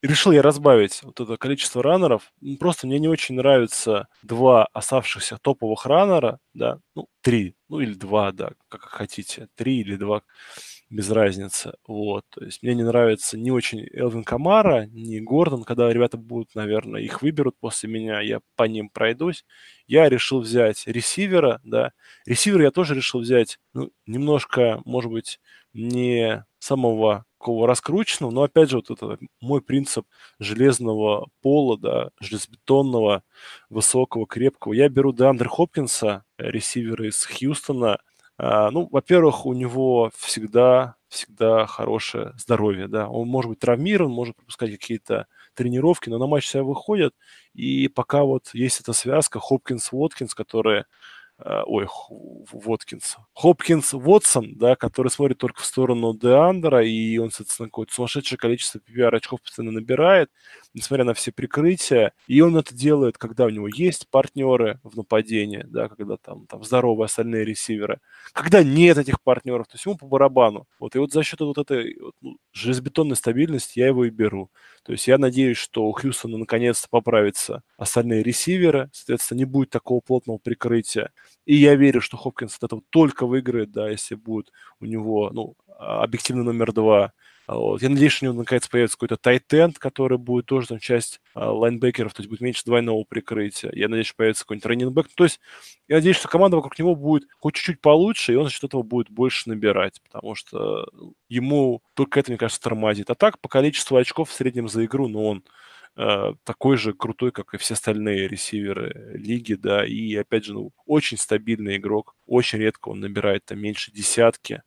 решил 0.00 0.32
я 0.32 0.40
разбавить 0.40 1.02
вот 1.02 1.20
это 1.20 1.36
количество 1.36 1.82
раннеров. 1.82 2.32
Просто 2.58 2.86
мне 2.86 2.98
не 2.98 3.06
очень 3.06 3.34
нравятся 3.34 4.08
два 4.22 4.64
оставшихся 4.72 5.36
топовых 5.42 5.84
раннера, 5.84 6.38
да, 6.54 6.78
ну, 6.94 7.06
три, 7.20 7.54
ну 7.68 7.80
или 7.80 7.92
два, 7.92 8.32
да, 8.32 8.52
как 8.70 8.80
хотите, 8.80 9.48
три 9.56 9.80
или 9.80 9.96
два 9.96 10.22
без 10.88 11.10
разницы. 11.10 11.74
Вот. 11.86 12.24
То 12.30 12.44
есть 12.46 12.62
мне 12.62 12.74
не 12.74 12.82
нравится 12.82 13.36
не 13.36 13.50
очень 13.50 13.86
Элвин 13.92 14.24
Камара, 14.24 14.86
не 14.86 15.20
Гордон, 15.20 15.64
когда 15.64 15.92
ребята 15.92 16.16
будут, 16.16 16.54
наверное, 16.54 17.02
их 17.02 17.20
выберут 17.20 17.56
после 17.60 17.90
меня, 17.90 18.22
я 18.22 18.40
по 18.56 18.64
ним 18.64 18.88
пройдусь. 18.88 19.44
Я 19.86 20.08
решил 20.08 20.40
взять 20.40 20.86
ресивера, 20.86 21.60
да. 21.62 21.92
Ресивера 22.24 22.64
я 22.64 22.70
тоже 22.70 22.94
решил 22.94 23.20
взять, 23.20 23.58
ну, 23.74 23.90
немножко, 24.06 24.80
может 24.86 25.10
быть, 25.10 25.40
не 25.74 26.46
самого 26.64 27.24
такого 27.38 27.66
раскрученного, 27.66 28.30
но 28.30 28.42
опять 28.44 28.70
же 28.70 28.76
вот 28.76 28.90
это 28.90 29.18
мой 29.42 29.60
принцип 29.60 30.06
железного 30.38 31.28
пола, 31.42 31.76
да, 31.78 32.10
железобетонного, 32.18 33.22
высокого, 33.68 34.26
крепкого. 34.26 34.72
Я 34.72 34.88
беру 34.88 35.12
Деандре 35.12 35.48
Хопкинса, 35.48 36.24
ресивера 36.38 37.06
из 37.06 37.22
Хьюстона, 37.26 37.98
а, 38.38 38.70
ну, 38.70 38.88
во-первых, 38.90 39.44
у 39.44 39.52
него 39.52 40.10
всегда, 40.16 40.96
всегда 41.08 41.66
хорошее 41.66 42.32
здоровье, 42.38 42.88
да. 42.88 43.08
Он 43.08 43.28
может 43.28 43.50
быть 43.50 43.58
травмирован, 43.60 44.10
может 44.10 44.34
пропускать 44.34 44.70
какие-то 44.72 45.26
тренировки, 45.54 46.08
но 46.08 46.16
на 46.18 46.26
матч 46.26 46.46
себя 46.48 46.62
выходит. 46.64 47.12
И 47.52 47.88
пока 47.88 48.24
вот 48.24 48.48
есть 48.54 48.80
эта 48.80 48.94
связка 48.94 49.38
Хопкинс-Воткинс, 49.38 50.34
которая 50.34 50.80
Э, 50.82 50.86
ой, 51.38 51.86
Воткинс, 52.52 53.16
Хопкинс 53.34 53.92
Вотсон, 53.92 54.56
да, 54.56 54.76
который 54.76 55.08
смотрит 55.08 55.38
только 55.38 55.62
в 55.62 55.64
сторону 55.64 56.14
Деандера, 56.14 56.84
и 56.84 57.18
он, 57.18 57.30
соответственно, 57.30 57.68
какое-то 57.68 57.92
сумасшедшее 57.94 58.38
количество 58.38 58.78
PPR 58.78 59.16
очков 59.16 59.42
постоянно 59.42 59.72
набирает, 59.72 60.30
несмотря 60.74 61.04
на 61.04 61.14
все 61.14 61.32
прикрытия, 61.32 62.12
и 62.28 62.40
он 62.40 62.56
это 62.56 62.74
делает, 62.74 63.18
когда 63.18 63.46
у 63.46 63.50
него 63.50 63.68
есть 63.68 64.08
партнеры 64.10 64.78
в 64.84 64.96
нападении, 64.96 65.64
да, 65.66 65.88
когда 65.88 66.16
там, 66.16 66.46
там 66.46 66.62
здоровые 66.64 67.06
остальные 67.06 67.44
ресиверы, 67.44 68.00
когда 68.32 68.62
нет 68.62 68.98
этих 68.98 69.20
партнеров, 69.22 69.66
то 69.66 69.74
есть 69.74 69.86
ему 69.86 69.96
по 69.96 70.06
барабану. 70.06 70.66
Вот, 70.78 70.94
и 70.94 70.98
вот 70.98 71.12
за 71.12 71.22
счет 71.24 71.40
вот 71.40 71.58
этой 71.58 71.98
вот, 72.00 72.14
ну, 72.20 72.36
железобетонной 72.52 73.16
стабильности 73.16 73.78
я 73.80 73.88
его 73.88 74.04
и 74.04 74.10
беру. 74.10 74.50
То 74.84 74.92
есть 74.92 75.08
я 75.08 75.18
надеюсь, 75.18 75.56
что 75.56 75.86
у 75.86 75.92
Хьюстона 75.92 76.38
наконец-то 76.38 76.88
поправятся 76.90 77.62
остальные 77.78 78.22
ресиверы, 78.22 78.90
соответственно, 78.92 79.38
не 79.38 79.44
будет 79.46 79.70
такого 79.70 80.00
плотного 80.00 80.38
прикрытия. 80.38 81.10
И 81.46 81.54
я 81.56 81.74
верю, 81.74 82.00
что 82.00 82.16
Хопкинс 82.18 82.56
от 82.58 82.64
этого 82.64 82.82
только 82.90 83.26
выиграет, 83.26 83.72
да, 83.72 83.88
если 83.88 84.14
будет 84.14 84.52
у 84.80 84.84
него, 84.84 85.30
ну, 85.32 85.54
объективно 85.78 86.42
номер 86.44 86.72
два 86.72 87.12
вот. 87.46 87.82
Я 87.82 87.90
надеюсь, 87.90 88.12
что 88.12 88.24
у 88.24 88.28
него 88.28 88.38
наконец 88.38 88.66
появится 88.68 88.96
какой-то 88.96 89.16
тайтенд, 89.18 89.78
который 89.78 90.16
будет 90.16 90.46
тоже 90.46 90.68
там 90.68 90.78
часть 90.78 91.20
а, 91.34 91.52
лайнбекеров, 91.52 92.14
то 92.14 92.22
есть 92.22 92.30
будет 92.30 92.40
меньше 92.40 92.64
двойного 92.64 93.04
прикрытия. 93.04 93.70
Я 93.74 93.88
надеюсь, 93.88 94.06
что 94.06 94.16
появится 94.16 94.44
какой-нибудь 94.44 94.66
раннинбэк. 94.66 95.08
То 95.14 95.24
есть 95.24 95.40
я 95.86 95.96
надеюсь, 95.96 96.16
что 96.16 96.28
команда 96.28 96.56
вокруг 96.56 96.78
него 96.78 96.94
будет 96.94 97.28
хоть 97.38 97.54
чуть-чуть 97.54 97.82
получше, 97.82 98.32
и 98.32 98.36
он 98.36 98.44
за 98.46 98.50
счет 98.50 98.64
этого 98.64 98.82
будет 98.82 99.10
больше 99.10 99.48
набирать, 99.50 100.00
потому 100.02 100.34
что 100.34 100.88
ему 101.28 101.82
только 101.94 102.20
это, 102.20 102.30
мне 102.30 102.38
кажется, 102.38 102.62
тормозит. 102.62 103.10
А 103.10 103.14
так, 103.14 103.38
по 103.40 103.48
количеству 103.48 103.96
очков 103.98 104.30
в 104.30 104.34
среднем 104.34 104.68
за 104.68 104.84
игру, 104.86 105.08
ну, 105.08 105.26
он 105.26 105.44
э, 105.96 106.32
такой 106.44 106.76
же 106.78 106.94
крутой, 106.94 107.30
как 107.32 107.52
и 107.52 107.58
все 107.58 107.74
остальные 107.74 108.28
ресиверы 108.28 109.12
лиги, 109.14 109.54
да, 109.54 109.84
и, 109.84 110.14
опять 110.14 110.46
же, 110.46 110.54
ну, 110.54 110.72
очень 110.86 111.18
стабильный 111.18 111.76
игрок, 111.76 112.16
очень 112.26 112.58
редко 112.58 112.88
он 112.88 113.00
набирает 113.00 113.44
там 113.44 113.58
меньше 113.60 113.92
десятки, 113.92 114.62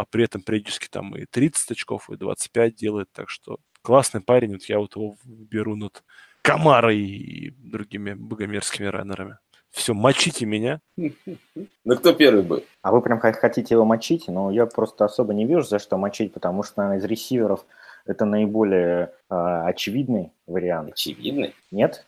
а 0.00 0.04
при 0.04 0.24
этом 0.24 0.42
периодически 0.42 0.88
там 0.88 1.14
и 1.16 1.24
30 1.24 1.70
очков, 1.72 2.10
и 2.10 2.16
25 2.16 2.74
делает, 2.74 3.08
так 3.12 3.28
что 3.30 3.58
классный 3.82 4.20
парень, 4.20 4.52
вот 4.54 4.64
я 4.64 4.78
вот 4.78 4.96
его 4.96 5.16
беру 5.24 5.76
над 5.76 6.02
Камарой 6.42 6.98
и 6.98 7.50
другими 7.50 8.14
богомерзкими 8.14 8.86
раннерами. 8.86 9.38
Все, 9.70 9.94
мочите 9.94 10.46
меня. 10.46 10.80
Ну, 10.96 11.96
кто 11.96 12.12
первый 12.12 12.42
будет? 12.42 12.64
А 12.82 12.92
вы 12.92 13.02
прям 13.02 13.18
хотите 13.18 13.74
его 13.74 13.84
мочить? 13.84 14.28
Но 14.28 14.50
я 14.50 14.66
просто 14.66 15.04
особо 15.04 15.34
не 15.34 15.46
вижу, 15.46 15.62
за 15.62 15.78
что 15.78 15.96
мочить, 15.96 16.32
потому 16.32 16.62
что, 16.62 16.74
наверное, 16.76 16.98
из 16.98 17.04
ресиверов 17.10 17.64
это 18.06 18.24
наиболее 18.24 19.12
э, 19.30 19.34
очевидный 19.34 20.32
вариант. 20.46 20.92
Очевидный? 20.92 21.54
Нет? 21.70 22.06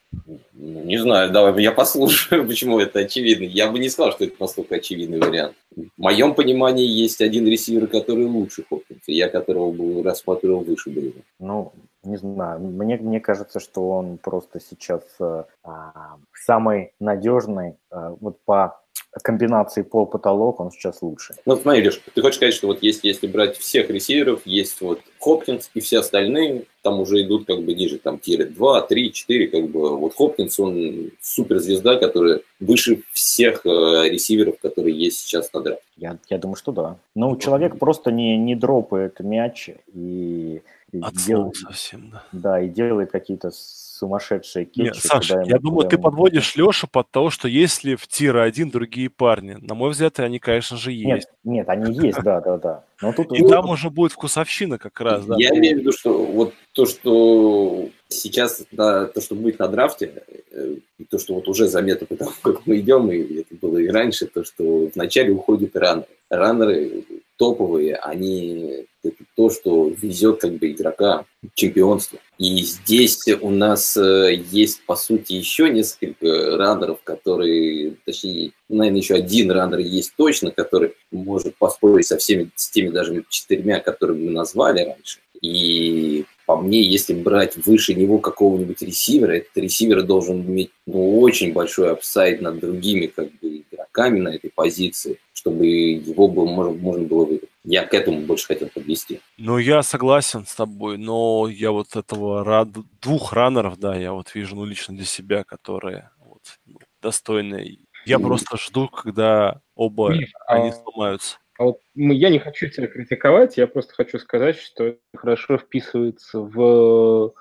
Ну, 0.53 0.85
не 0.85 0.99
знаю, 0.99 1.31
давай 1.31 1.63
я 1.63 1.73
послушаю, 1.73 2.47
почему 2.49 2.79
это 2.79 3.01
очевидный. 3.01 3.47
Я 3.47 3.71
бы 3.71 3.79
не 3.79 3.89
сказал, 3.89 4.13
что 4.13 4.25
это 4.25 4.35
настолько 4.39 4.77
очевидный 4.77 5.19
вариант. 5.19 5.55
В 5.75 5.89
моем 5.97 6.35
понимании 6.35 6.87
есть 6.87 7.21
один 7.21 7.47
ресивер, 7.47 7.87
который 7.87 8.27
лучше 8.27 8.65
Хопкинса, 8.69 9.13
я 9.13 9.29
которого 9.29 9.73
бы 9.73 10.03
рассматривал 10.03 10.61
выше 10.61 10.91
его. 10.91 11.13
Ну, 11.39 11.73
не 12.05 12.17
знаю, 12.17 12.61
мне, 12.61 12.97
мне 12.97 13.21
кажется, 13.21 13.59
что 13.59 13.91
он 13.91 14.19
просто 14.19 14.61
сейчас 14.61 15.03
а, 15.21 16.19
самый 16.33 16.93
надежный 17.01 17.77
э, 17.91 18.17
вот 18.21 18.39
по 18.45 18.81
комбинации 19.23 19.83
пол-потолок, 19.83 20.61
он 20.61 20.71
сейчас 20.71 21.03
лучше. 21.03 21.35
Ну, 21.45 21.57
смотри, 21.57 21.85
Леш, 21.85 22.01
ты 22.15 22.21
хочешь 22.21 22.37
сказать, 22.37 22.55
что 22.55 22.67
вот 22.67 22.83
есть, 22.83 23.05
если 23.05 23.27
брать 23.27 23.57
всех 23.57 23.91
ресиверов, 23.91 24.43
есть 24.45 24.81
вот 24.81 25.01
Хопкинс 25.21 25.71
и 25.75 25.81
все 25.81 26.01
остальные, 26.01 26.65
там 26.83 27.01
уже 27.01 27.23
идут 27.23 27.47
как 27.47 27.63
бы 27.63 27.75
ниже, 27.75 27.99
там 27.99 28.19
тире 28.19 28.47
2, 28.47 28.83
3, 28.83 29.13
4, 29.13 29.49
как 29.49 29.69
бы 29.69 29.97
вот 29.97 30.15
Хопкинс, 30.15 30.61
он 30.61 31.11
суперзвезда, 31.21 31.97
которая 31.97 32.41
выше 32.61 33.03
всех 33.13 33.65
э, 33.65 34.09
ресиверов, 34.09 34.59
которые 34.61 34.97
есть 34.97 35.19
сейчас 35.19 35.53
на 35.53 35.61
драфте. 35.61 35.85
Я, 35.97 36.19
я 36.29 36.39
думаю, 36.39 36.57
что 36.57 36.73
да. 36.73 36.97
Ну, 37.15 37.37
человек 37.37 37.79
просто 37.79 38.13
не, 38.13 38.37
не 38.37 38.55
дропает 38.55 39.21
мяч 39.21 39.71
и 39.95 40.63
от 41.03 41.15
делает, 41.15 41.57
совсем, 41.57 42.11
да. 42.11 42.23
Да, 42.33 42.61
и 42.61 42.69
делает 42.69 43.11
какие-то 43.11 43.51
сумасшедшие 43.97 44.67
кетчи. 44.67 44.81
Нет, 44.81 44.97
Саша, 44.97 45.43
я 45.45 45.59
думаю, 45.59 45.89
ты 45.89 45.99
подводишь 45.99 46.55
Лешу 46.57 46.87
под 46.87 47.11
того, 47.11 47.31
что 47.31 47.49
если 47.49 47.95
в 47.95 48.07
тир 48.07 48.37
один 48.39 48.71
другие 48.71 49.09
парни, 49.09 49.57
на 49.61 49.75
мой 49.75 49.91
взгляд, 49.91 50.21
они, 50.21 50.39
конечно 50.39 50.77
же, 50.77 50.93
есть. 50.93 51.29
Нет, 51.45 51.67
нет 51.67 51.69
они 51.69 51.95
есть, 52.07 52.23
да, 52.23 52.41
да, 52.41 52.59
да. 52.59 52.85
Но 53.01 53.13
тут 53.13 53.33
и 53.33 53.47
там 53.47 53.71
уже 53.71 53.91
будет 53.91 54.13
вкусовщина 54.13 54.79
как 54.79 55.01
раз, 55.01 55.25
да. 55.25 55.37
Я 55.39 55.51
имею 55.51 55.77
в 55.77 55.81
виду, 55.81 55.93
что 55.93 56.25
вот 56.25 56.55
то, 56.73 56.87
что 56.87 57.89
сейчас, 58.09 58.65
да, 58.71 59.07
то, 59.07 59.21
что 59.21 59.35
будет 59.35 59.59
на 59.59 59.69
драфте, 59.69 60.23
э, 60.51 60.77
то, 61.11 61.19
что 61.19 61.35
вот 61.35 61.49
уже 61.49 61.69
заметно, 61.69 62.07
потому 62.07 62.33
как 62.43 62.67
мы 62.67 62.79
идем, 62.79 63.11
и 63.11 63.41
это 63.41 63.55
было 63.61 63.79
и 63.79 63.89
раньше, 63.89 64.27
то, 64.27 64.45
что 64.45 64.91
вначале 64.95 65.33
уходят 65.33 65.75
раннеры. 65.75 66.07
Раннеры 66.29 67.05
топовые, 67.37 67.97
они 67.97 68.87
это 69.09 69.25
то, 69.35 69.51
что 69.51 69.89
везет 69.89 70.41
как 70.41 70.55
бы 70.55 70.71
игрока 70.71 71.25
чемпионству. 71.55 72.19
И 72.39 72.63
здесь 72.63 73.25
у 73.41 73.51
нас 73.51 73.97
э, 73.97 74.35
есть, 74.51 74.85
по 74.85 74.97
сути, 74.97 75.33
еще 75.33 75.71
несколько 75.71 76.57
раннеров, 76.57 77.03
которые, 77.03 77.97
точнее, 78.05 78.53
наверное, 78.69 79.01
еще 79.01 79.15
один 79.15 79.51
раннер 79.51 79.79
есть 79.79 80.13
точно, 80.17 80.51
который 80.51 80.95
может 81.11 81.57
поспорить 81.57 82.07
со 82.07 82.19
всеми, 82.19 82.51
с 82.55 82.71
теми 82.71 82.91
даже 82.91 83.25
четырьмя, 83.29 83.81
которые 83.81 84.19
мы 84.19 84.31
назвали 84.31 84.85
раньше. 84.85 85.21
И 85.41 86.25
по 86.47 86.57
мне, 86.57 86.81
если 86.83 87.13
брать 87.13 87.57
выше 87.67 87.95
него 87.95 88.19
какого-нибудь 88.19 88.81
ресивера, 88.83 89.33
этот 89.33 89.57
ресивер 89.57 90.03
должен 90.03 90.43
иметь 90.43 90.71
ну, 90.87 91.21
очень 91.21 91.53
большой 91.53 91.91
апсайд 91.91 92.41
над 92.41 92.61
другими 92.61 93.07
как 93.07 93.31
бы, 93.41 93.63
игроками 93.71 94.21
на 94.21 94.29
этой 94.29 94.51
позиции, 94.51 95.19
чтобы 95.47 95.67
его 95.67 96.27
было, 96.27 96.47
можно, 96.47 96.73
можно 96.73 97.07
было 97.07 97.25
выиграть. 97.25 97.51
Я 97.63 97.85
к 97.85 97.95
этому 97.95 98.23
больше 98.23 98.47
хотел 98.47 98.69
подвести. 98.69 99.21
Ну, 99.39 99.59
я 99.59 99.83
согласен 99.83 100.45
с 100.45 100.55
тобой, 100.55 100.99
но 100.99 101.49
я 101.49 101.71
вот 101.71 101.95
этого 101.95 102.45
рад... 102.45 102.69
двух 103.01 103.33
раннеров, 103.33 103.79
да, 103.79 103.95
я 103.95 104.13
вот 104.13 104.35
вижу, 104.35 104.57
ну, 104.57 104.65
лично 104.65 104.97
для 104.97 105.05
себя, 105.05 105.45
которые 105.45 106.11
вот, 106.25 106.43
ну, 106.67 106.79
достойные. 107.01 107.79
Я 108.05 108.17
mm. 108.17 108.23
просто 108.23 108.57
жду, 108.57 108.89
когда 108.89 109.61
оба 109.77 110.13
Миш, 110.13 110.33
они 110.49 110.71
а... 110.71 110.73
сломаются. 110.73 111.39
А 111.59 111.65
вот 111.65 111.79
я 111.95 112.29
не 112.29 112.39
хочу 112.39 112.69
тебя 112.69 112.89
критиковать, 112.89 113.57
я 113.57 113.67
просто 113.67 113.95
хочу 113.95 114.19
сказать, 114.19 114.59
что 114.59 114.85
это 114.85 114.99
хорошо 115.17 115.59
вписывается 115.59 116.41
в 116.41 117.33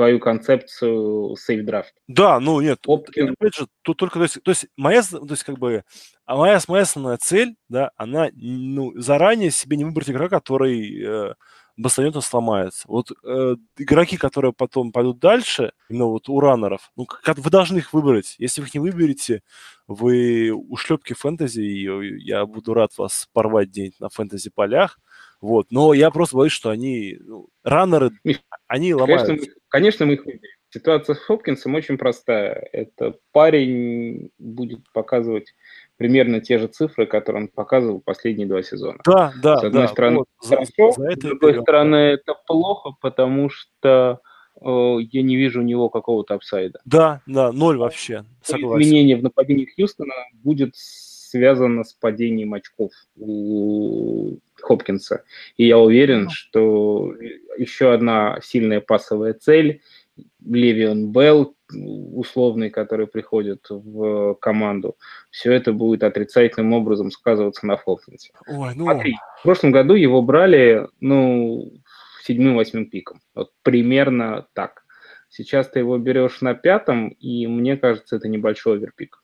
твою 0.00 0.18
концепцию 0.18 1.36
сейф 1.36 1.62
драфт. 1.66 1.92
Да, 2.08 2.40
ну 2.40 2.58
нет, 2.62 2.78
Опкин... 2.86 3.34
опять 3.38 3.54
же, 3.54 3.66
тут 3.82 3.98
только, 3.98 4.14
то 4.14 4.22
есть, 4.22 4.42
то 4.42 4.50
есть 4.50 4.66
моя, 4.74 5.02
то 5.02 5.26
есть 5.28 5.44
как 5.44 5.58
бы, 5.58 5.84
а 6.24 6.36
моя, 6.36 6.58
моя 6.68 6.84
основная 6.84 7.18
цель, 7.18 7.54
да, 7.68 7.90
она, 7.96 8.30
ну, 8.32 8.98
заранее 8.98 9.50
себе 9.50 9.76
не 9.76 9.84
выбрать 9.84 10.08
игрока, 10.08 10.38
который 10.38 11.04
э, 11.04 11.34
бастонет 11.76 12.14
сломается. 12.24 12.88
Вот 12.88 13.10
э, 13.10 13.56
игроки, 13.76 14.16
которые 14.16 14.54
потом 14.54 14.90
пойдут 14.90 15.18
дальше, 15.18 15.72
именно 15.90 16.06
вот 16.06 16.30
у 16.30 16.40
раннеров, 16.40 16.90
ну, 16.96 17.04
как, 17.04 17.36
вы 17.36 17.50
должны 17.50 17.76
их 17.76 17.92
выбрать. 17.92 18.36
Если 18.38 18.62
вы 18.62 18.68
их 18.68 18.72
не 18.72 18.80
выберете, 18.80 19.42
вы 19.86 20.50
ушлепки 20.50 21.12
фэнтези, 21.12 21.60
и 21.60 22.24
я 22.24 22.46
буду 22.46 22.72
рад 22.72 22.96
вас 22.96 23.28
порвать 23.34 23.68
где-нибудь 23.68 24.00
на 24.00 24.08
фэнтези-полях. 24.08 24.98
Вот. 25.40 25.68
Но 25.70 25.94
я 25.94 26.10
просто 26.10 26.36
боюсь, 26.36 26.52
что 26.52 26.70
они, 26.70 27.16
ну, 27.20 27.48
раннеры, 27.62 28.10
они 28.66 28.94
ломают. 28.94 29.26
Конечно, 29.26 29.52
конечно, 29.68 30.06
мы 30.06 30.14
их 30.14 30.24
выберем. 30.24 30.50
Ситуация 30.72 31.16
с 31.16 31.18
Хопкинсом 31.18 31.74
очень 31.74 31.98
простая. 31.98 32.68
Это 32.72 33.16
парень 33.32 34.30
будет 34.38 34.80
показывать 34.92 35.52
примерно 35.96 36.40
те 36.40 36.58
же 36.58 36.68
цифры, 36.68 37.06
которые 37.06 37.42
он 37.42 37.48
показывал 37.48 38.00
последние 38.00 38.46
два 38.46 38.62
сезона. 38.62 39.00
Да, 39.04 39.32
да, 39.42 39.58
С 39.58 39.64
одной 39.64 39.82
да, 39.82 39.88
стороны, 39.88 40.18
вот, 40.18 40.28
хорошо, 40.36 40.64
за, 40.96 41.02
за 41.02 41.10
с 41.10 41.18
другой 41.18 41.52
берем. 41.52 41.62
стороны, 41.62 41.96
это 41.96 42.34
плохо, 42.46 42.92
потому 43.00 43.50
что 43.50 44.20
э, 44.60 44.96
я 45.10 45.22
не 45.22 45.36
вижу 45.36 45.60
у 45.60 45.64
него 45.64 45.88
какого-то 45.88 46.34
апсайда. 46.34 46.80
Да, 46.84 47.20
да, 47.26 47.50
ноль 47.50 47.76
вообще, 47.76 48.24
согласен. 48.42 48.80
Изменение 48.80 49.16
в 49.16 49.24
нападении 49.24 49.66
Хьюстона 49.74 50.14
будет 50.34 50.76
связано 51.30 51.84
с 51.84 51.92
падением 51.92 52.54
очков 52.54 52.90
у 53.16 54.38
Хопкинса. 54.60 55.22
И 55.56 55.66
я 55.66 55.78
уверен, 55.78 56.24
ну. 56.24 56.30
что 56.30 57.14
еще 57.56 57.92
одна 57.92 58.40
сильная 58.42 58.80
пасовая 58.80 59.34
цель 59.34 59.80
Левион 60.44 61.12
Белл, 61.12 61.54
условный, 61.72 62.70
который 62.70 63.06
приходит 63.06 63.66
в 63.70 64.34
команду, 64.34 64.96
все 65.30 65.52
это 65.52 65.72
будет 65.72 66.02
отрицательным 66.02 66.72
образом 66.72 67.10
сказываться 67.10 67.64
на 67.64 67.76
Фолкинсе. 67.76 68.32
Ой, 68.48 68.72
ну... 68.74 68.84
Смотри, 68.84 69.14
в 69.38 69.42
прошлом 69.44 69.70
году 69.70 69.94
его 69.94 70.20
брали, 70.20 70.88
ну, 70.98 71.72
седьмым-восьмым 72.24 72.86
пиком. 72.86 73.20
Вот 73.34 73.52
примерно 73.62 74.46
так. 74.52 74.84
Сейчас 75.28 75.68
ты 75.68 75.78
его 75.78 75.96
берешь 75.96 76.40
на 76.40 76.54
пятом, 76.54 77.08
и 77.08 77.46
мне 77.46 77.76
кажется, 77.76 78.16
это 78.16 78.26
небольшой 78.26 78.78
оверпик. 78.78 79.20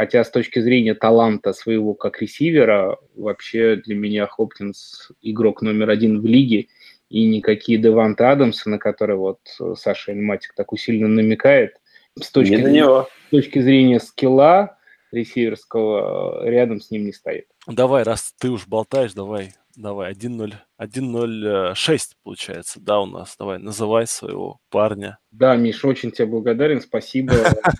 Хотя 0.00 0.24
с 0.24 0.30
точки 0.30 0.60
зрения 0.60 0.94
таланта 0.94 1.52
своего 1.52 1.92
как 1.92 2.22
ресивера, 2.22 2.96
вообще 3.14 3.76
для 3.76 3.94
меня 3.94 4.26
Хопкинс 4.26 5.10
игрок 5.20 5.60
номер 5.60 5.90
один 5.90 6.22
в 6.22 6.24
лиге– 6.24 6.68
и 7.10 7.26
никакие 7.26 7.78
Девант 7.78 8.20
Адамсы, 8.20 8.70
на 8.70 8.78
которые 8.78 9.16
вот 9.16 9.40
э, 9.60 9.74
Саша 9.76 10.12
Эльматик 10.12 10.54
так 10.54 10.72
усиленно 10.72 11.08
намекает, 11.08 11.74
с 12.18 12.30
точки, 12.30 12.52
не 12.52 12.56
зрения, 12.62 13.06
с 13.26 13.30
точки 13.30 13.58
зрения 13.58 13.98
скилла 13.98 14.78
ресиверского 15.10 16.46
э, 16.46 16.50
рядом 16.50 16.80
с 16.80 16.90
ним 16.92 17.04
не 17.06 17.12
стоит. 17.12 17.46
Давай, 17.66 18.04
раз 18.04 18.32
ты 18.38 18.48
уж 18.48 18.68
болтаешь, 18.68 19.12
давай, 19.12 19.54
давай, 19.76 20.12
1-0, 20.12 20.54
1-0-6 20.80 22.00
получается, 22.22 22.80
да, 22.80 23.00
у 23.00 23.06
нас, 23.06 23.36
давай, 23.38 23.58
называй 23.58 24.06
своего 24.06 24.58
парня. 24.70 25.18
Да, 25.30 25.56
Миш, 25.56 25.84
очень 25.84 26.10
тебе 26.10 26.26
благодарен, 26.26 26.80
спасибо. 26.80 27.32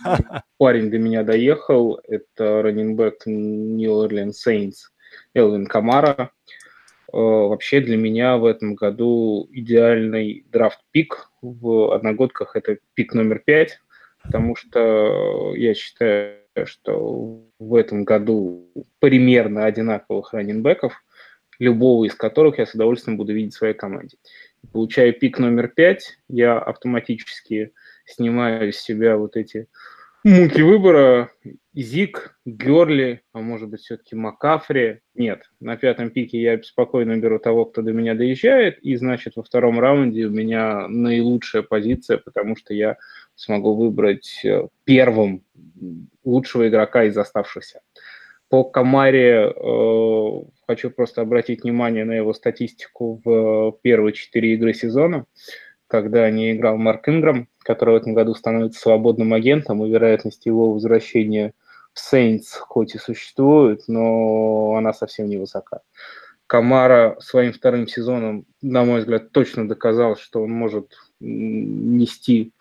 Парень 0.58 0.90
до 0.90 0.98
меня 0.98 1.22
доехал, 1.22 2.00
это 2.06 2.62
раннинбэк 2.62 3.26
New 3.26 3.90
Orleans 3.90 4.34
Saints 4.46 4.90
Элвин 5.34 5.66
Камара. 5.66 6.30
Э, 7.12 7.16
вообще 7.16 7.80
для 7.80 7.96
меня 7.96 8.36
в 8.36 8.44
этом 8.44 8.74
году 8.74 9.48
идеальный 9.50 10.44
драфт-пик 10.50 11.30
в 11.42 11.94
одногодках– 11.94 12.52
это 12.54 12.78
пик 12.94 13.14
номер 13.14 13.40
пять, 13.40 13.80
потому 14.22 14.54
что 14.54 15.54
я 15.56 15.74
считаю, 15.74 16.36
что 16.64 17.44
в 17.58 17.74
этом 17.74 18.04
году 18.04 18.70
примерно 18.98 19.64
одинаковых 19.64 20.32
раненбеков, 20.32 21.02
любого 21.60 22.06
из 22.06 22.14
которых 22.14 22.58
я 22.58 22.66
с 22.66 22.74
удовольствием 22.74 23.16
буду 23.16 23.32
видеть 23.32 23.54
в 23.54 23.58
своей 23.58 23.74
команде. 23.74 24.16
Получаю 24.72 25.12
пик 25.12 25.38
номер 25.38 25.68
пять, 25.68 26.18
я 26.28 26.58
автоматически 26.58 27.72
снимаю 28.06 28.72
с 28.72 28.76
себя 28.76 29.16
вот 29.16 29.36
эти 29.36 29.68
муки 30.24 30.62
выбора. 30.62 31.30
Зик, 31.72 32.36
Герли, 32.44 33.22
а 33.32 33.40
может 33.40 33.68
быть 33.68 33.80
все-таки 33.80 34.16
Макафри. 34.16 35.00
Нет, 35.14 35.50
на 35.60 35.76
пятом 35.76 36.10
пике 36.10 36.40
я 36.40 36.60
спокойно 36.62 37.16
беру 37.16 37.38
того, 37.38 37.64
кто 37.64 37.80
до 37.80 37.92
меня 37.92 38.14
доезжает, 38.14 38.78
и 38.80 38.96
значит 38.96 39.36
во 39.36 39.44
втором 39.44 39.78
раунде 39.78 40.26
у 40.26 40.30
меня 40.30 40.88
наилучшая 40.88 41.62
позиция, 41.62 42.18
потому 42.18 42.56
что 42.56 42.74
я 42.74 42.96
смогу 43.36 43.74
выбрать 43.74 44.40
э, 44.44 44.66
первым 44.84 45.44
лучшего 46.24 46.68
игрока 46.68 47.04
из 47.04 47.16
оставшихся. 47.16 47.80
По 48.50 48.64
Камаре 48.64 49.54
э, 49.54 50.42
хочу 50.66 50.90
просто 50.90 51.22
обратить 51.22 51.62
внимание 51.62 52.04
на 52.04 52.12
его 52.12 52.34
статистику 52.34 53.22
в 53.24 53.78
первые 53.82 54.12
четыре 54.12 54.52
игры 54.54 54.74
сезона 54.74 55.24
когда 55.90 56.30
не 56.30 56.52
играл 56.52 56.76
Марк 56.76 57.08
Инграм, 57.08 57.48
который 57.58 57.94
в 57.94 57.96
этом 57.96 58.14
году 58.14 58.34
становится 58.34 58.80
свободным 58.80 59.34
агентом, 59.34 59.84
и 59.84 59.90
вероятность 59.90 60.46
его 60.46 60.72
возвращения 60.72 61.52
в 61.92 62.14
Saints 62.14 62.56
хоть 62.60 62.94
и 62.94 62.98
существует, 62.98 63.82
но 63.88 64.76
она 64.76 64.92
совсем 64.92 65.28
не 65.28 65.36
высока. 65.36 65.80
Камара 66.46 67.16
своим 67.20 67.52
вторым 67.52 67.88
сезоном, 67.88 68.46
на 68.62 68.84
мой 68.84 69.00
взгляд, 69.00 69.32
точно 69.32 69.68
доказал, 69.68 70.16
что 70.16 70.44
он 70.44 70.52
может 70.52 70.96
нести 71.18 72.52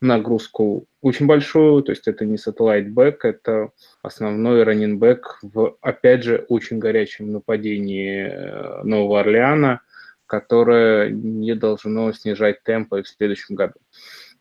нагрузку 0.00 0.86
очень 1.02 1.26
большую, 1.26 1.82
то 1.82 1.92
есть 1.92 2.08
это 2.08 2.24
не 2.24 2.36
back, 2.36 3.18
это 3.22 3.70
основной 4.02 4.62
раннинг 4.64 4.98
бэк 4.98 5.38
в, 5.42 5.76
опять 5.80 6.24
же, 6.24 6.44
очень 6.48 6.78
горячем 6.78 7.32
нападении 7.32 8.28
э, 8.30 8.82
Нового 8.82 9.20
Орлеана– 9.20 9.80
которое 10.30 11.10
не 11.10 11.56
должно 11.56 12.12
снижать 12.12 12.62
темпы 12.62 13.02
в 13.02 13.08
следующем 13.08 13.56
году. 13.56 13.80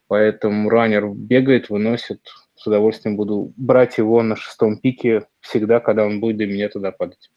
Поэтому 0.07 0.69
раннер 0.69 1.07
бегает, 1.07 1.71
выносит. 1.71 2.21
С 2.59 2.67
удовольствием 2.67 3.15
буду 3.15 3.53
брать 3.55 3.97
его 3.97 4.21
на 4.21 4.35
шестом 4.35 4.77
пике 4.77 5.25
всегда, 5.39 5.79
когда 5.79 6.05
он 6.05 6.19
будет 6.19 6.35
до 6.35 6.45
меня 6.45 6.67
туда 6.67 6.91
падать. 6.91 7.31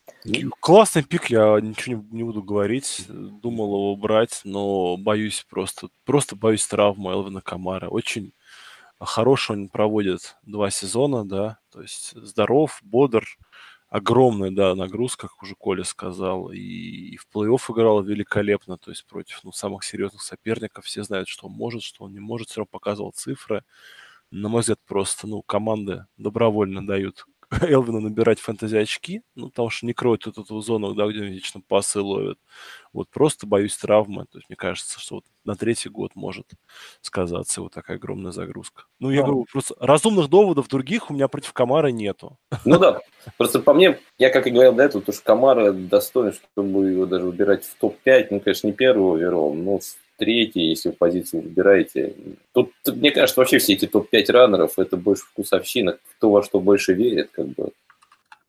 Классный 0.58 1.04
пик, 1.04 1.26
я 1.30 1.60
ничего 1.60 2.02
не, 2.10 2.16
не 2.16 2.24
буду 2.24 2.42
говорить. 2.42 3.06
Думал 3.08 3.66
его 3.66 3.94
брать, 3.96 4.40
но 4.42 4.96
боюсь 4.96 5.46
просто, 5.48 5.90
просто 6.04 6.34
боюсь 6.34 6.66
травмы 6.66 7.12
Элвина 7.12 7.40
Камара. 7.40 7.88
Очень 7.88 8.32
хороший 8.98 9.52
он 9.52 9.68
проводит 9.68 10.36
два 10.42 10.70
сезона, 10.70 11.24
да, 11.24 11.58
то 11.70 11.82
есть 11.82 12.14
здоров, 12.16 12.80
бодр, 12.82 13.24
огромная, 13.88 14.50
да, 14.50 14.74
нагрузка, 14.74 15.28
как 15.28 15.40
уже 15.44 15.54
Коля 15.54 15.84
сказал, 15.84 16.50
и, 16.50 16.58
и 16.58 17.16
в 17.16 17.28
плей-офф 17.32 17.72
играл 17.72 18.02
великолепно, 18.02 18.76
то 18.76 18.90
есть 18.90 19.06
против 19.06 19.44
ну, 19.44 19.52
самых 19.52 19.84
серьезных 19.84 20.22
соперников. 20.22 20.86
Все 20.86 21.04
знают, 21.04 21.28
что 21.28 21.46
он 21.46 21.52
может, 21.52 21.84
что 21.84 22.06
он 22.06 22.12
не 22.12 22.18
может, 22.18 22.48
все 22.48 22.62
равно 22.62 22.70
показывал 22.72 23.12
цифры. 23.12 23.62
На 24.32 24.48
мой 24.48 24.62
взгляд, 24.62 24.80
просто, 24.86 25.26
ну, 25.26 25.42
команды 25.42 26.06
добровольно 26.16 26.84
дают 26.86 27.26
Элвину 27.60 28.00
набирать 28.00 28.40
фэнтези-очки, 28.40 29.20
ну, 29.34 29.50
потому 29.50 29.68
что 29.68 29.84
не 29.84 29.92
кроют 29.92 30.26
эту, 30.26 30.40
эту 30.40 30.58
зону, 30.62 30.94
да, 30.94 31.06
где 31.06 31.20
он 31.20 31.26
вечно 31.26 31.60
пасы 31.60 32.00
ловит. 32.00 32.38
Вот 32.94 33.10
просто 33.10 33.46
боюсь 33.46 33.76
травмы. 33.76 34.24
То 34.24 34.38
есть 34.38 34.48
мне 34.48 34.56
кажется, 34.56 34.98
что 34.98 35.16
вот 35.16 35.24
на 35.44 35.54
третий 35.54 35.90
год 35.90 36.12
может 36.14 36.46
сказаться 37.02 37.60
вот 37.60 37.74
такая 37.74 37.98
огромная 37.98 38.32
загрузка. 38.32 38.84
Ну, 39.00 39.10
я 39.10 39.22
говорю, 39.22 39.46
просто 39.52 39.74
разумных 39.78 40.30
доводов 40.30 40.68
других 40.68 41.10
у 41.10 41.14
меня 41.14 41.28
против 41.28 41.52
Камара 41.52 41.88
нету. 41.88 42.38
Ну 42.64 42.78
да, 42.78 43.00
просто 43.36 43.60
по 43.60 43.74
мне, 43.74 44.00
я 44.16 44.30
как 44.30 44.46
и 44.46 44.50
говорил 44.50 44.72
до 44.72 44.84
этого, 44.84 45.04
то, 45.04 45.12
что 45.12 45.22
Камара 45.22 45.72
достоин, 45.72 46.32
чтобы 46.32 46.88
его 46.88 47.04
даже 47.04 47.26
выбирать 47.26 47.66
в 47.66 47.76
топ-5, 47.78 48.28
ну, 48.30 48.40
конечно, 48.40 48.68
не 48.68 48.72
первого 48.72 49.16
оверолл, 49.16 49.52
но 49.52 49.80
третий, 50.22 50.68
если 50.68 50.90
вы 50.90 50.94
позицию 50.94 51.42
выбираете. 51.42 52.14
Тут, 52.52 52.70
мне 52.86 53.10
кажется, 53.10 53.40
вообще 53.40 53.58
все 53.58 53.72
эти 53.72 53.86
топ-5 53.86 54.30
раннеров, 54.30 54.78
это 54.78 54.96
больше 54.96 55.24
вкусовщина, 55.24 55.98
кто 56.16 56.30
во 56.30 56.44
что 56.44 56.60
больше 56.60 56.92
верит, 56.92 57.30
как 57.32 57.48
бы. 57.48 57.70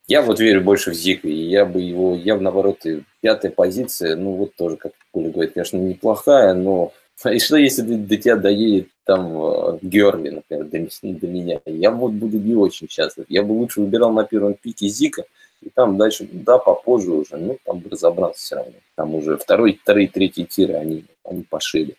Я 0.05 0.21
вот 0.21 0.39
верю 0.39 0.62
больше 0.62 0.91
в 0.91 0.93
Зика, 0.93 1.28
и 1.28 1.34
я 1.34 1.65
бы 1.65 1.82
его, 1.82 2.15
я 2.15 2.36
наоборот, 2.36 2.86
и 2.86 3.01
пятая 3.21 3.51
позиция, 3.51 4.15
ну 4.15 4.34
вот 4.34 4.53
тоже, 4.55 4.76
как 4.76 4.91
Коля 5.11 5.32
говорит, 5.32 5.53
конечно, 5.53 5.78
неплохая, 5.78 6.53
но 6.53 6.93
и 7.26 7.39
что 7.39 7.57
если 7.57 7.82
до, 7.82 7.97
до 7.97 8.17
тебя 8.17 8.36
доедет 8.36 8.89
там 9.03 9.36
э, 9.36 9.80
Герли, 9.82 10.30
например, 10.30 10.65
до, 10.65 11.19
до 11.19 11.28
меня? 11.28 11.59
Я 11.65 11.89
вот 11.89 12.11
буду 12.11 12.38
не 12.38 12.53
очень 12.53 12.88
счастлив. 12.88 13.26
Я 13.30 13.41
бы 13.41 13.53
лучше 13.53 13.82
выбирал 13.82 14.11
на 14.11 14.26
первом 14.26 14.53
пике 14.53 14.88
Зика, 14.88 15.24
и 15.66 15.70
там 15.70 15.97
дальше, 15.97 16.28
да, 16.32 16.57
попозже 16.57 17.11
уже, 17.11 17.38
ну, 17.38 17.57
там 17.66 17.80
бы 17.80 17.89
разобрался 17.89 18.39
все 18.39 18.55
равно. 18.57 18.74
Там 18.95 19.16
уже 19.16 19.38
второй, 19.38 19.80
вторые, 19.82 20.07
третий 20.07 20.45
тиры, 20.45 20.74
они, 20.76 21.05
они 21.24 21.43
пошили. 21.43 21.95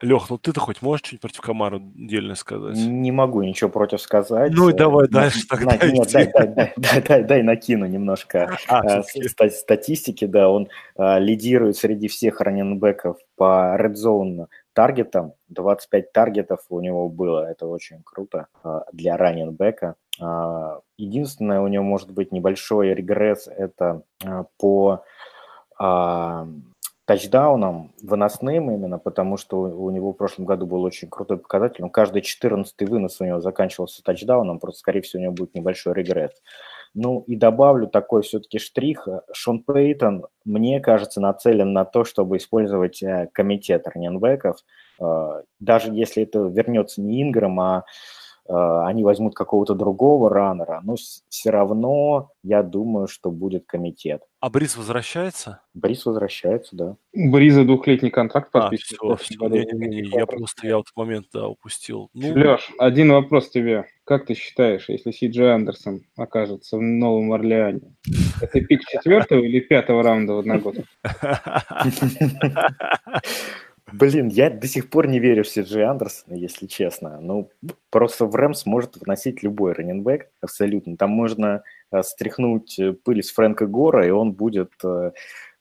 Лех, 0.00 0.30
ну 0.30 0.38
ты-то 0.38 0.60
хоть 0.60 0.80
можешь 0.80 1.00
что-нибудь 1.04 1.22
против 1.22 1.40
Камара 1.40 1.80
дельно 1.82 2.36
сказать? 2.36 2.76
Не 2.76 3.10
могу 3.10 3.42
ничего 3.42 3.68
против 3.68 4.00
сказать. 4.00 4.52
Ну 4.54 4.68
и 4.68 4.72
давай 4.72 5.06
На- 5.08 5.22
дальше 5.22 5.44
тогда 5.48 5.76
на- 5.76 5.90
нет, 5.90 6.08
дай, 6.12 6.30
дай, 6.32 6.46
дай, 6.54 6.72
дай, 6.76 7.02
дай, 7.02 7.24
дай 7.24 7.42
накину 7.42 7.84
немножко 7.86 8.56
А, 8.68 8.84
э, 8.98 9.02
всё-таки. 9.02 9.28
ста- 9.28 9.50
статистики, 9.50 10.24
да, 10.26 10.50
он 10.50 10.68
э, 10.96 11.18
лидирует 11.18 11.76
среди 11.78 12.06
всех 12.06 12.40
раненбеков 12.40 13.16
по 13.36 13.76
red 13.76 13.94
zone 13.94 14.46
таргетам, 14.78 15.32
25 15.48 16.12
таргетов 16.12 16.60
у 16.68 16.78
него 16.78 17.08
было, 17.08 17.50
это 17.50 17.66
очень 17.66 18.00
круто 18.04 18.46
э, 18.62 18.82
для 18.92 19.16
раненбека. 19.16 19.96
А, 20.20 20.82
Единственное, 20.96 21.60
у 21.60 21.66
него 21.66 21.82
может 21.82 22.12
быть 22.12 22.30
небольшой 22.30 22.94
регресс, 22.94 23.48
это 23.48 24.02
э, 24.24 24.44
по 24.56 25.02
а, 25.80 26.46
тачдаунам, 27.06 27.92
выносным 28.00 28.70
именно, 28.70 29.00
потому 29.00 29.36
что 29.36 29.62
у 29.62 29.90
него 29.90 30.12
в 30.12 30.16
прошлом 30.16 30.44
году 30.44 30.66
был 30.66 30.84
очень 30.84 31.08
крутой 31.08 31.38
показатель. 31.38 31.82
Он 31.82 31.90
каждый 31.90 32.22
14 32.22 32.88
вынос 32.88 33.20
у 33.20 33.24
него 33.24 33.40
заканчивался 33.40 34.04
тачдауном, 34.04 34.60
просто, 34.60 34.78
скорее 34.78 35.00
всего, 35.00 35.18
у 35.18 35.24
него 35.24 35.34
будет 35.34 35.56
небольшой 35.56 35.92
регресс. 35.94 36.40
Ну 36.94 37.20
и 37.26 37.36
добавлю 37.36 37.86
такой 37.86 38.22
все-таки 38.22 38.58
штрих. 38.58 39.06
Шон 39.32 39.62
Пейтон, 39.62 40.26
мне 40.44 40.80
кажется, 40.80 41.20
нацелен 41.20 41.72
на 41.72 41.84
то, 41.84 42.04
чтобы 42.04 42.36
использовать 42.36 43.02
э, 43.02 43.28
комитет 43.32 43.86
раненбеков. 43.86 44.56
Э, 45.00 45.42
Даже 45.60 45.92
если 45.92 46.22
это 46.22 46.40
вернется 46.40 47.00
не 47.00 47.22
Инграм, 47.22 47.60
а 47.60 47.84
э, 48.48 48.52
они 48.52 49.04
возьмут 49.04 49.34
какого-то 49.34 49.74
другого 49.74 50.30
раннера, 50.30 50.80
но 50.82 50.96
все 51.28 51.50
равно 51.50 52.30
я 52.42 52.62
думаю, 52.62 53.06
что 53.06 53.30
будет 53.30 53.66
комитет. 53.66 54.22
А 54.40 54.50
Брис 54.50 54.76
возвращается? 54.76 55.62
Брис 55.74 56.06
возвращается, 56.06 56.76
да. 56.76 56.96
Бриза 57.12 57.64
двухлетний 57.64 58.10
контракт 58.10 58.50
А, 58.52 58.60
подписан. 58.62 58.96
все, 58.96 59.16
все. 59.16 59.48
Не-не-не, 59.48 60.08
я 60.16 60.26
просто, 60.26 60.64
я 60.68 60.76
вот 60.76 60.86
момент, 60.94 61.26
да, 61.32 61.48
упустил. 61.48 62.08
Ну, 62.14 62.34
Леш, 62.34 62.70
один 62.78 63.10
вопрос 63.10 63.50
тебе. 63.50 63.86
Как 64.04 64.26
ты 64.26 64.34
считаешь, 64.34 64.88
если 64.88 65.10
Си 65.10 65.26
Джей 65.26 65.52
Андерсон 65.52 66.02
окажется 66.16 66.76
в 66.78 66.82
Новом 66.82 67.32
Орлеане, 67.32 67.96
это 68.40 68.60
пик 68.60 68.82
четвертого 68.88 69.40
или 69.40 69.58
пятого 69.58 70.04
раунда 70.04 70.34
в 70.34 70.38
одногодку? 70.38 70.84
Блин, 73.92 74.28
я 74.28 74.50
до 74.50 74.66
сих 74.68 74.90
пор 74.90 75.08
не 75.08 75.18
верю 75.18 75.44
в 75.44 75.48
Сиджи 75.48 75.82
Андерсона, 75.82 76.34
если 76.34 76.66
честно. 76.66 77.20
Ну, 77.22 77.50
просто 77.90 78.26
в 78.26 78.34
Рэмс 78.34 78.66
может 78.66 78.96
вносить 78.98 79.42
любой 79.42 79.72
раненбэк, 79.72 80.28
абсолютно. 80.42 80.96
Там 80.98 81.10
можно 81.10 81.62
стряхнуть 82.02 82.78
э, 82.78 82.92
пыль 82.92 83.22
с 83.22 83.30
Фрэнка 83.32 83.66
Гора, 83.66 84.06
и 84.06 84.10
он 84.10 84.32
будет 84.32 84.70
э, 84.84 85.12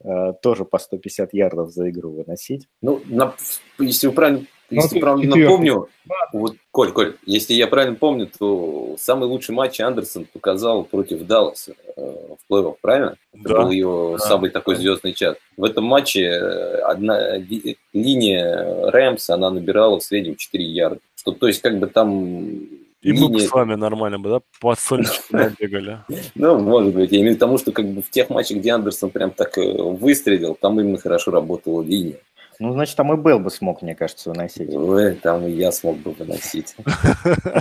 э, 0.04 0.34
тоже 0.42 0.66
по 0.66 0.78
150 0.78 1.34
ярдов 1.34 1.72
за 1.72 1.90
игру 1.90 2.12
выносить. 2.12 2.68
Ну, 2.82 3.02
на- 3.06 3.34
если 3.80 4.08
вы 4.08 4.14
правильно, 4.14 4.46
Ну, 4.70 4.82
если 4.82 5.00
правильно 5.00 5.36
напомню, 5.36 5.88
вот, 6.34 6.56
Коль, 6.72 6.92
Коль, 6.92 7.16
если 7.26 7.54
я 7.54 7.68
правильно 7.68 7.96
помню, 7.96 8.30
то 8.38 8.96
самый 9.00 9.30
лучший 9.30 9.56
матч 9.56 9.80
Андерсон 9.80 10.26
показал 10.26 10.84
против 10.84 11.22
Далласа 11.26 11.74
э, 11.96 12.02
в 12.02 12.54
плей-офф, 12.54 12.76
правильно? 12.82 13.16
Это 13.34 13.50
Да. 13.50 13.62
был 13.64 13.72
его 13.72 14.18
Да. 14.18 14.26
самый 14.26 14.50
такой 14.50 14.76
звездный 14.76 15.14
час. 15.14 15.38
В 15.56 15.64
этом 15.64 15.86
матче 15.86 16.24
э, 16.24 16.80
одна 16.82 17.38
ли- 17.38 17.78
линия 17.94 18.92
Рэмс, 18.92 19.30
она 19.30 19.50
набирала 19.50 20.00
в 20.00 20.04
среднем 20.04 20.36
4 20.36 20.66
ярда. 20.66 21.00
Что, 21.16 21.32
то 21.32 21.48
есть, 21.48 21.62
как 21.62 21.80
бы 21.80 21.88
там 21.88 22.60
и 23.02 23.14
мы 23.14 23.30
бы 23.30 23.40
с 23.40 23.52
вами 23.52 23.76
нормально 23.76 24.20
бы, 24.20 24.30
да, 24.30 24.40
под 24.60 24.80
солнечку 24.80 25.38
бегали. 25.60 26.00
Ну, 26.36 26.60
может 26.60 26.94
быть. 26.94 27.12
Я 27.12 27.20
имею 27.22 27.38
в 27.38 27.42
виду, 27.42 27.58
что 27.58 27.72
как 27.72 27.88
бы 27.88 28.02
в 28.02 28.10
тех 28.10 28.30
матчах, 28.30 28.58
где 28.58 28.72
Андерсон 28.72 29.12
прям 29.12 29.32
так 29.32 29.58
э, 29.58 29.82
выстрелил, 29.82 30.56
там 30.56 30.80
именно 30.80 30.98
хорошо 30.98 31.32
работала 31.32 31.82
линия. 31.84 32.18
Ну, 32.60 32.74
значит, 32.74 32.96
там 32.96 33.14
и 33.14 33.22
Белл 33.22 33.40
бы 33.40 33.52
смог, 33.52 33.84
мне 33.84 33.94
кажется, 33.94 34.32
выносить. 34.32 34.74
Ой, 34.74 35.14
там 35.14 35.46
и 35.46 35.52
я 35.52 35.72
смог 35.72 35.98
бы 35.98 36.12
выносить. 36.12 36.76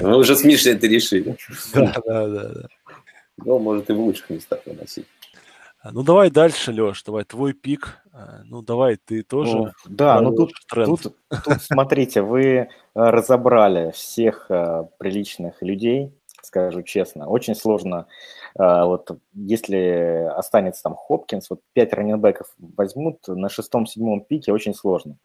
Мы 0.00 0.16
уже 0.16 0.36
с 0.36 0.42
Мишей 0.42 0.72
это 0.72 0.86
решили. 0.86 1.36
Да, 1.74 1.94
да, 2.06 2.26
да, 2.28 2.48
да. 2.48 2.68
Ну, 3.44 3.58
может, 3.58 3.90
и 3.90 3.92
в 3.92 4.00
лучших 4.00 4.30
местах 4.30 4.60
выносить. 4.64 5.04
Ну, 5.92 6.02
давай 6.02 6.30
дальше, 6.30 6.72
Леш, 6.72 7.02
давай 7.02 7.24
твой 7.24 7.52
пик. 7.52 7.98
А, 8.12 8.40
Ну, 8.44 8.62
давай 8.62 8.96
ты 8.96 9.22
тоже. 9.22 9.56
Ну, 9.56 9.70
да, 9.86 10.20
ну 10.20 10.34
тут, 10.34 10.52
тренд. 10.68 11.02
тут, 11.02 11.16
тут, 11.44 11.62
смотрите, 11.62 12.22
вы 12.22 12.42
э, 12.44 12.66
разобрали 12.94 13.90
всех 13.90 14.46
э, 14.50 14.84
приличных 14.98 15.60
людей, 15.62 16.12
скажу 16.42 16.82
честно. 16.82 17.28
Очень 17.28 17.54
сложно, 17.54 18.06
э, 18.58 18.84
вот 18.84 19.18
если 19.34 20.30
останется 20.34 20.82
там 20.82 20.94
Хопкинс, 20.94 21.50
вот 21.50 21.60
пять 21.72 21.92
раненбеков 21.92 22.48
возьмут 22.58 23.18
на 23.28 23.48
шестом-седьмом 23.48 24.22
пике, 24.22 24.52
очень 24.52 24.74
сложно. 24.74 25.16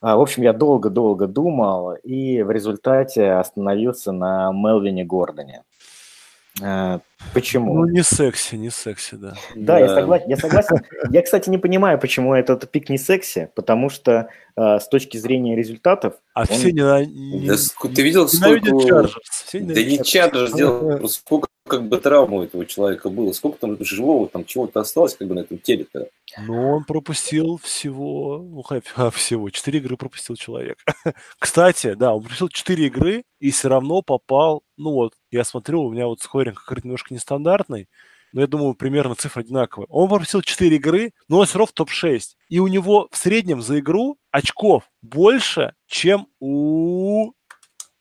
А, 0.00 0.16
В 0.16 0.20
общем, 0.20 0.44
я 0.44 0.52
долго-долго 0.52 1.26
думал 1.26 1.94
и 1.94 2.42
в 2.42 2.50
результате 2.50 3.32
остановился 3.32 4.12
на 4.12 4.52
Мелвине 4.52 5.04
Гордоне. 5.04 5.64
Э, 6.62 6.98
Почему? 7.34 7.74
Ну, 7.74 7.84
не 7.86 8.02
секси, 8.02 8.54
не 8.54 8.70
секси, 8.70 9.16
да. 9.16 9.34
Да, 9.54 9.78
я 9.78 9.88
согласен, 9.88 10.28
я 10.28 10.36
согласен. 10.36 10.76
Я, 11.10 11.22
кстати, 11.22 11.50
не 11.50 11.58
понимаю, 11.58 11.98
почему 11.98 12.34
этот 12.34 12.70
пик 12.70 12.88
не 12.88 12.98
секси, 12.98 13.50
потому 13.54 13.90
что 13.90 14.28
э, 14.56 14.78
с 14.78 14.88
точки 14.88 15.16
зрения 15.16 15.56
результатов... 15.56 16.14
А 16.34 16.40
Он- 16.40 16.46
все 16.46 16.72
не, 16.72 17.06
не, 17.06 17.46
Да 17.46 17.54
ск- 17.54 17.92
ты 17.92 18.02
видел, 18.02 18.28
сколько... 18.28 18.70
Чарджерс. 18.86 19.44
Все 19.46 19.60
Да 19.60 19.74
не 19.82 20.02
Чарджерс 20.02 20.52
сделал, 20.52 21.08
сколько 21.08 21.48
как 21.68 21.86
бы 21.86 21.98
травм 21.98 22.32
у 22.32 22.42
этого 22.42 22.66
человека 22.66 23.10
было, 23.10 23.32
сколько 23.32 23.58
там 23.58 23.76
живого, 23.84 24.28
там 24.28 24.44
чего-то 24.44 24.80
осталось 24.80 25.14
как 25.14 25.28
бы 25.28 25.34
на 25.34 25.40
этом 25.40 25.58
теле-то. 25.58 26.08
Ну, 26.46 26.76
он 26.76 26.84
пропустил 26.84 27.60
всего, 27.62 28.38
ну, 28.38 28.64
а, 28.96 29.10
всего, 29.10 29.50
4 29.50 29.78
игры 29.78 29.96
пропустил 29.96 30.36
человек. 30.36 30.78
Кстати, 31.38 31.94
да, 31.94 32.14
он 32.14 32.22
пропустил 32.22 32.48
4 32.48 32.86
игры 32.86 33.24
и 33.38 33.50
все 33.50 33.68
равно 33.68 34.02
попал, 34.02 34.62
ну 34.76 34.92
вот, 34.92 35.12
я 35.30 35.44
смотрю, 35.44 35.82
у 35.82 35.90
меня 35.92 36.06
вот 36.06 36.20
скоринг 36.20 36.60
какой-то 36.60 36.86
немножко 36.86 37.12
нестандартный, 37.14 37.88
но 38.32 38.40
я 38.42 38.46
думаю, 38.46 38.74
примерно 38.74 39.14
цифра 39.14 39.40
одинаковая. 39.40 39.86
Он 39.90 40.08
пропустил 40.08 40.42
4 40.42 40.76
игры, 40.76 41.12
но 41.28 41.38
он 41.38 41.46
все 41.46 41.58
равно 41.58 41.66
в 41.66 41.72
топ-6. 41.72 42.20
И 42.48 42.58
у 42.58 42.66
него 42.66 43.08
в 43.10 43.16
среднем 43.16 43.62
за 43.62 43.78
игру 43.80 44.18
очков 44.30 44.84
больше, 45.02 45.72
чем 45.86 46.28
у 46.40 47.32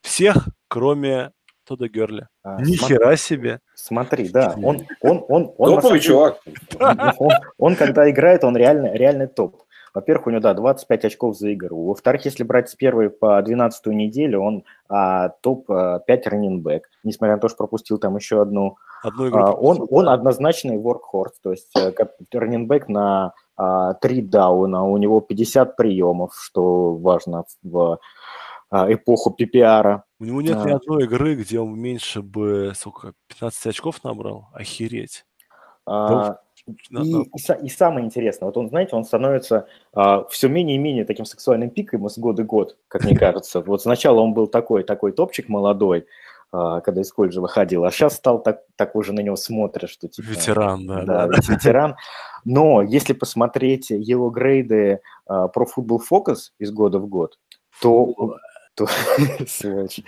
всех, 0.01 0.47
кроме 0.67 1.32
Тода 1.65 1.88
Герли. 1.89 2.28
а, 2.43 2.61
Ни 2.61 2.75
смо- 2.75 2.88
хера 2.88 3.15
себе. 3.17 3.59
Смотри, 3.75 4.30
да, 4.30 4.53
он, 4.61 4.86
он, 5.01 5.25
он, 5.28 5.53
он, 5.57 5.75
Топовый 5.75 5.82
самом 5.82 5.93
деле- 5.93 6.01
чувак. 6.01 6.39
он, 7.19 7.32
он, 7.57 7.75
когда 7.75 8.09
играет, 8.09 8.43
он 8.45 8.55
реально, 8.55 8.93
реальный 8.93 9.28
топ. 9.28 9.63
Во-первых, 9.98 10.28
у 10.28 10.30
него, 10.30 10.41
да, 10.41 10.54
25 10.54 11.06
очков 11.06 11.36
за 11.36 11.56
игру. 11.56 11.88
Во-вторых, 11.88 12.26
если 12.26 12.43
брать 12.43 12.70
с 12.70 12.76
первой 12.76 13.10
по 13.10 13.41
12 13.41 13.88
неделю, 13.88 14.41
он 14.41 14.64
а, 14.88 15.30
топ-5 15.41 16.30
раннинбэк. 16.30 16.88
Несмотря 17.04 17.36
на 17.36 17.41
то, 17.41 17.48
что 17.50 17.58
пропустил 17.58 17.98
там 17.98 18.16
еще 18.16 18.39
одну 18.39 18.78
Одну 19.02 19.28
игру 19.28 19.39
А. 19.39 19.54
Он, 19.54 19.88
он 19.89 20.08
однозначный 20.08 20.78
workhorse, 20.78 21.34
то 21.41 21.50
есть 21.50 21.76
э, 21.76 21.91
как 21.91 22.12
раннинбэк 22.32 22.88
на 22.89 23.34
а, 23.56 23.95
3 23.95 24.22
дауна, 24.22 24.84
у 24.84 24.98
него 24.98 25.20
50 25.20 25.76
приемов, 25.76 26.36
что 26.39 26.93
важно 26.93 27.45
в 27.64 28.00
а, 28.70 28.93
эпоху 28.93 29.36
PPR. 29.36 30.02
У 30.20 30.26
него 30.26 30.43
нет 30.43 30.64
ни 30.64 30.74
А. 30.74 30.76
одной 30.76 31.06
игры, 31.06 31.34
где 31.34 31.60
он 31.60 31.74
меньше 31.80 32.22
бы, 32.22 32.74
сколько, 32.76 33.14
15 33.30 33.66
очков 33.66 34.04
набрал? 34.04 34.50
Охереть. 34.54 35.26
А, 35.88 36.38
И, 36.68 36.74
на- 36.89 37.01
и 37.01 37.39
са- 37.39 37.59
и 37.63 37.70
самое 37.70 38.05
интересное, 38.05 38.47
вот 38.47 38.57
он, 38.57 38.70
знаете, 38.70 38.95
он 38.95 39.05
становится 39.05 39.68
все 40.30 40.49
менее 40.49 40.76
и 40.76 40.80
менее 40.80 41.05
таким 41.05 41.26
сексуальным 41.26 41.70
пиком 41.70 42.09
с 42.09 42.18
года 42.18 42.43
в 42.43 42.45
год, 42.45 42.78
как 42.88 43.03
мне 43.05 43.18
кажется. 43.18 43.61
Вот 43.61 43.82
сначала 43.82 44.20
он 44.20 44.34
был 44.34 44.47
такой, 44.47 44.84
такой 44.84 45.11
топчик 45.13 45.49
молодой, 45.49 46.05
а, 46.51 46.80
когда 46.80 47.01
из 47.01 47.11
колледжа 47.11 47.41
выходил, 47.41 47.84
а 47.84 47.91
сейчас 47.91 48.15
стал 48.15 48.41
так, 48.41 48.63
так 48.78 48.95
уже 48.95 49.11
на 49.11 49.20
него 49.20 49.36
смотришь, 49.36 49.89
что 49.89 50.07
типа... 50.07 50.28
Ветеран, 50.28 50.88
да. 50.88 51.03
Да, 51.03 51.28
да. 51.28 51.53
ветеран. 51.53 51.95
Но 52.45 52.82
если 52.82 53.11
посмотреть 53.13 53.89
его 53.89 54.30
грейды 54.30 55.01
а, 55.26 55.49
про 55.49 55.65
Football 55.65 55.99
Focus 56.09 56.51
из 56.57 56.72
года 56.72 56.99
в 56.99 57.07
год, 57.07 57.38
то, 57.82 58.36
то, 58.78 58.88
сволочь, 59.47 60.01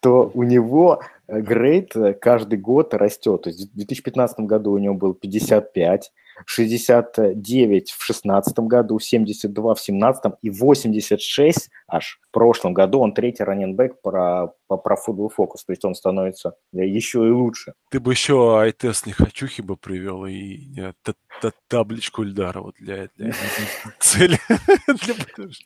то 0.00 0.30
у 0.32 0.42
него 0.42 1.00
э, 1.28 1.40
грейд 1.40 1.94
э, 1.94 2.14
каждый 2.14 2.58
год 2.58 2.94
растет. 2.94 3.42
То 3.42 3.50
есть 3.50 3.70
в 3.70 3.74
2015 3.74 4.40
году 4.40 4.72
у 4.72 4.78
него 4.78 4.94
был 4.94 5.12
55, 5.12 6.12
69 6.44 7.90
в 7.90 8.06
2016 8.06 8.58
году, 8.60 8.98
72 8.98 9.74
в 9.74 9.78
2017 9.78 10.24
и 10.42 10.50
86 10.50 11.70
аж 11.88 12.20
в 12.28 12.30
прошлом 12.32 12.74
году. 12.74 13.00
Он 13.00 13.14
третий 13.14 13.44
раненбэк 13.44 14.02
про, 14.02 14.52
по, 14.66 14.76
про 14.76 14.96
Football 14.96 15.30
Focus. 15.36 15.62
То 15.66 15.72
есть 15.72 15.84
он 15.84 15.94
становится 15.94 16.54
э, 16.74 16.86
еще 16.86 17.26
и 17.26 17.30
лучше. 17.30 17.74
Ты 17.90 18.00
бы 18.00 18.12
еще 18.12 18.60
айтест 18.60 19.06
не 19.06 19.12
хочухи 19.12 19.62
бы 19.62 19.76
привел 19.76 20.26
и 20.26 20.78
э, 20.78 20.92
т- 21.02 21.14
т- 21.40 21.52
табличку 21.68 22.22
Ильдара 22.22 22.60
вот 22.60 22.74
для, 22.78 23.08
для 23.16 23.32
цели. 24.00 24.38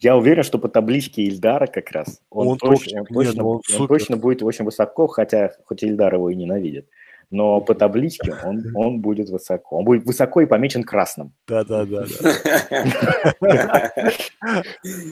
Я 0.00 0.16
уверен, 0.16 0.42
что 0.42 0.58
по 0.58 0.68
табличке 0.68 1.22
Ильдара 1.22 1.66
как 1.66 1.90
раз 1.90 2.20
он, 2.30 2.56
точно, 2.56 3.04
он 3.10 3.86
точно 3.86 4.16
будет 4.16 4.42
очень 4.42 4.64
высоко, 4.64 5.06
хотя 5.06 5.52
хоть 5.66 5.82
Ильдар 5.82 6.14
его 6.14 6.30
и 6.30 6.34
ненавидит. 6.34 6.88
Но 7.30 7.60
по 7.60 7.74
табличке 7.74 8.34
он, 8.44 8.64
он 8.74 9.00
будет 9.00 9.30
высоко. 9.30 9.78
Он 9.78 9.84
будет 9.84 10.04
высоко 10.04 10.40
и 10.40 10.46
помечен 10.46 10.82
красным. 10.82 11.32
Да-да-да. 11.46 12.06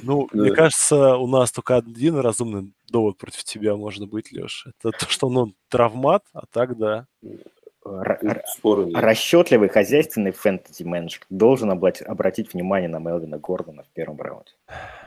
Ну, 0.02 0.28
мне 0.32 0.52
кажется, 0.52 1.16
у 1.16 1.26
нас 1.26 1.52
только 1.52 1.76
один 1.76 2.16
разумный 2.16 2.72
довод 2.90 3.18
против 3.18 3.44
тебя 3.44 3.76
может 3.76 4.08
быть, 4.08 4.32
Леш. 4.32 4.66
Это 4.66 4.96
то, 4.96 5.08
что 5.08 5.28
он 5.28 5.54
травмат, 5.68 6.24
а 6.32 6.44
так 6.50 6.76
да. 6.76 7.06
Расчетливый 8.94 9.68
хозяйственный 9.68 10.32
фэнтези-менеджер 10.32 11.22
должен 11.30 11.70
обратить 11.70 12.52
внимание 12.52 12.88
на 12.88 12.98
Мелвина 12.98 13.38
Гордона 13.38 13.82
в 13.82 13.88
первом 13.94 14.20
раунде. 14.20 14.52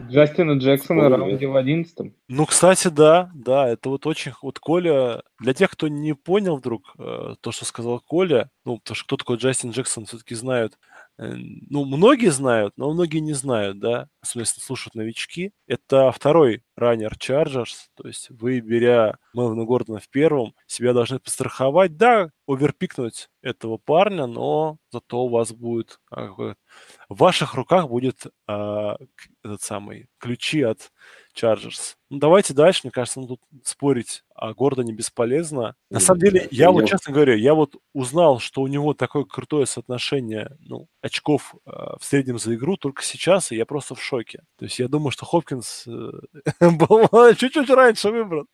Джастина 0.01 0.57
Джексона 0.57 1.09
в 1.09 1.13
раунде 1.13 1.47
в 1.47 1.55
одиннадцатом. 1.55 2.13
Ну, 2.27 2.45
кстати, 2.45 2.87
да, 2.87 3.29
да, 3.33 3.69
это 3.69 3.89
вот 3.89 4.05
очень... 4.07 4.31
Вот 4.41 4.59
Коля, 4.59 5.21
для 5.39 5.53
тех, 5.53 5.69
кто 5.71 5.87
не 5.87 6.13
понял 6.13 6.57
вдруг 6.57 6.93
э, 6.97 7.35
то, 7.39 7.51
что 7.51 7.65
сказал 7.65 7.99
Коля, 7.99 8.49
ну, 8.65 8.77
потому 8.77 8.95
что 8.95 9.05
кто 9.05 9.17
такой 9.17 9.37
Джастин 9.37 9.71
Джексон, 9.71 10.05
все-таки 10.05 10.35
знают, 10.35 10.77
ну, 11.21 11.85
многие 11.85 12.31
знают, 12.31 12.73
но 12.77 12.91
многие 12.91 13.19
не 13.19 13.33
знают, 13.33 13.79
да, 13.79 14.07
особенно 14.21 14.43
если 14.43 14.59
слушают 14.59 14.95
новички. 14.95 15.51
Это 15.67 16.11
второй 16.11 16.63
раннер 16.75 17.13
Chargers, 17.13 17.89
то 17.95 18.07
есть 18.07 18.29
вы, 18.31 18.59
беря 18.59 19.17
Мелвина 19.33 19.65
Гордона 19.65 19.99
в 19.99 20.09
первом, 20.09 20.55
себя 20.65 20.93
должны 20.93 21.19
постраховать, 21.19 21.95
да, 21.95 22.31
оверпикнуть 22.47 23.29
этого 23.43 23.77
парня, 23.77 24.25
но 24.25 24.77
зато 24.91 25.23
у 25.23 25.29
вас 25.29 25.53
будет, 25.53 25.99
в 26.09 26.55
ваших 27.09 27.53
руках 27.53 27.87
будет 27.87 28.25
а, 28.47 28.97
этот 29.43 29.61
самый 29.61 30.07
ключи 30.17 30.63
от 30.63 30.91
Chargers. 31.35 31.95
Ну, 32.09 32.19
давайте 32.19 32.53
дальше. 32.53 32.81
Мне 32.83 32.91
кажется, 32.91 33.19
ну, 33.19 33.27
тут 33.27 33.39
спорить 33.63 34.23
о 34.35 34.53
Гордоне 34.53 34.93
бесполезно. 34.93 35.75
На 35.89 35.99
самом 35.99 36.19
деле, 36.19 36.47
я 36.51 36.71
вот, 36.71 36.87
честно 36.87 37.13
говоря, 37.13 37.35
я 37.35 37.53
вот 37.53 37.75
узнал, 37.93 38.39
что 38.39 38.61
у 38.61 38.67
него 38.67 38.93
такое 38.93 39.23
крутое 39.23 39.65
соотношение 39.65 40.57
ну, 40.59 40.87
очков 41.01 41.55
э, 41.65 41.71
в 41.99 42.03
среднем 42.03 42.39
за 42.39 42.55
игру 42.55 42.77
только 42.77 43.03
сейчас, 43.03 43.51
и 43.51 43.55
я 43.55 43.65
просто 43.65 43.95
в 43.95 44.01
шоке. 44.01 44.43
То 44.57 44.65
есть 44.65 44.79
я 44.79 44.87
думаю, 44.87 45.11
что 45.11 45.25
Хопкинс 45.25 45.85
э, 45.87 46.11
был 46.59 47.07
чуть-чуть 47.35 47.69
раньше 47.69 48.11
выбран. 48.11 48.47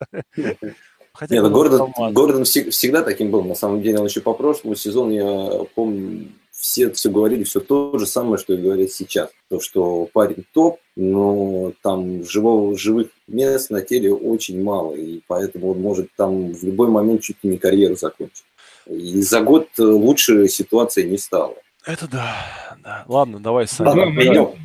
Хотя 1.14 1.34
Нет, 1.34 1.44
ну, 1.46 1.50
Гордон, 1.50 2.14
Гордон 2.14 2.44
всегда 2.44 3.02
таким 3.02 3.32
был. 3.32 3.44
На 3.44 3.56
самом 3.56 3.82
деле, 3.82 3.98
он 4.00 4.06
еще 4.06 4.22
по 4.22 4.34
прошлому 4.34 4.76
сезону, 4.76 5.12
я 5.12 5.66
помню, 5.74 6.28
все 6.52 6.92
все 6.92 7.10
говорили 7.10 7.44
все 7.44 7.60
то 7.60 7.98
же 7.98 8.06
самое, 8.06 8.38
что 8.38 8.54
и 8.54 8.58
говорят 8.58 8.92
сейчас. 8.92 9.30
То, 9.50 9.60
что 9.60 10.08
парень 10.14 10.46
топ, 10.54 10.80
но 10.98 11.74
там 11.84 12.24
живого, 12.24 12.76
живых 12.76 13.10
мест 13.28 13.70
на 13.70 13.82
теле 13.82 14.12
очень 14.12 14.64
мало, 14.64 14.96
и 14.96 15.22
поэтому 15.28 15.72
он 15.72 15.82
может 15.82 16.10
там 16.18 16.54
в 16.54 16.64
любой 16.64 16.90
момент 16.90 17.22
чуть 17.22 17.38
ли 17.44 17.52
не 17.52 17.58
карьеру 17.58 17.96
закончить. 17.96 18.44
И 18.88 19.22
за 19.22 19.42
год 19.42 19.68
лучше 19.78 20.48
ситуация 20.48 21.06
не 21.06 21.20
стала. 21.20 21.54
Это 21.86 22.10
да, 22.10 22.36
да. 22.84 23.06
Ладно, 23.08 23.40
давай 23.40 23.68
сами. 23.68 24.24
Ну, 24.26 24.56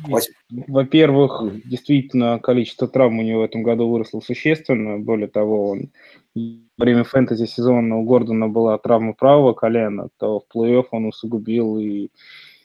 во-первых, 0.67 1.43
действительно, 1.65 2.39
количество 2.39 2.87
травм 2.87 3.19
у 3.19 3.21
него 3.21 3.41
в 3.41 3.45
этом 3.45 3.61
году 3.61 3.87
выросло 3.87 4.19
существенно. 4.19 4.97
Более 4.97 5.27
того, 5.27 5.69
он 5.69 5.91
во 6.35 6.83
время 6.83 7.03
фэнтези 7.03 7.45
сезона 7.45 7.97
у 7.97 8.03
Гордона 8.03 8.49
была 8.49 8.77
травма 8.79 9.13
правого 9.13 9.53
колена, 9.53 10.09
то 10.17 10.39
в 10.41 10.57
плей-офф 10.57 10.85
он 10.91 11.05
усугубил 11.05 11.77
и 11.77 12.09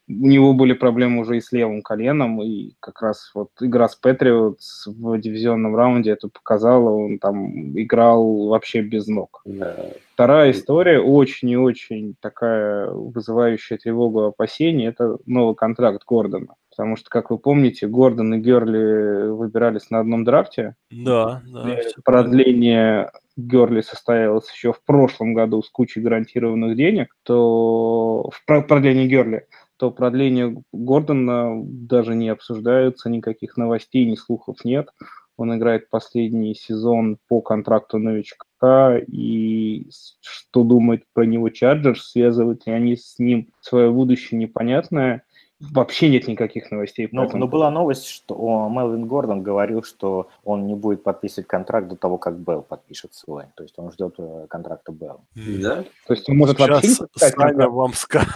у 0.09 0.27
него 0.27 0.55
были 0.55 0.73
проблемы 0.73 1.21
уже 1.21 1.37
и 1.37 1.41
с 1.41 1.53
левым 1.53 1.83
коленом, 1.83 2.43
и 2.43 2.73
как 2.81 3.03
раз 3.03 3.31
вот 3.35 3.51
игра 3.61 3.89
с 3.89 3.95
Патриотс 3.95 4.87
в 4.87 5.19
дивизионном 5.19 5.77
раунде 5.77 6.13
это 6.13 6.29
показала, 6.29 6.91
он 6.91 7.19
там 7.19 7.79
играл 7.79 8.49
вообще 8.49 8.81
без 8.81 9.07
ног. 9.07 9.43
Да. 9.45 9.77
Вторая 10.15 10.51
история, 10.53 11.01
очень 11.01 11.51
и 11.51 11.57
очень 11.57 12.15
такая 12.21 12.91
вызывающая 12.91 13.77
тревогу 13.77 14.23
опасений, 14.23 14.89
это 14.89 15.19
новый 15.27 15.55
контракт 15.55 16.03
Гордона. 16.07 16.55
Потому 16.71 16.97
что, 16.97 17.11
как 17.11 17.31
вы 17.31 17.39
помните, 17.39 17.89
Гордон 17.89 18.35
и 18.35 18.39
Герли 18.39 19.31
выбирались 19.31 19.91
на 19.91 19.99
одном 19.99 20.25
драфте. 20.25 20.77
Да, 20.91 21.43
да. 21.47 21.77
Продление 22.05 23.11
Герли 23.37 23.81
состоялось 23.81 24.49
еще 24.53 24.73
в 24.73 24.81
прошлом 24.85 25.35
году 25.35 25.63
с 25.63 25.71
кучей 25.71 26.01
гарантированных 26.01 26.77
денег, 26.77 27.17
то 27.25 28.31
в 28.31 28.45
продлении 28.45 29.09
Герли 29.09 29.47
то 29.79 29.91
продление 29.91 30.63
Гордона 30.73 31.63
даже 31.65 32.15
не 32.15 32.29
обсуждаются, 32.29 33.09
никаких 33.09 33.57
новостей, 33.57 34.05
ни 34.05 34.17
слухов 34.17 34.65
нет. 34.65 34.91
Он 35.37 35.57
играет 35.57 35.89
последний 35.89 36.55
сезон 36.57 37.17
по 37.29 37.41
контракту 37.41 37.99
новичка, 37.99 38.99
и 38.99 39.87
что 40.21 40.65
думает 40.65 41.05
про 41.15 41.23
него 41.23 41.49
Чарджерс, 41.49 42.11
связывают 42.11 42.67
ли 42.67 42.73
они 42.73 42.97
с 42.97 43.21
ним 43.21 43.49
свое 43.61 43.91
будущее 43.91 44.39
непонятное. 44.39 45.23
Вообще 45.61 46.09
нет 46.09 46.29
никаких 46.29 46.71
новостей. 46.71 47.09
Но, 47.11 47.29
но 47.33 47.49
была 47.49 47.71
новость, 47.71 48.07
что 48.07 48.69
Мелвин 48.69 49.07
Гордон 49.07 49.43
говорил, 49.43 49.83
что 49.83 50.29
он 50.45 50.67
не 50.67 50.75
будет 50.75 51.03
подписывать 51.03 51.49
контракт 51.49 51.89
до 51.89 51.97
того, 51.97 52.17
как 52.17 52.39
Белл 52.39 52.63
подпишет 52.63 53.15
свой. 53.15 53.45
То 53.57 53.65
есть 53.65 53.75
он 53.77 53.91
ждет 53.91 54.15
э, 54.19 54.47
контракта 54.49 54.93
Белл. 54.93 55.21
Да? 55.35 55.85
То 56.07 56.15
есть 56.15 56.29
он 56.29 56.37
может 56.37 56.59
Сейчас 56.59 56.69
вообще 56.69 56.89
не 56.89 57.31
Саня 57.31 57.69
вам 57.69 57.93
скажет. 57.93 58.29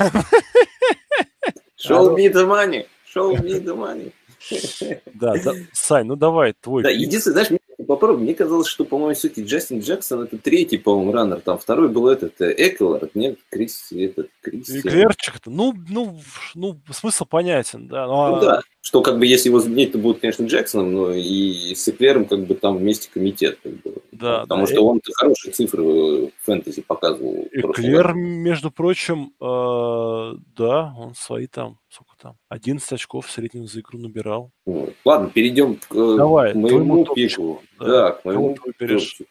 Show 1.82 2.14
me 2.16 2.28
the 2.28 2.46
money. 2.46 2.86
Show 3.12 3.36
me 3.42 3.58
the 3.60 3.76
money. 3.76 4.12
Да, 5.14 5.34
да, 5.44 5.52
Сань, 5.72 6.06
ну 6.06 6.16
давай, 6.16 6.52
твой. 6.60 6.82
Да, 6.82 6.90
единственное, 6.90 7.44
знаешь, 7.44 7.60
попробуй. 7.86 8.22
Мне 8.22 8.34
казалось, 8.34 8.66
что, 8.66 8.84
по-моему, 8.84 9.14
все-таки 9.14 9.44
Джастин 9.44 9.80
Джексон 9.80 10.22
это 10.22 10.38
третий, 10.38 10.78
по-моему, 10.78 11.12
раннер. 11.12 11.40
Там 11.40 11.58
второй 11.58 11.88
был 11.88 12.08
этот 12.08 12.40
э, 12.40 12.52
Экелард, 12.56 13.14
нет, 13.14 13.38
Крис, 13.50 13.92
этот, 13.92 14.30
Крис. 14.40 14.68
Эклерчик, 14.68 15.34
ну, 15.46 15.74
ну, 15.88 16.18
ну, 16.54 16.78
смысл 16.90 17.24
понятен, 17.24 17.86
да. 17.86 18.06
Ну, 18.06 18.12
ну 18.12 18.36
а... 18.36 18.40
да, 18.40 18.62
что 18.82 19.00
как 19.00 19.18
бы 19.20 19.26
если 19.26 19.48
его 19.48 19.60
заменить, 19.60 19.92
то 19.92 19.98
будет, 19.98 20.20
конечно, 20.20 20.44
Джексоном, 20.44 20.92
но 20.92 21.12
и 21.12 21.72
с 21.74 21.86
Эклером 21.88 22.24
как 22.24 22.44
бы 22.46 22.56
там 22.56 22.78
вместе 22.78 23.08
комитет. 23.14 23.58
Как 23.62 23.72
бы. 23.80 23.94
Да, 24.10 24.40
Потому 24.40 24.66
да, 24.66 24.72
что 24.72 24.86
он 24.86 25.00
хорошие 25.14 25.52
цифры 25.52 26.32
фэнтези 26.42 26.82
показывал. 26.82 27.48
Эклер, 27.52 28.12
между 28.14 28.72
прочим, 28.72 29.34
э, 29.40 30.36
да, 30.56 30.94
он 30.98 31.14
свои 31.14 31.46
там, 31.46 31.78
сколько 31.88 32.12
там, 32.20 32.36
11 32.48 32.92
очков 32.92 33.26
в 33.26 33.30
среднем 33.30 33.68
за 33.68 33.80
игру 33.80 34.00
набирал. 34.00 34.50
Вот. 34.66 34.92
Ладно, 35.04 35.30
перейдем 35.32 35.76
к 35.76 35.94
э, 35.94 36.16
Давай, 36.16 36.52
моему 36.52 37.04
пику. 37.14 37.62
Да, 37.78 37.86
да, 37.86 38.10
к 38.10 38.24
моему 38.24 38.56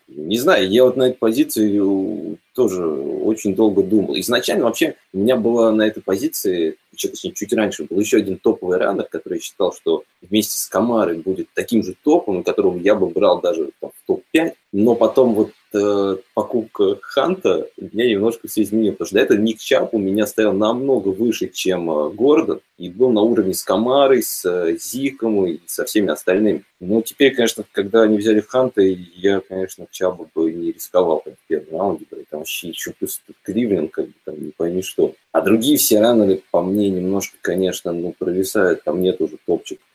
Не 0.07 0.37
знаю, 0.39 0.69
я 0.69 0.85
вот 0.85 0.95
на 0.95 1.03
этой 1.03 1.17
позиции 1.17 2.37
тоже 2.53 2.85
очень 2.85 3.53
долго 3.53 3.83
думал. 3.83 4.17
Изначально 4.17 4.65
вообще 4.65 4.95
у 5.13 5.19
меня 5.19 5.35
была 5.35 5.71
на 5.71 5.83
этой 5.83 6.01
позиции, 6.01 6.77
точнее, 6.91 7.31
чуть 7.33 7.53
раньше, 7.53 7.83
был 7.83 7.99
еще 7.99 8.17
один 8.17 8.37
топовый 8.37 8.77
раннер, 8.77 9.05
который 9.05 9.35
я 9.35 9.41
считал, 9.41 9.73
что 9.73 10.03
вместе 10.21 10.57
с 10.57 10.67
Камарой 10.67 11.17
будет 11.17 11.47
таким 11.53 11.83
же 11.83 11.95
топом, 12.03 12.43
которого 12.43 12.77
я 12.77 12.95
бы 12.95 13.07
брал 13.07 13.41
даже 13.41 13.71
там, 13.79 13.91
в 13.91 14.07
топ-5. 14.07 14.53
Но 14.73 14.95
потом 14.95 15.33
вот 15.33 15.51
э, 15.73 16.17
покупка 16.33 16.97
Ханта 17.01 17.69
меня 17.77 18.09
немножко 18.09 18.47
все 18.47 18.63
изменила, 18.63 18.93
потому 18.93 19.07
что 19.07 19.15
до 19.15 19.21
этого 19.21 19.37
Ник 19.37 19.59
Чап 19.59 19.93
у 19.93 19.97
меня 19.97 20.25
стоял 20.27 20.53
намного 20.53 21.09
выше, 21.09 21.47
чем 21.47 21.89
э, 21.89 22.09
Гордон, 22.11 22.61
и 22.81 22.89
был 22.89 23.11
на 23.11 23.21
уровне 23.21 23.53
с 23.53 23.63
Камарой, 23.63 24.23
с 24.23 24.43
э, 24.43 24.75
Зиком 24.75 25.45
и 25.45 25.59
со 25.67 25.85
всеми 25.85 26.09
остальными. 26.09 26.63
Но 26.79 27.03
теперь, 27.03 27.35
конечно, 27.35 27.63
когда 27.71 28.01
они 28.01 28.17
взяли 28.17 28.39
Ханта, 28.39 28.81
я, 28.81 29.39
конечно, 29.39 29.85
Чаба 29.91 30.27
бы 30.33 30.51
не 30.51 30.71
рисковал 30.71 31.23
в 31.23 31.47
первом 31.47 31.79
раунде, 31.79 32.05
там 32.27 32.39
вообще 32.39 32.69
еще 32.69 32.91
плюс 32.97 33.21
Кривлин, 33.43 33.87
как 33.87 34.07
бы 34.07 34.13
там 34.25 34.43
не 34.43 34.49
пойми 34.49 34.81
что. 34.81 35.13
А 35.31 35.41
другие 35.41 35.77
все 35.77 35.99
раннеры, 35.99 36.41
по 36.49 36.63
мне, 36.63 36.89
немножко, 36.89 37.37
конечно, 37.39 37.91
ну, 37.91 38.15
провисают, 38.17 38.83
там 38.83 38.99
нет 38.99 39.21
уже 39.21 39.37
топчиков. 39.45 39.85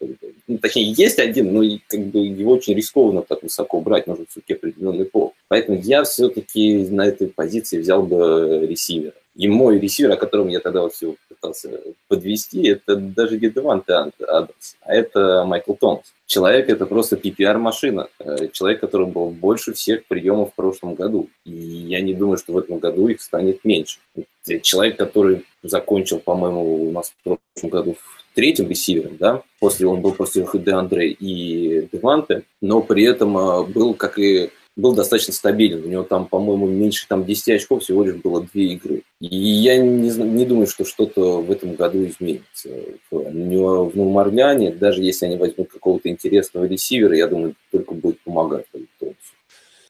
Ну, 0.47 0.59
точнее, 0.59 0.93
есть 0.93 1.18
один, 1.18 1.53
но 1.53 1.64
как 1.89 2.01
бы 2.07 2.20
его 2.20 2.53
очень 2.53 2.74
рискованно 2.74 3.22
так 3.22 3.43
высоко 3.43 3.80
брать, 3.80 4.07
нужен 4.07 4.26
все-таки 4.30 4.55
определенный 4.55 5.07
пол. 5.07 5.34
Поэтому 5.49 5.80
я 5.80 6.05
все-таки 6.05 6.87
на 6.89 7.09
этой 7.09 7.26
позиции 7.26 7.78
взял 7.78 8.05
бы 8.05 8.64
ресивера. 8.68 9.14
И 9.37 9.49
мой 9.49 9.78
ресивер, 9.78 10.12
о 10.12 10.16
котором 10.16 10.49
я 10.49 10.61
тогда 10.61 10.89
все 10.89 11.14
пытался 11.28 11.80
подвести, 12.09 12.68
это 12.68 12.97
даже 12.97 13.39
не 13.39 13.51
Деванте 13.51 13.93
Адамс, 13.93 14.76
а 14.80 14.95
это 14.95 15.45
Майкл 15.45 15.74
Томас. 15.74 16.14
Человек– 16.26 16.68
это 16.70 16.87
просто 16.87 17.16
PPR-машина. 17.16 18.09
Э, 18.18 18.49
человек, 18.53 18.80
который 18.80 19.07
был 19.07 19.30
больше 19.30 19.74
всех 19.74 20.07
приемов 20.07 20.53
в 20.53 20.55
прошлом 20.55 20.95
году. 20.95 21.28
И 21.45 21.53
я 21.53 22.01
не 22.01 22.14
думаю, 22.14 22.39
что 22.39 22.55
в 22.55 22.59
этом 22.59 22.78
году 22.78 23.09
их 23.09 23.20
станет 23.20 23.64
меньше. 23.64 23.99
Человек, 24.62 24.97
который 24.97 25.45
закончил, 25.62 26.18
по-моему, 26.18 26.89
у 26.89 26.91
нас 26.93 27.12
в 27.12 27.22
прошлом 27.22 27.70
году 27.70 27.97
третьим 28.34 28.68
ресивером, 28.68 29.16
да, 29.18 29.43
после 29.61 29.87
он 29.87 30.03
был 30.03 30.12
после 30.12 30.47
Де 30.55 30.70
Андре 30.72 31.11
и 31.11 31.89
Деванте, 31.93 32.43
но 32.61 32.82
при 32.82 33.05
этом 33.05 33.37
э, 33.37 33.64
был, 33.64 33.95
как 33.95 34.18
и 34.18 34.51
был 34.76 34.94
достаточно 34.94 35.32
стабилен. 35.32 35.84
У 35.84 35.88
него 35.88 36.02
там, 36.02 36.26
по-моему, 36.26 36.66
меньше 36.66 37.08
там 37.08 37.24
10 37.24 37.48
очков 37.48 37.82
всего 37.82 38.04
лишь 38.04 38.16
было 38.16 38.46
две 38.52 38.74
игры. 38.74 39.02
И 39.20 39.36
я 39.36 39.78
не, 39.78 40.10
не 40.10 40.44
думаю, 40.44 40.66
что 40.66 40.84
что-то 40.84 41.40
в 41.40 41.50
этом 41.50 41.74
году 41.74 42.04
изменится. 42.06 42.68
У 43.10 43.30
него 43.30 43.88
в 43.88 43.96
Новом 43.96 44.18
Орлеане, 44.18 44.70
даже 44.72 45.02
если 45.02 45.26
они 45.26 45.36
возьмут 45.36 45.70
какого-то 45.70 46.10
интересного 46.10 46.64
ресивера, 46.66 47.16
я 47.16 47.26
думаю, 47.26 47.54
только 47.72 47.94
будет 47.94 48.20
помогать. 48.20 48.66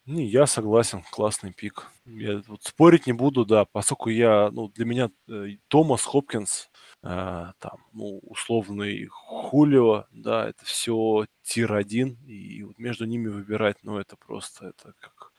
Не, 0.07 0.25
я 0.25 0.47
согласен, 0.47 1.03
классный 1.11 1.53
пик. 1.53 1.91
Я 2.07 2.41
вот 2.47 2.63
спорить 2.63 3.09
не 3.09 3.13
буду, 3.13 3.45
да, 3.45 3.65
поскольку 3.65 4.09
я, 4.09 4.51
ну, 4.53 4.69
для 4.69 4.85
меня 4.85 5.11
э, 5.29 5.57
Томас 5.67 6.05
Хопкинс, 6.05 6.69
э, 7.07 7.53
там, 7.59 7.79
ну, 7.93 8.19
условный 8.23 9.07
Хулио, 9.07 10.07
да, 10.11 10.49
это 10.49 10.65
все 10.65 11.27
tier-1, 11.43 12.25
и 12.27 12.63
вот 12.65 12.79
между 12.79 13.05
ними 13.05 13.29
выбирать, 13.29 13.77
ну, 13.83 13.99
это 13.99 14.17
просто, 14.17 14.67
это 14.67 14.95
как 15.01 15.33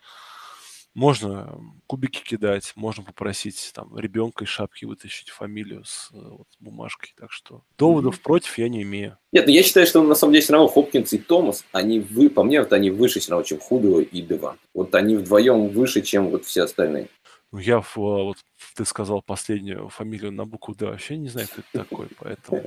можно 0.98 1.62
кубики 1.86 2.24
кидать, 2.24 2.74
можно 2.76 3.04
попросить 3.04 3.72
там 3.76 3.96
ребенка 4.00 4.46
из 4.46 4.48
шапки 4.48 4.86
вытащить 4.86 5.30
фамилию 5.30 5.84
с, 5.86 6.10
э, 6.12 6.18
вот, 6.18 6.48
бумажкой. 6.60 7.14
Так 7.16 7.32
что 7.32 7.62
доводов 7.78 8.18
mm-hmm. 8.18 8.24
против 8.24 8.58
я 8.58 8.68
не 8.68 8.82
имею. 8.82 9.16
Нет, 9.32 9.46
ну 9.46 9.54
я 9.54 9.62
считаю, 9.62 9.86
что 9.86 10.02
на 10.02 10.16
самом 10.16 10.34
деле 10.34 10.44
все 10.44 10.54
равно 10.54 10.68
Хопкинс 10.68 11.14
и 11.14 11.20
Томас, 11.20 11.64
они 11.72 12.00
вы, 12.00 12.32
по 12.32 12.44
мне, 12.44 12.62
вот 12.62 12.74
они 12.74 12.90
выше 12.90 13.20
все 13.20 13.30
равно, 13.30 13.44
чем 13.44 13.60
Хулио 13.60 14.00
и 14.00 14.22
Дева. 14.24 14.58
Вот 14.74 14.96
они 14.96 15.18
вдвоем 15.18 15.68
выше, 15.68 16.02
чем 16.02 16.32
вот 16.32 16.46
все 16.46 16.64
остальные. 16.64 17.10
Ну, 17.52 17.60
я 17.60 17.82
вот 17.96 18.38
ты 18.76 18.84
сказал 18.84 19.22
последнюю 19.22 19.88
фамилию 19.88 20.34
на 20.34 20.46
букву 20.46 20.76
Д, 20.76 20.86
вообще 20.86 21.18
не 21.18 21.30
знаю, 21.30 21.48
кто 21.48 21.62
это 21.62 21.88
такой, 21.88 22.08
поэтому... 22.20 22.64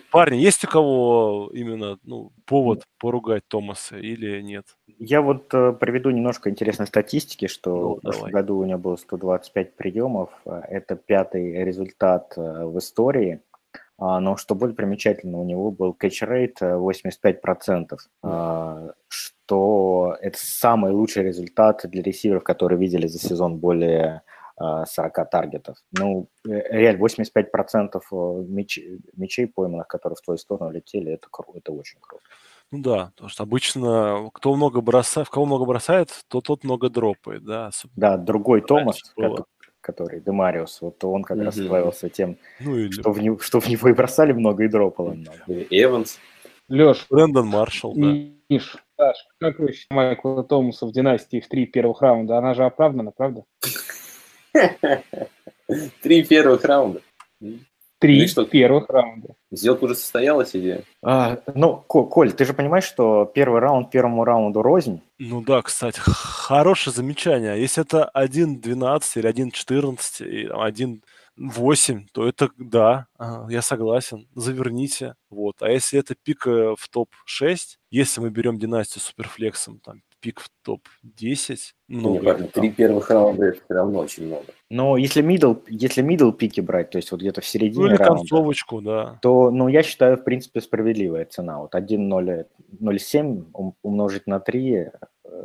Парни, 0.10 0.36
есть 0.36 0.64
у 0.64 0.68
кого 0.68 1.50
именно 1.52 1.98
ну, 2.02 2.32
повод 2.46 2.84
поругать 2.98 3.42
Томаса 3.46 3.98
или 3.98 4.40
нет? 4.40 4.64
Я 4.98 5.20
вот 5.20 5.52
э, 5.52 5.72
приведу 5.72 6.10
немножко 6.10 6.48
интересной 6.48 6.86
статистики, 6.86 7.46
что 7.46 7.70
ну, 7.76 7.94
в 7.96 8.00
прошлом 8.00 8.30
году 8.30 8.58
у 8.58 8.64
него 8.64 8.78
было 8.78 8.96
125 8.96 9.76
приемов. 9.76 10.30
Это 10.46 10.96
пятый 10.96 11.62
результат 11.64 12.32
э, 12.36 12.64
в 12.64 12.78
истории. 12.78 13.42
А, 13.98 14.18
но 14.20 14.36
что 14.36 14.54
более 14.54 14.74
примечательно, 14.74 15.38
у 15.38 15.44
него 15.44 15.70
был 15.70 15.92
кэч-рейт 15.92 16.60
85%, 16.60 17.98
mm. 18.24 18.94
Что 19.44 20.16
это 20.20 20.38
самый 20.40 20.92
лучший 20.92 21.22
результат 21.22 21.82
для 21.84 22.02
ресиверов, 22.02 22.44
которые 22.44 22.78
видели 22.78 23.06
за 23.06 23.18
сезон 23.18 23.58
более 23.58 24.22
40 24.56 25.18
а, 25.18 25.24
таргетов. 25.24 25.76
Ну, 25.92 26.28
э, 26.46 26.78
реально, 26.78 27.04
85% 27.04 28.46
меч, 28.46 28.80
мячей 29.16 29.46
пойманных, 29.48 29.88
которые 29.88 30.16
в 30.16 30.22
твою 30.22 30.38
сторону 30.38 30.70
летели, 30.70 31.12
это, 31.12 31.28
это 31.54 31.72
очень 31.72 31.98
круто. 32.00 32.22
Ну 32.70 32.80
да, 32.80 33.10
потому 33.14 33.28
что 33.28 33.42
обычно 33.42 34.30
кто 34.32 34.54
много 34.54 34.80
бросает, 34.80 35.28
в 35.28 35.30
кого 35.30 35.46
много 35.46 35.64
бросает, 35.64 36.10
то 36.28 36.40
тот 36.40 36.64
много 36.64 36.88
дропает, 36.88 37.44
да. 37.44 37.70
Да, 37.96 38.16
другой 38.16 38.62
Томас, 38.62 39.00
который 39.80 40.20
Демариус, 40.20 40.80
вот 40.80 41.04
он 41.04 41.24
как 41.24 41.36
mm-hmm. 41.36 41.44
раз 41.44 41.54
славился 41.56 42.08
тем, 42.08 42.38
ну, 42.60 42.76
или... 42.76 42.90
что, 42.90 43.12
в 43.12 43.20
него, 43.20 43.38
что 43.38 43.60
в 43.60 43.68
него 43.68 43.88
и 43.88 43.92
бросали 43.92 44.32
много, 44.32 44.64
и 44.64 44.68
дропало 44.68 45.12
много. 45.12 45.38
Эванс. 45.70 46.18
Леш. 46.68 47.06
Брэндон 47.10 47.48
Маршалл, 47.48 47.94
да. 47.94 48.14
Миш, 48.48 48.76
Саш, 48.96 49.16
как 49.40 49.58
вы 49.58 49.72
считаете 49.72 49.86
Майкла 49.90 50.44
Томаса 50.44 50.86
в 50.86 50.92
«Династии» 50.92 51.40
в 51.40 51.48
три 51.48 51.66
первых 51.66 52.00
раунда? 52.00 52.38
Она 52.38 52.54
же 52.54 52.64
оправдана, 52.64 53.10
правда? 53.10 53.44
Три 56.02 56.22
первых 56.24 56.64
раунда. 56.64 57.00
Три 57.98 58.20
ну, 58.20 58.28
что, 58.28 58.44
первых 58.44 58.88
раунда. 58.90 59.34
Сделка 59.50 59.84
уже 59.84 59.94
состоялась 59.94 60.54
идея? 60.54 60.82
А, 61.02 61.38
ну, 61.54 61.76
Коль, 61.88 62.32
ты 62.32 62.44
же 62.44 62.52
понимаешь, 62.52 62.84
что 62.84 63.24
первый 63.24 63.60
раунд 63.60 63.90
первому 63.90 64.24
раунду 64.24 64.62
рознь? 64.62 65.00
Ну 65.18 65.40
да, 65.40 65.62
кстати, 65.62 65.98
хорошее 65.98 66.94
замечание. 66.94 67.52
А 67.52 67.56
если 67.56 67.82
это 67.82 68.10
1-12 68.14 69.02
или 69.16 69.30
1-14, 69.30 70.50
1 70.50 71.02
8, 71.36 72.06
то 72.12 72.28
это 72.28 72.50
да, 72.58 73.06
я 73.48 73.62
согласен, 73.62 74.28
заверните. 74.34 75.14
Вот. 75.30 75.62
А 75.62 75.70
если 75.70 75.98
это 75.98 76.14
пик 76.14 76.46
э, 76.46 76.74
в 76.78 76.88
топ-6, 76.88 77.76
если 77.90 78.20
мы 78.20 78.30
берем 78.30 78.58
династию 78.58 79.02
с 79.02 79.06
суперфлексом, 79.06 79.80
там 79.80 80.02
пик 80.20 80.40
в 80.40 80.48
топ-10, 80.62 81.58
ну, 81.88 82.20
ну 82.20 82.48
три 82.48 82.70
первых 82.70 83.10
раунда 83.10 83.46
это 83.46 83.60
все 83.64 83.74
равно 83.74 83.98
очень 83.98 84.26
много. 84.26 84.44
Но 84.70 84.96
если 84.96 85.22
middle, 85.22 85.62
если 85.68 86.04
middle 86.04 86.32
пики 86.32 86.60
брать, 86.60 86.90
то 86.90 86.98
есть 86.98 87.10
вот 87.10 87.20
где-то 87.20 87.40
в 87.40 87.44
ну, 87.44 87.48
середине 87.48 87.82
ну, 87.82 87.90
или 87.90 87.96
раунда, 87.96 88.20
концовочку, 88.20 88.80
да. 88.80 89.18
то, 89.20 89.50
ну, 89.50 89.68
я 89.68 89.82
считаю, 89.82 90.16
в 90.16 90.24
принципе, 90.24 90.60
справедливая 90.60 91.26
цена. 91.26 91.58
Вот 91.58 91.74
1,07 91.74 93.40
э, 93.40 93.72
умножить 93.82 94.26
на 94.26 94.40
3, 94.40 94.90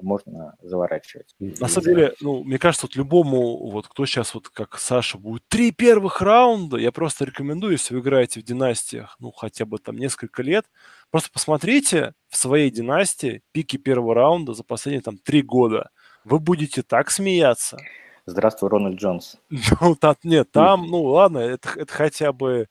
можно 0.02 0.56
заворачивать. 0.62 1.36
На 1.40 1.68
самом 1.68 1.86
деле, 1.86 2.14
ну, 2.22 2.44
мне 2.44 2.58
кажется, 2.58 2.86
вот 2.86 2.96
любому, 2.96 3.70
вот 3.70 3.88
кто 3.88 4.06
сейчас, 4.06 4.34
вот 4.34 4.50
как 4.50 4.78
Саша, 4.78 5.18
будет 5.18 5.44
три 5.48 5.72
первых 5.72 6.22
раунда, 6.22 6.78
я 6.78 6.92
просто 6.92 7.26
рекомендую, 7.26 7.74
если 7.74 7.94
вы 7.94 8.02
играете 8.02 8.42
в 8.42 8.44
династиях, 8.44 9.16
ну, 9.20 9.32
хотя 9.32 9.66
бы 9.66 9.78
там 9.78 9.98
несколько 9.98 10.44
лет, 10.44 10.66
просто 11.12 11.30
посмотрите 11.32 12.14
в 12.28 12.38
своей 12.38 12.70
династии 12.72 13.42
пики 13.52 13.78
первого 13.78 14.14
раунда 14.14 14.54
за 14.54 14.64
последние 14.64 15.02
там 15.02 15.18
три 15.18 15.42
года. 15.42 15.90
Вы 16.24 16.40
будете 16.40 16.82
так 16.82 17.10
смеяться. 17.12 17.78
Здравствуй, 18.26 18.70
Рональд 18.70 19.00
Джонс. 19.00 19.38
Ну, 19.82 19.96
там, 19.96 20.16
нет, 20.24 20.52
там, 20.52 20.88
ну, 20.88 21.04
ладно, 21.04 21.40
это, 21.40 21.70
это 21.76 21.92
хотя 21.92 22.32
бы 22.32 22.68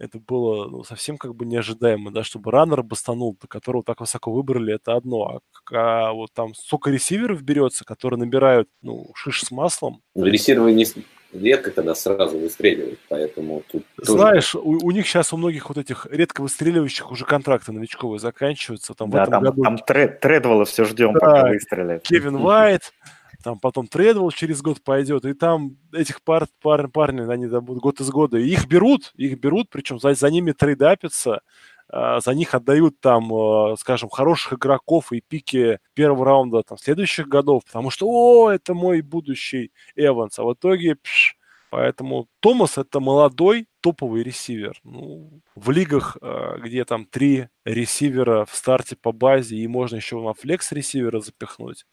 это 0.00 0.18
было 0.18 0.66
ну, 0.68 0.82
совсем 0.82 1.18
как 1.18 1.34
бы 1.34 1.44
неожидаемо, 1.44 2.10
да, 2.10 2.24
чтобы 2.24 2.50
раннер 2.50 2.82
бастанул, 2.82 3.36
которого 3.48 3.84
так 3.84 4.00
высоко 4.00 4.32
выбрали, 4.32 4.74
это 4.74 4.94
одно. 4.94 5.42
А, 5.70 6.08
а 6.08 6.12
вот 6.12 6.32
там 6.32 6.54
столько 6.54 6.90
ресиверов 6.90 7.42
берется, 7.42 7.84
которые 7.84 8.18
набирают, 8.18 8.68
ну, 8.80 9.10
шиш 9.14 9.42
с 9.42 9.50
маслом. 9.50 10.02
Ну, 10.14 10.24
ресиверы 10.24 10.72
не, 10.72 10.86
редко 11.34 11.70
когда 11.70 11.94
сразу 11.94 12.38
выстреливают, 12.38 12.98
поэтому 13.10 13.62
тут 13.70 13.84
Знаешь, 13.98 14.52
тоже... 14.52 14.64
у, 14.64 14.86
у 14.86 14.90
них 14.90 15.06
сейчас 15.06 15.34
у 15.34 15.36
многих 15.36 15.68
вот 15.68 15.76
этих 15.76 16.06
редко 16.10 16.40
выстреливающих 16.40 17.10
уже 17.10 17.26
контракты 17.26 17.72
новичковые 17.72 18.18
заканчиваются. 18.18 18.94
Там 18.94 19.10
да, 19.10 19.18
в 19.18 19.28
этом 19.28 19.32
там, 19.32 19.42
году... 19.42 19.62
там 19.62 19.78
тред, 19.78 20.20
Тредвелла 20.20 20.64
все 20.64 20.86
ждем, 20.86 21.12
да, 21.12 21.20
пока 21.20 21.48
выстрелит. 21.48 22.02
Кевин 22.04 22.38
Вайт, 22.38 22.94
там 23.42 23.58
потом 23.58 23.86
трейдовал 23.86 24.30
через 24.30 24.62
год 24.62 24.82
пойдет, 24.82 25.24
и 25.24 25.34
там 25.34 25.76
этих 25.92 26.22
пар, 26.22 26.46
пар, 26.60 26.88
парней, 26.88 27.26
они 27.26 27.46
будут 27.46 27.82
год 27.82 28.00
из 28.00 28.10
года, 28.10 28.38
и 28.38 28.48
их 28.48 28.66
берут, 28.66 29.12
их 29.16 29.38
берут, 29.38 29.68
причем 29.70 29.98
за, 29.98 30.14
за 30.14 30.30
ними 30.30 30.52
трейдапятся, 30.52 31.40
а, 31.88 32.20
за 32.20 32.34
них 32.34 32.54
отдают 32.54 33.00
там, 33.00 33.32
а, 33.32 33.76
скажем, 33.76 34.08
хороших 34.10 34.54
игроков 34.54 35.12
и 35.12 35.20
пики 35.20 35.78
первого 35.94 36.24
раунда 36.24 36.62
там, 36.62 36.78
следующих 36.78 37.28
годов, 37.28 37.64
потому 37.64 37.90
что, 37.90 38.06
о, 38.08 38.50
это 38.50 38.74
мой 38.74 39.00
будущий 39.00 39.72
Эванс, 39.96 40.38
а 40.38 40.44
в 40.44 40.54
итоге, 40.54 40.96
пш, 40.96 41.36
поэтому 41.70 42.28
Томас 42.40 42.78
это 42.78 43.00
молодой 43.00 43.66
топовый 43.80 44.22
ресивер. 44.22 44.78
Ну, 44.84 45.40
в 45.54 45.70
лигах, 45.70 46.16
а, 46.20 46.58
где 46.58 46.84
там 46.84 47.06
три 47.06 47.48
ресивера 47.64 48.44
в 48.44 48.54
старте 48.54 48.96
по 48.96 49.12
базе, 49.12 49.56
и 49.56 49.66
можно 49.66 49.96
еще 49.96 50.20
на 50.20 50.34
флекс 50.34 50.70
ресивера 50.72 51.20
запихнуть, 51.20 51.86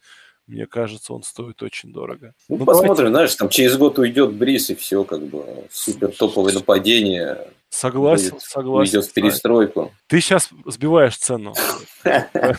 мне 0.48 0.66
кажется, 0.66 1.12
он 1.12 1.22
стоит 1.22 1.62
очень 1.62 1.92
дорого. 1.92 2.34
Ну, 2.48 2.56
ну 2.56 2.64
посмотрим, 2.64 2.96
давайте... 2.96 3.12
знаешь, 3.12 3.34
там 3.36 3.48
через 3.50 3.76
год 3.76 3.98
уйдет 3.98 4.34
Брис, 4.34 4.70
и 4.70 4.74
все, 4.74 5.04
как 5.04 5.22
бы, 5.22 5.44
супер 5.70 6.10
топовое 6.12 6.54
нападение. 6.54 7.48
Согласен, 7.68 8.30
будет, 8.30 8.42
согласен. 8.42 8.96
Уйдет 8.96 9.10
в 9.10 9.12
перестройку. 9.12 9.92
Ты 10.06 10.20
сейчас 10.20 10.48
сбиваешь 10.64 11.18
цену. 11.18 11.52
Это 12.02 12.56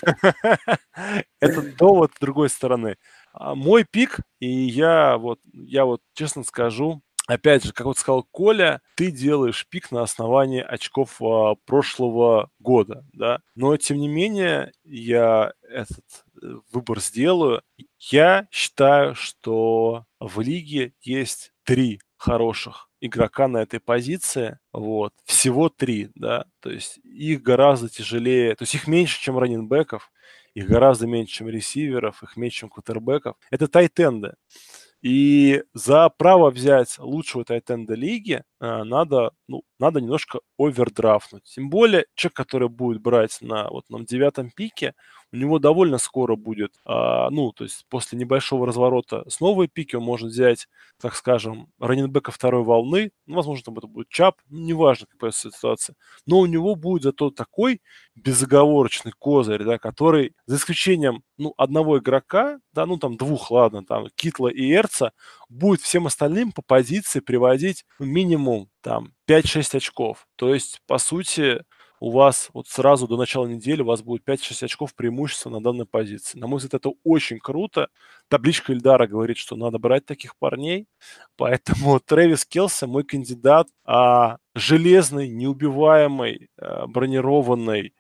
довод 1.77 2.11
с 2.15 2.19
другой 2.19 2.49
стороны. 2.49 2.97
А 3.33 3.55
мой 3.55 3.85
пик, 3.89 4.19
и 4.39 4.47
я 4.47 5.17
вот, 5.17 5.39
я 5.51 5.85
вот 5.85 6.01
честно 6.13 6.43
скажу, 6.43 7.01
опять 7.29 7.63
же, 7.63 7.73
как 7.73 7.85
вот 7.85 7.97
сказал 7.97 8.25
Коля, 8.31 8.81
ты 8.95 9.11
делаешь 9.11 9.67
пик 9.69 9.91
на 9.91 10.01
основании 10.01 10.61
очков 10.61 11.21
а, 11.21 11.55
прошлого 11.65 12.49
года, 12.59 13.05
да. 13.13 13.41
Но 13.55 13.77
тем 13.77 13.97
не 13.97 14.07
менее, 14.07 14.71
я 14.83 15.53
этот 15.61 16.05
выбор 16.71 16.99
сделаю. 16.99 17.61
Я 17.99 18.47
считаю, 18.51 19.15
что 19.15 20.05
в 20.19 20.39
лиге 20.41 20.93
есть 21.01 21.51
три 21.63 21.99
хороших 22.17 22.89
игрока 23.01 23.47
на 23.47 23.59
этой 23.59 23.79
позиции, 23.79 24.59
вот, 24.73 25.13
всего 25.23 25.69
три, 25.69 26.09
да, 26.15 26.45
то 26.59 26.69
есть 26.69 26.97
их 27.03 27.41
гораздо 27.41 27.89
тяжелее, 27.89 28.55
то 28.55 28.63
есть 28.63 28.75
их 28.75 28.87
меньше, 28.87 29.21
чем 29.21 29.37
раненбеков, 29.37 30.11
их 30.53 30.67
гораздо 30.67 31.07
меньше, 31.07 31.35
чем 31.35 31.49
ресиверов, 31.49 32.23
их 32.23 32.35
меньше, 32.35 32.59
чем 32.59 32.69
кутербеков. 32.69 33.37
Это 33.51 33.67
тайтенды. 33.67 34.33
И 35.01 35.63
за 35.73 36.09
право 36.09 36.51
взять 36.51 36.99
лучшего 36.99 37.45
тайтенда 37.45 37.93
лиги 37.93 38.43
э, 38.59 38.83
надо, 38.83 39.31
ну, 39.47 39.63
надо 39.79 40.01
немножко 40.01 40.41
овердрафнуть. 40.57 41.43
Тем 41.43 41.69
более, 41.69 42.05
человек, 42.15 42.35
который 42.35 42.67
будет 42.67 43.01
брать 43.01 43.37
на, 43.39 43.69
вот, 43.69 43.89
на 43.89 44.05
девятом 44.05 44.51
пике, 44.51 44.93
у 45.31 45.37
него 45.37 45.59
довольно 45.59 45.97
скоро 45.97 46.35
будет, 46.35 46.73
а, 46.85 47.29
ну, 47.29 47.51
то 47.51 47.63
есть 47.63 47.85
после 47.89 48.17
небольшого 48.17 48.65
разворота 48.65 49.23
с 49.29 49.39
новой 49.39 49.67
пики 49.67 49.95
он 49.95 50.03
может 50.03 50.29
взять, 50.29 50.67
так 51.01 51.15
скажем, 51.15 51.67
раненбека 51.79 52.31
второй 52.31 52.63
волны, 52.63 53.11
ну, 53.27 53.35
возможно, 53.35 53.63
там 53.65 53.77
это 53.77 53.87
будет 53.87 54.09
Чап, 54.09 54.35
ну, 54.49 54.59
неважно, 54.59 55.07
какая 55.09 55.31
ситуация, 55.31 55.95
но 56.25 56.39
у 56.39 56.45
него 56.45 56.75
будет 56.75 57.03
зато 57.03 57.29
такой 57.31 57.81
безоговорочный 58.15 59.13
козырь, 59.17 59.63
да, 59.63 59.77
который, 59.77 60.33
за 60.45 60.57
исключением, 60.57 61.23
ну, 61.37 61.53
одного 61.57 61.99
игрока, 61.99 62.59
да, 62.73 62.85
ну, 62.85 62.97
там 62.97 63.17
двух, 63.17 63.51
ладно, 63.51 63.83
там, 63.85 64.07
Китла 64.15 64.49
и 64.49 64.71
Эрца, 64.73 65.11
будет 65.49 65.81
всем 65.81 66.07
остальным 66.07 66.51
по 66.51 66.61
позиции 66.61 67.19
приводить 67.19 67.85
минимум 67.99 68.69
там 68.81 69.13
5-6 69.27 69.75
очков. 69.75 70.27
То 70.35 70.53
есть, 70.53 70.81
по 70.87 70.97
сути, 70.97 71.63
у 71.99 72.11
вас 72.11 72.49
вот 72.53 72.67
сразу 72.67 73.07
до 73.07 73.17
начала 73.17 73.45
недели 73.45 73.81
у 73.81 73.85
вас 73.85 74.01
будет 74.01 74.27
5-6 74.27 74.65
очков 74.65 74.95
преимущества 74.95 75.49
на 75.49 75.61
данной 75.61 75.85
позиции. 75.85 76.39
На 76.39 76.47
мой 76.47 76.57
взгляд, 76.57 76.81
это 76.85 76.91
очень 77.03 77.39
круто. 77.39 77.89
Табличка 78.29 78.73
Ильдара 78.73 79.07
говорит, 79.07 79.37
что 79.37 79.55
надо 79.55 79.79
брать 79.79 80.05
таких 80.05 80.37
парней. 80.37 80.87
Поэтому 81.35 81.99
Трэвис 82.05 82.45
Келси 82.45 82.85
мой 82.85 83.03
кандидат, 83.03 83.67
а 83.85 84.37
железный, 84.55 85.27
неубиваемый, 85.29 86.49
а, 86.57 86.87
бронированный, 86.87 87.93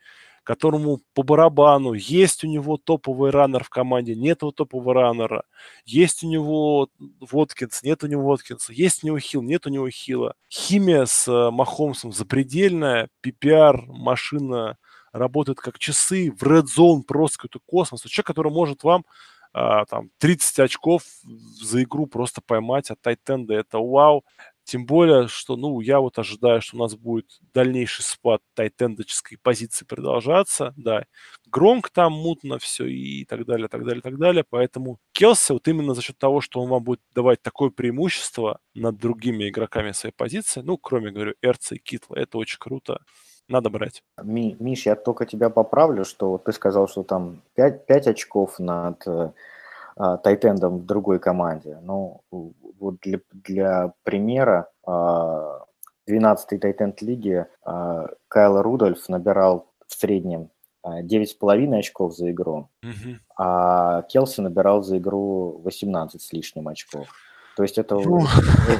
которому 0.49 0.99
по 1.13 1.21
барабану, 1.21 1.93
есть 1.93 2.43
у 2.43 2.47
него 2.47 2.77
топовый 2.77 3.29
раннер 3.29 3.63
в 3.63 3.69
команде, 3.69 4.15
нет 4.15 4.41
у 4.41 4.51
топового 4.51 4.95
раннера, 4.95 5.43
есть 5.85 6.23
у 6.23 6.27
него 6.27 6.89
Воткинс, 7.19 7.83
нет 7.83 8.03
у 8.03 8.07
него 8.07 8.23
Воткинса, 8.23 8.73
есть 8.73 9.03
у 9.03 9.07
него 9.07 9.19
Хилл, 9.19 9.43
нет 9.43 9.67
у 9.67 9.69
него 9.69 9.87
Хила. 9.91 10.33
Химия 10.51 11.05
с 11.05 11.27
э, 11.27 11.51
Махомсом 11.51 12.11
запредельная, 12.11 13.09
PPR, 13.23 13.83
машина 13.89 14.79
работает 15.11 15.59
как 15.59 15.77
часы, 15.77 16.31
в 16.31 16.41
Red 16.41 16.65
Zone 16.75 17.03
просто 17.03 17.37
какой-то 17.37 17.59
космос. 17.67 18.01
Человек, 18.01 18.25
который 18.25 18.51
может 18.51 18.83
вам 18.83 19.05
а, 19.53 19.85
там 19.85 20.09
30 20.17 20.61
очков 20.61 21.03
за 21.61 21.83
игру 21.83 22.07
просто 22.07 22.41
поймать 22.41 22.89
от 22.89 22.99
Тайтенда, 23.01 23.53
это 23.53 23.77
вау. 23.77 24.25
Тем 24.69 24.85
более, 24.85 25.27
что, 25.27 25.55
ну, 25.55 25.79
я 25.79 25.99
вот 25.99 26.19
ожидаю, 26.19 26.61
что 26.61 26.77
у 26.77 26.79
нас 26.79 26.95
будет 26.95 27.39
дальнейший 27.55 28.03
спад 28.03 28.39
тайтендоческой 28.53 29.39
позиции 29.41 29.83
продолжаться, 29.83 30.75
да. 30.77 31.05
Громко 31.47 31.89
там 31.91 32.13
мутно 32.13 32.59
все 32.59 32.85
и 32.85 33.25
так 33.25 33.47
далее, 33.47 33.67
так 33.67 33.83
далее, 33.83 34.03
так 34.03 34.19
далее. 34.19 34.45
Поэтому 34.47 34.99
Келси 35.13 35.53
вот 35.53 35.67
именно 35.67 35.95
за 35.95 36.03
счет 36.03 36.19
того, 36.19 36.39
что 36.39 36.61
он 36.61 36.69
вам 36.69 36.83
будет 36.83 37.01
давать 37.15 37.41
такое 37.41 37.71
преимущество 37.71 38.59
над 38.75 38.97
другими 38.97 39.49
игроками 39.49 39.91
своей 39.91 40.13
позиции, 40.13 40.61
ну, 40.61 40.77
кроме, 40.77 41.09
говорю, 41.09 41.33
Эрца 41.41 41.73
и 41.73 41.79
Китла, 41.79 42.17
это 42.19 42.37
очень 42.37 42.59
круто. 42.59 42.99
Надо 43.47 43.71
брать. 43.71 44.03
Ми, 44.23 44.55
Миш, 44.59 44.85
я 44.85 44.95
только 44.95 45.25
тебя 45.25 45.49
поправлю, 45.49 46.05
что 46.05 46.37
ты 46.37 46.51
сказал, 46.51 46.87
что 46.87 47.01
там 47.01 47.41
5, 47.55 47.87
5 47.87 48.07
очков 48.07 48.59
над 48.59 49.01
э, 49.07 49.31
тайтендом 49.99 50.79
в 50.79 50.85
другой 50.85 51.19
команде. 51.19 51.77
Ну, 51.81 52.21
вот 52.31 52.99
для, 53.01 53.19
для 53.31 53.93
примера, 54.03 54.69
12-й 54.87 55.35
а, 56.09 56.59
тайтенд 56.59 57.01
лиги 57.01 57.45
а, 57.63 58.07
Кайл 58.29 58.61
Рудольф 58.61 59.09
набирал 59.09 59.67
в 59.87 59.93
среднем 59.93 60.49
9,5 60.85 61.77
очков 61.77 62.15
за 62.15 62.31
игру, 62.31 62.69
угу. 62.81 63.15
а 63.37 64.03
Келси 64.03 64.39
набирал 64.39 64.81
за 64.81 64.97
игру 64.97 65.59
18 65.63 66.21
с 66.21 66.31
лишним 66.31 66.69
очков. 66.69 67.07
То 67.59 67.63
есть 67.63 67.77
это, 67.77 67.95
ну. 67.95 68.21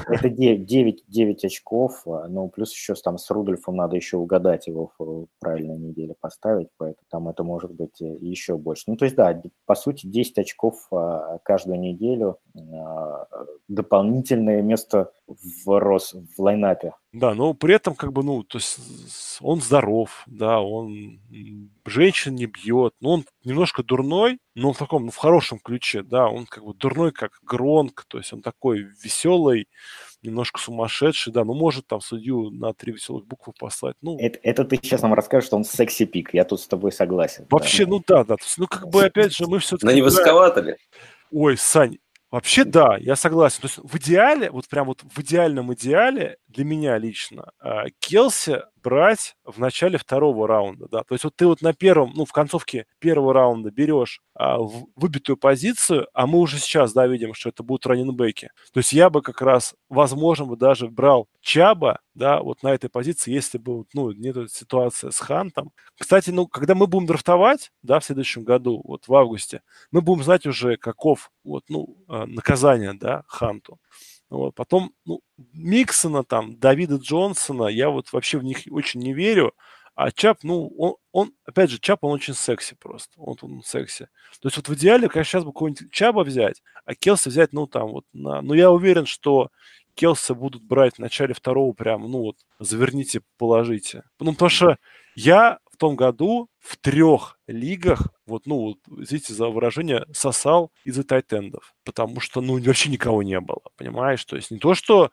это 0.07 0.29
9, 0.29 1.03
9 1.05 1.43
очков, 1.43 2.01
а, 2.07 2.29
ну, 2.29 2.47
плюс 2.47 2.71
еще 2.71 2.93
там 2.93 3.17
с 3.17 3.29
Рудольфом 3.29 3.75
надо 3.75 3.97
еще 3.97 4.15
угадать 4.15 4.67
его 4.67 4.93
в 4.97 5.25
правильной 5.41 5.77
неделе 5.77 6.15
поставить, 6.17 6.69
поэтому 6.77 7.05
там 7.09 7.27
это 7.27 7.43
может 7.43 7.73
быть 7.73 8.01
э, 8.01 8.05
еще 8.21 8.55
больше. 8.55 8.85
Ну, 8.87 8.95
то 8.95 9.03
есть, 9.03 9.17
да, 9.17 9.37
по 9.65 9.75
сути, 9.75 10.07
10 10.07 10.37
очков 10.37 10.87
а, 10.93 11.39
каждую 11.43 11.77
неделю, 11.77 12.37
а, 12.55 13.27
дополнительное 13.67 14.61
место 14.61 15.11
в, 15.65 15.79
рос, 15.79 16.13
в 16.13 16.41
лайнапе. 16.41 16.93
Да, 17.11 17.33
но 17.33 17.53
при 17.53 17.73
этом 17.73 17.95
как 17.95 18.13
бы, 18.13 18.23
ну, 18.23 18.43
то 18.43 18.59
есть 18.59 18.77
он 19.41 19.61
здоров, 19.61 20.23
да, 20.27 20.59
он 20.61 21.19
женщин 21.85 22.35
не 22.35 22.45
бьет, 22.45 22.93
но 22.99 23.13
он 23.13 23.25
немножко 23.43 23.83
дурной, 23.83 24.37
но 24.53 24.73
в 24.73 24.77
таком, 24.77 25.05
ну, 25.05 25.11
в 25.11 25.15
хорошем 25.15 25.59
ключе, 25.59 26.03
да, 26.03 26.27
он 26.27 26.45
как 26.45 26.63
бы 26.63 26.73
дурной, 26.73 27.11
как 27.11 27.31
Гронк, 27.41 28.05
то 28.07 28.19
есть 28.19 28.31
он 28.31 28.41
такой 28.41 28.87
веселый, 29.03 29.67
немножко 30.21 30.59
сумасшедший, 30.59 31.33
да, 31.33 31.43
ну, 31.43 31.53
может 31.55 31.87
там 31.87 32.01
судью 32.01 32.51
на 32.51 32.73
три 32.73 32.93
веселых 32.93 33.25
буквы 33.25 33.53
послать, 33.57 33.95
ну... 34.01 34.17
Это, 34.19 34.39
это 34.43 34.63
ты 34.63 34.75
сейчас 34.75 35.01
нам 35.01 35.13
расскажешь, 35.15 35.47
что 35.47 35.57
он 35.57 35.63
секси-пик, 35.63 36.29
я 36.33 36.45
тут 36.45 36.61
с 36.61 36.67
тобой 36.67 36.91
согласен. 36.91 37.47
Вообще, 37.49 37.85
да. 37.85 37.91
ну 37.91 38.03
да, 38.05 38.23
да, 38.23 38.35
то 38.35 38.43
есть, 38.43 38.57
ну, 38.57 38.67
как 38.67 38.87
бы, 38.87 39.05
опять 39.05 39.33
же, 39.33 39.47
мы 39.47 39.59
все-таки... 39.59 39.87
Но 39.87 39.91
не 39.93 40.01
высоковато 40.01 40.61
ли? 40.61 40.75
Ой, 41.31 41.57
Сань, 41.57 41.97
Вообще, 42.31 42.63
да, 42.63 42.95
я 42.97 43.15
согласен. 43.15 43.61
То 43.61 43.67
есть 43.67 43.79
в 43.79 43.97
идеале, 43.97 44.51
вот 44.51 44.67
прям 44.67 44.85
вот 44.87 45.01
в 45.03 45.19
идеальном 45.21 45.73
идеале 45.73 46.37
для 46.47 46.63
меня 46.63 46.97
лично 46.99 47.51
а, 47.59 47.85
Келси 47.99 48.61
брать 48.81 49.35
в 49.43 49.59
начале 49.59 49.97
второго 49.97 50.47
раунда, 50.47 50.87
да. 50.89 51.03
То 51.03 51.15
есть 51.15 51.23
вот 51.23 51.35
ты 51.35 51.47
вот 51.47 51.61
на 51.61 51.73
первом, 51.73 52.13
ну, 52.15 52.25
в 52.25 52.31
концовке 52.31 52.85
первого 52.99 53.33
раунда 53.33 53.71
берешь 53.71 54.21
а, 54.33 54.57
в 54.57 54.87
выбитую 54.95 55.37
позицию, 55.37 56.07
а 56.13 56.27
мы 56.27 56.39
уже 56.39 56.59
сейчас, 56.59 56.93
да, 56.93 57.07
видим, 57.07 57.33
что 57.33 57.49
это 57.49 57.63
будут 57.63 57.85
раненбеки. 57.85 58.51
То 58.73 58.79
есть 58.79 58.93
я 58.93 59.09
бы 59.09 59.21
как 59.21 59.41
раз, 59.41 59.75
возможно, 59.89 60.45
бы 60.45 60.57
даже 60.57 60.87
брал 60.87 61.27
Чаба, 61.41 61.99
да, 62.13 62.41
вот 62.41 62.63
на 62.63 62.69
этой 62.73 62.89
позиции, 62.89 63.31
если 63.31 63.57
бы, 63.57 63.85
ну, 63.93 64.11
нет 64.11 64.51
ситуация 64.51 65.11
с 65.11 65.19
Хантом. 65.19 65.71
Кстати, 65.97 66.29
ну, 66.31 66.47
когда 66.47 66.75
мы 66.75 66.87
будем 66.87 67.05
драфтовать, 67.07 67.71
да, 67.81 67.99
в 67.99 68.05
следующем 68.05 68.43
году, 68.43 68.81
вот 68.83 69.07
в 69.07 69.15
августе, 69.15 69.61
мы 69.91 70.01
будем 70.01 70.23
знать 70.23 70.45
уже, 70.45 70.77
каков, 70.77 71.31
вот, 71.43 71.63
ну, 71.69 71.97
а, 72.07 72.25
наказание, 72.25 72.93
да, 72.93 73.23
Ханту. 73.27 73.79
Вот. 74.29 74.55
Потом, 74.55 74.93
ну, 75.05 75.21
Миксона 75.53 76.23
там, 76.23 76.57
Давида 76.57 76.97
Джонсона, 76.97 77.67
я 77.67 77.89
вот 77.89 78.11
вообще 78.13 78.37
в 78.37 78.43
них 78.43 78.59
очень 78.69 79.01
не 79.01 79.13
верю. 79.13 79.53
А 79.95 80.11
Чап, 80.11 80.39
ну, 80.43 80.69
он, 80.77 80.95
он, 81.11 81.33
опять 81.45 81.69
же, 81.69 81.79
Чап, 81.79 82.03
он 82.03 82.13
очень 82.13 82.33
секси 82.33 82.75
просто. 82.79 83.11
Он, 83.17 83.35
он 83.41 83.63
секси. 83.63 84.07
То 84.39 84.47
есть 84.47 84.55
вот 84.55 84.69
в 84.69 84.73
идеале, 84.75 85.09
конечно, 85.09 85.31
сейчас 85.31 85.43
бы 85.43 85.51
какого-нибудь 85.51 85.91
Чаба 85.91 86.23
взять, 86.23 86.61
а 86.85 86.95
Келси 86.95 87.27
взять, 87.27 87.51
ну, 87.51 87.67
там 87.67 87.89
вот, 87.89 88.05
на... 88.13 88.41
но 88.41 88.53
я 88.53 88.71
уверен, 88.71 89.05
что 89.05 89.49
Келси 89.95 90.33
будут 90.33 90.63
брать 90.63 90.95
в 90.95 90.99
начале 90.99 91.33
второго 91.33 91.73
прям, 91.73 92.09
ну, 92.09 92.19
вот, 92.19 92.37
заверните, 92.59 93.21
положите. 93.37 94.03
Ну, 94.19 94.31
потому 94.31 94.49
что 94.49 94.77
я 95.15 95.59
том 95.79 95.95
году 95.95 96.47
в 96.59 96.77
трех 96.77 97.39
лигах, 97.47 98.09
вот, 98.27 98.45
ну, 98.45 98.57
вот, 98.57 98.77
извините 99.01 99.33
за 99.33 99.47
выражение, 99.47 100.05
сосал 100.13 100.71
из-за 100.83 101.03
тайтендов, 101.03 101.73
потому 101.83 102.19
что, 102.19 102.41
ну, 102.41 102.59
вообще 102.59 102.89
никого 102.89 103.23
не 103.23 103.39
было, 103.39 103.61
понимаешь? 103.75 104.23
То 104.25 104.35
есть 104.35 104.51
не 104.51 104.59
то, 104.59 104.75
что 104.75 105.09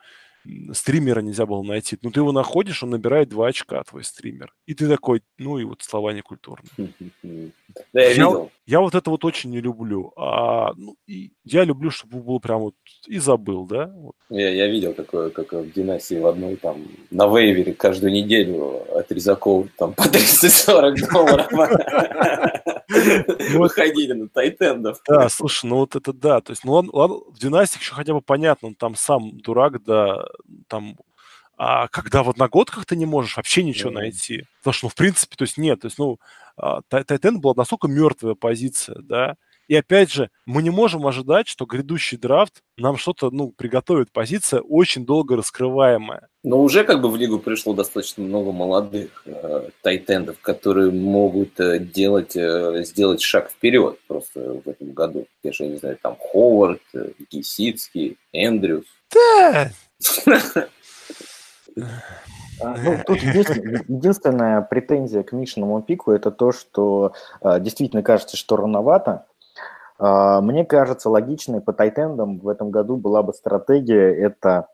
стримера 0.73 1.21
нельзя 1.21 1.47
было 1.47 1.63
найти. 1.63 1.99
Ну, 2.03 2.11
ты 2.11 2.21
его 2.21 2.33
находишь, 2.33 2.83
он 2.83 2.91
набирает 2.91 3.29
2 3.29 3.49
очка, 3.49 3.83
твой 3.85 4.05
стример. 4.05 4.55
И 4.67 4.75
ты 4.75 4.89
такой, 4.89 5.23
ну, 5.39 5.59
и 5.59 5.65
вот 5.65 5.83
слова 5.83 6.13
некультурные. 6.13 6.93
Да, 7.93 8.03
я, 8.03 8.11
видел. 8.11 8.51
Я 8.67 8.81
вот 8.81 8.97
это 8.97 9.11
вот 9.11 9.25
очень 9.25 9.51
не 9.51 9.61
люблю. 9.61 10.13
А, 10.17 10.73
ну, 10.77 10.97
и 11.07 11.31
я 11.45 11.63
люблю, 11.63 11.93
чтобы 11.93 12.19
был 12.19 12.41
прям 12.41 12.63
вот 12.63 12.75
и 13.07 13.19
забыл, 13.19 13.65
да? 13.65 13.93
Вот. 13.95 14.17
Я, 14.29 14.51
я 14.51 14.67
видел 14.67 14.93
такое, 14.93 15.31
как 15.31 15.53
в 15.53 15.73
династии 15.73 16.17
в 16.17 16.27
одной 16.27 16.57
там 16.57 16.83
на 17.13 17.29
вейвере 17.29 17.75
каждую 17.75 18.13
неделю 18.13 18.85
от 18.93 19.13
резаков 19.13 19.69
там 19.79 19.95
по 19.95 20.09
340 20.09 21.13
долларов 21.13 21.47
выходили 23.53 24.15
на 24.15 24.29
тайтендов. 24.29 25.01
Да, 25.07 25.29
слушай, 25.29 25.67
ну 25.67 25.77
вот 25.77 25.95
это 25.95 26.13
да. 26.13 26.41
То 26.41 26.51
есть, 26.51 26.65
ну 26.65 26.73
он, 26.73 26.91
он 26.93 27.23
в 27.29 27.39
династиях 27.39 27.83
еще 27.83 27.95
хотя 27.95 28.15
бы 28.15 28.21
понятно, 28.21 28.69
он 28.69 28.75
там 28.75 28.97
сам 28.97 29.39
дурак, 29.39 29.85
да, 29.85 30.25
там 30.67 30.97
а 31.57 31.89
когда 31.89 32.23
год 32.23 32.71
как 32.71 32.85
ты 32.85 32.97
не 32.97 33.07
можешь 33.07 33.37
вообще 33.37 33.63
ничего 33.63 33.91
mm-hmm. 33.91 33.95
найти. 33.95 34.45
Потому 34.59 34.75
что, 34.75 34.87
ну, 34.87 34.91
в 34.91 34.95
принципе, 34.95 35.37
то 35.37 35.45
есть 35.45 35.57
нет, 35.57 35.81
то 35.81 35.87
есть, 35.87 35.99
ну, 35.99 36.19
а, 36.57 36.81
Тайтен 36.89 37.41
была 37.41 37.55
настолько 37.57 37.89
мертвая 37.89 38.35
позиция, 38.35 38.99
да, 39.03 39.37
и 39.69 39.75
опять 39.75 40.13
же, 40.13 40.31
мы 40.45 40.63
не 40.63 40.71
можем 40.71 41.07
ожидать, 41.07 41.49
что 41.49 41.67
грядущий 41.67 42.17
драфт 42.17 42.63
нам 42.77 42.97
что-то, 42.97 43.31
ну, 43.31 43.51
приготовит 43.51 44.13
позиция 44.13 44.61
очень 44.61 45.05
долго 45.05 45.37
раскрываемая. 45.37 46.29
Но 46.45 46.63
уже 46.63 46.85
как 46.85 47.01
бы 47.01 47.11
в 47.11 47.17
лигу 47.17 47.41
пришло 47.41 47.75
достаточно 47.75 48.23
много 48.23 48.53
молодых 48.53 49.23
э, 49.27 49.71
тайтендов, 49.83 50.39
которые 50.41 50.93
могут 50.93 51.59
э, 51.59 51.81
делать, 51.81 52.37
э, 52.37 52.85
сделать 52.85 53.21
шаг 53.21 53.51
вперед 53.51 53.99
просто 54.07 54.61
в 54.65 54.69
этом 54.69 54.93
году. 54.93 55.27
Я 55.43 55.53
же 55.53 55.67
не 55.67 55.79
знаю, 55.79 55.99
там 56.01 56.17
Ховард, 56.17 56.83
э, 56.95 57.11
Гисицкий, 57.31 58.19
Эндрюс. 58.33 58.85
Да! 59.13 59.73
Ну, 61.77 62.99
тут 63.07 63.19
единственная 63.19 64.63
претензия 64.63 65.23
к 65.23 65.33
Мишиному 65.33 65.83
пику 65.83 66.13
это 66.13 66.31
то, 66.31 66.53
что 66.53 67.13
э, 67.43 67.61
действительно 67.61 68.03
кажется, 68.03 68.37
что 68.37 68.57
рановато. 68.57 69.27
Э, 69.99 70.41
мне 70.41 70.65
кажется, 70.65 71.11
логичной 71.11 71.61
по 71.61 71.73
тайтендам 71.73 72.39
в 72.39 72.49
этом 72.49 72.71
году 72.71 72.97
была 72.97 73.23
бы 73.23 73.35
стратегия 73.35 74.15
это 74.15 74.69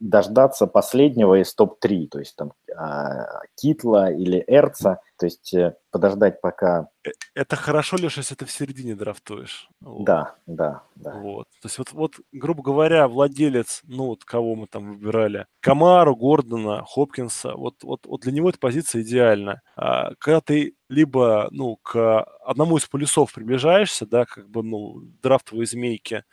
дождаться 0.00 0.66
последнего 0.66 1.40
из 1.40 1.54
топ-3, 1.54 2.08
то 2.08 2.18
есть 2.18 2.36
там 2.36 2.52
Китла 3.56 4.10
или 4.10 4.42
Эрца, 4.46 5.00
то 5.18 5.26
есть 5.26 5.54
подождать 5.90 6.40
пока 6.40 6.88
Э, 7.04 7.10
это 7.34 7.56
хорошо, 7.56 7.96
Леша, 7.96 8.20
если 8.20 8.34
ты 8.34 8.44
в 8.44 8.50
середине 8.50 8.94
драфтуешь. 8.94 9.68
Вот. 9.80 10.04
Да, 10.04 10.34
да, 10.46 10.82
да. 10.94 11.14
Вот. 11.14 11.48
То 11.60 11.66
есть 11.66 11.78
вот, 11.78 11.92
вот, 11.92 12.14
грубо 12.32 12.62
говоря, 12.62 13.08
владелец, 13.08 13.82
ну 13.84 14.06
вот 14.06 14.24
кого 14.24 14.54
мы 14.54 14.66
там 14.66 14.92
выбирали, 14.92 15.46
Камару, 15.60 16.16
Гордона, 16.16 16.84
Хопкинса, 16.86 17.54
вот, 17.54 17.82
вот, 17.82 18.06
вот 18.06 18.20
для 18.22 18.32
него 18.32 18.48
эта 18.48 18.58
позиция 18.58 19.02
идеальна. 19.02 19.60
А, 19.76 20.14
когда 20.18 20.40
ты 20.40 20.74
либо, 20.88 21.48
ну, 21.50 21.76
к 21.76 22.22
одному 22.44 22.76
из 22.76 22.86
полюсов 22.86 23.32
приближаешься, 23.32 24.06
да, 24.06 24.24
как 24.24 24.48
бы, 24.48 24.62
ну, 24.62 25.00
драфтовой 25.22 25.66
змейки, 25.66 26.24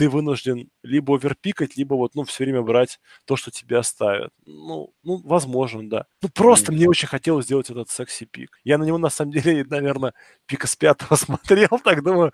ты 0.00 0.08
вынужден 0.08 0.70
либо 0.82 1.14
оверпикать, 1.14 1.76
либо 1.76 1.92
вот, 1.92 2.14
ну, 2.14 2.24
все 2.24 2.44
время 2.44 2.62
брать 2.62 2.98
то, 3.26 3.36
что 3.36 3.50
тебе 3.50 3.76
оставят. 3.76 4.30
Ну, 4.46 4.94
ну, 5.02 5.20
возможно, 5.22 5.86
да. 5.90 6.06
Ну, 6.22 6.30
просто 6.30 6.72
мне 6.72 6.88
очень 6.88 7.06
хотелось 7.06 7.44
сделать 7.44 7.68
этот 7.68 7.90
секси-пик. 7.90 8.58
Я 8.64 8.78
на 8.78 8.84
него, 8.84 8.96
на 8.96 9.10
самом 9.10 9.32
деле, 9.32 9.62
наверное, 9.68 10.14
пика 10.46 10.66
с 10.66 10.74
пятого 10.74 11.16
смотрел, 11.16 11.68
так 11.84 12.02
думаю, 12.02 12.32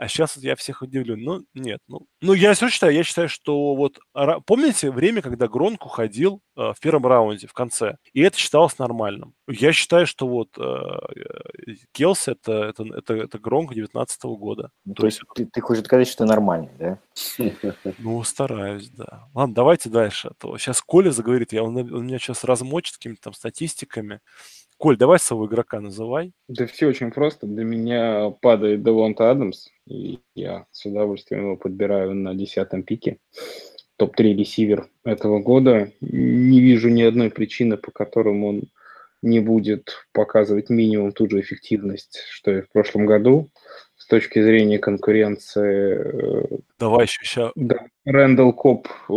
а 0.00 0.08
сейчас 0.08 0.36
вот 0.36 0.44
я 0.46 0.56
всех 0.56 0.80
удивлю. 0.80 1.14
Ну, 1.14 1.44
нет. 1.52 1.80
Ну, 1.86 2.06
ну 2.22 2.32
я 2.32 2.54
все 2.54 2.70
считаю, 2.70 2.94
я 2.94 3.04
считаю, 3.04 3.28
что 3.28 3.74
вот... 3.74 3.98
Помните 4.46 4.90
время, 4.90 5.20
когда 5.20 5.46
Гронк 5.46 5.84
уходил 5.84 6.40
э, 6.56 6.72
в 6.74 6.80
первом 6.80 7.06
раунде, 7.06 7.46
в 7.46 7.52
конце? 7.52 7.98
И 8.14 8.22
это 8.22 8.38
считалось 8.38 8.78
нормальным. 8.78 9.34
Я 9.46 9.74
считаю, 9.74 10.06
что 10.06 10.26
вот 10.26 10.56
э, 10.56 11.74
Келси 11.92 12.30
это, 12.30 12.52
это, 12.70 12.84
это, 12.96 13.14
это 13.14 13.38
Гронк 13.38 13.74
19 13.74 14.22
года. 14.22 14.70
Ну, 14.86 14.94
то, 14.94 15.02
то 15.02 15.06
есть 15.06 15.20
ты, 15.34 15.44
ты 15.44 15.60
хочешь 15.60 15.84
сказать, 15.84 16.08
что 16.08 16.24
ты 16.24 16.24
нормальный, 16.24 16.70
да? 16.78 16.98
Ну, 17.98 18.22
стараюсь, 18.22 18.88
да. 18.88 19.28
Ладно, 19.34 19.54
давайте 19.54 19.90
дальше. 19.90 20.28
А 20.28 20.34
то 20.38 20.56
сейчас 20.56 20.80
Коля 20.80 21.10
заговорит, 21.10 21.52
я, 21.52 21.62
он, 21.62 21.76
он 21.76 22.06
меня 22.06 22.18
сейчас 22.18 22.42
размочит 22.42 22.96
какими-то 22.96 23.20
там 23.24 23.34
статистиками. 23.34 24.20
Коль, 24.80 24.96
давай 24.96 25.18
своего 25.18 25.44
игрока 25.44 25.78
называй. 25.78 26.32
Да 26.48 26.66
все 26.66 26.86
очень 26.86 27.10
просто. 27.10 27.46
Для 27.46 27.64
меня 27.64 28.30
падает 28.40 28.82
Девонта 28.82 29.30
Адамс, 29.30 29.68
и 29.90 30.20
я 30.34 30.66
с 30.70 30.86
удовольствием 30.86 31.42
его 31.42 31.56
подбираю 31.56 32.14
на 32.14 32.34
десятом 32.34 32.82
пике. 32.82 33.18
Топ-3 33.96 34.34
ресивер 34.34 34.88
этого 35.04 35.40
года. 35.40 35.92
Не 36.00 36.60
вижу 36.60 36.88
ни 36.88 37.02
одной 37.02 37.30
причины, 37.30 37.76
по 37.76 37.90
которым 37.90 38.44
он 38.44 38.62
не 39.20 39.40
будет 39.40 40.06
показывать 40.12 40.70
минимум 40.70 41.12
ту 41.12 41.28
же 41.28 41.40
эффективность, 41.40 42.20
что 42.30 42.50
и 42.50 42.62
в 42.62 42.70
прошлом 42.70 43.04
году 43.04 43.50
точки 44.10 44.42
зрения 44.42 44.78
конкуренции. 44.78 46.52
Э, 46.52 46.58
Давай 46.78 47.04
еще 47.04 47.24
сейчас. 47.24 47.52
Да, 47.54 47.86
Рэндалл 48.04 48.52
Коп 48.52 48.88
э, 49.08 49.12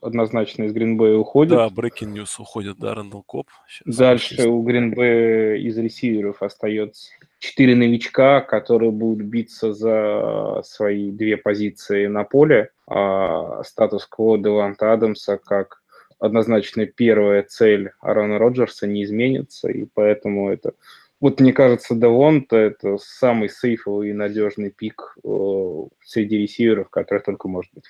однозначно 0.00 0.64
из 0.64 0.72
Гринбэя 0.72 1.16
уходит. 1.16 1.52
Да, 1.52 1.68
Breaking 1.68 2.14
News 2.14 2.34
уходит, 2.38 2.78
да, 2.78 2.94
Рэндалл 2.94 3.22
Коп. 3.22 3.48
Сейчас 3.68 3.96
Дальше 3.96 4.48
у 4.48 4.62
Гринбэя 4.62 5.56
из 5.56 5.76
ресиверов 5.76 6.42
остается 6.42 7.12
четыре 7.38 7.74
новичка, 7.74 8.40
которые 8.40 8.90
будут 8.90 9.26
биться 9.26 9.72
за 9.72 10.62
свои 10.64 11.10
две 11.10 11.36
позиции 11.36 12.06
на 12.06 12.24
поле. 12.24 12.70
А 12.86 13.62
статус-кво 13.64 14.38
Деванта 14.38 14.92
Адамса 14.92 15.38
как 15.38 15.82
однозначно 16.18 16.86
первая 16.86 17.42
цель 17.42 17.92
Арона 18.00 18.38
Роджерса 18.38 18.86
не 18.86 19.04
изменится, 19.04 19.68
и 19.68 19.86
поэтому 19.92 20.50
это 20.50 20.72
вот 21.20 21.40
мне 21.40 21.52
кажется, 21.52 21.96
Девонта– 21.96 22.56
это 22.56 22.96
самый 22.98 23.48
сейфовый 23.48 24.10
и 24.10 24.12
надежный 24.12 24.70
пик 24.70 25.16
э, 25.24 25.84
среди 26.04 26.38
ресиверов, 26.38 26.90
который 26.90 27.20
только 27.20 27.48
может 27.48 27.72
быть. 27.74 27.86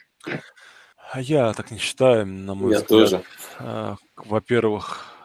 А 1.13 1.21
я 1.21 1.53
так 1.53 1.71
не 1.71 1.79
считаю, 1.79 2.27
на 2.27 2.55
мой 2.55 2.73
я 2.73 2.79
взгляд. 2.79 2.89
тоже. 2.89 3.23
Э, 3.61 3.97
во-первых, 4.17 5.18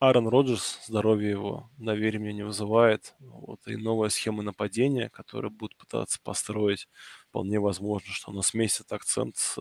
Аарон 0.00 0.28
Роджерс, 0.28 0.78
здоровье 0.86 1.28
его, 1.28 1.70
доверие 1.76 2.20
мне 2.20 2.32
не 2.32 2.42
вызывает. 2.42 3.14
Вот, 3.20 3.60
и 3.66 3.76
новая 3.76 4.08
схема 4.08 4.42
нападения, 4.42 5.10
которую 5.10 5.50
будут 5.50 5.76
пытаться 5.76 6.18
построить, 6.24 6.88
вполне 7.28 7.60
возможно, 7.60 8.10
что 8.10 8.32
она 8.32 8.40
сместит 8.40 8.90
акцент 8.92 9.36
с 9.36 9.58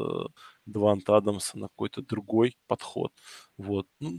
Дванта 0.66 1.18
Адамса 1.18 1.58
на 1.58 1.68
какой-то 1.68 2.02
другой 2.02 2.56
подход. 2.68 3.12
Вот. 3.58 3.86
Ну, 4.00 4.18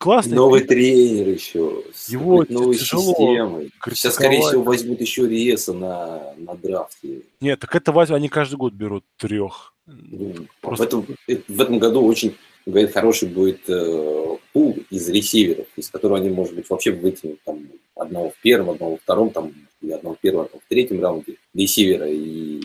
классный. 0.00 0.34
Новый 0.34 0.64
тренер 0.64 1.28
еще. 1.28 1.84
Его 2.08 2.44
новой 2.48 2.74
тяжело 2.74 3.14
системой. 3.14 3.70
Сейчас, 3.94 4.14
скорее 4.14 4.40
всего, 4.40 4.64
возьмут 4.64 5.00
еще 5.00 5.28
Риеса 5.28 5.72
на, 5.72 6.34
на 6.38 6.56
драфте. 6.56 7.22
Нет, 7.40 7.60
так 7.60 7.76
это 7.76 7.92
возьмут, 7.92 8.16
они 8.16 8.28
каждый 8.28 8.56
год 8.56 8.72
берут 8.72 9.04
трех. 9.16 9.74
Ну, 9.86 10.48
Просто... 10.60 10.84
в, 10.84 10.86
этом, 10.86 11.16
в 11.46 11.60
этом 11.60 11.78
году 11.78 12.04
очень, 12.04 12.36
говорит, 12.66 12.92
хороший 12.92 13.28
будет 13.28 13.60
э, 13.68 14.36
пул 14.52 14.78
из 14.90 15.08
ресиверов, 15.08 15.66
из 15.76 15.88
которого 15.90 16.18
они, 16.18 16.30
может 16.30 16.54
быть, 16.54 16.68
вообще 16.68 16.92
вытянут 16.92 17.38
там 17.44 17.68
одного 17.94 18.30
в 18.30 18.42
первом, 18.42 18.70
одного 18.70 18.92
во 18.92 18.96
втором, 18.98 19.30
там, 19.30 19.52
или 19.82 19.92
одного 19.92 20.14
в 20.14 20.18
первом, 20.18 20.42
одного 20.42 20.62
в 20.64 20.68
третьем 20.68 21.02
раунде 21.02 21.36
ресивера. 21.54 22.06
И 22.08 22.60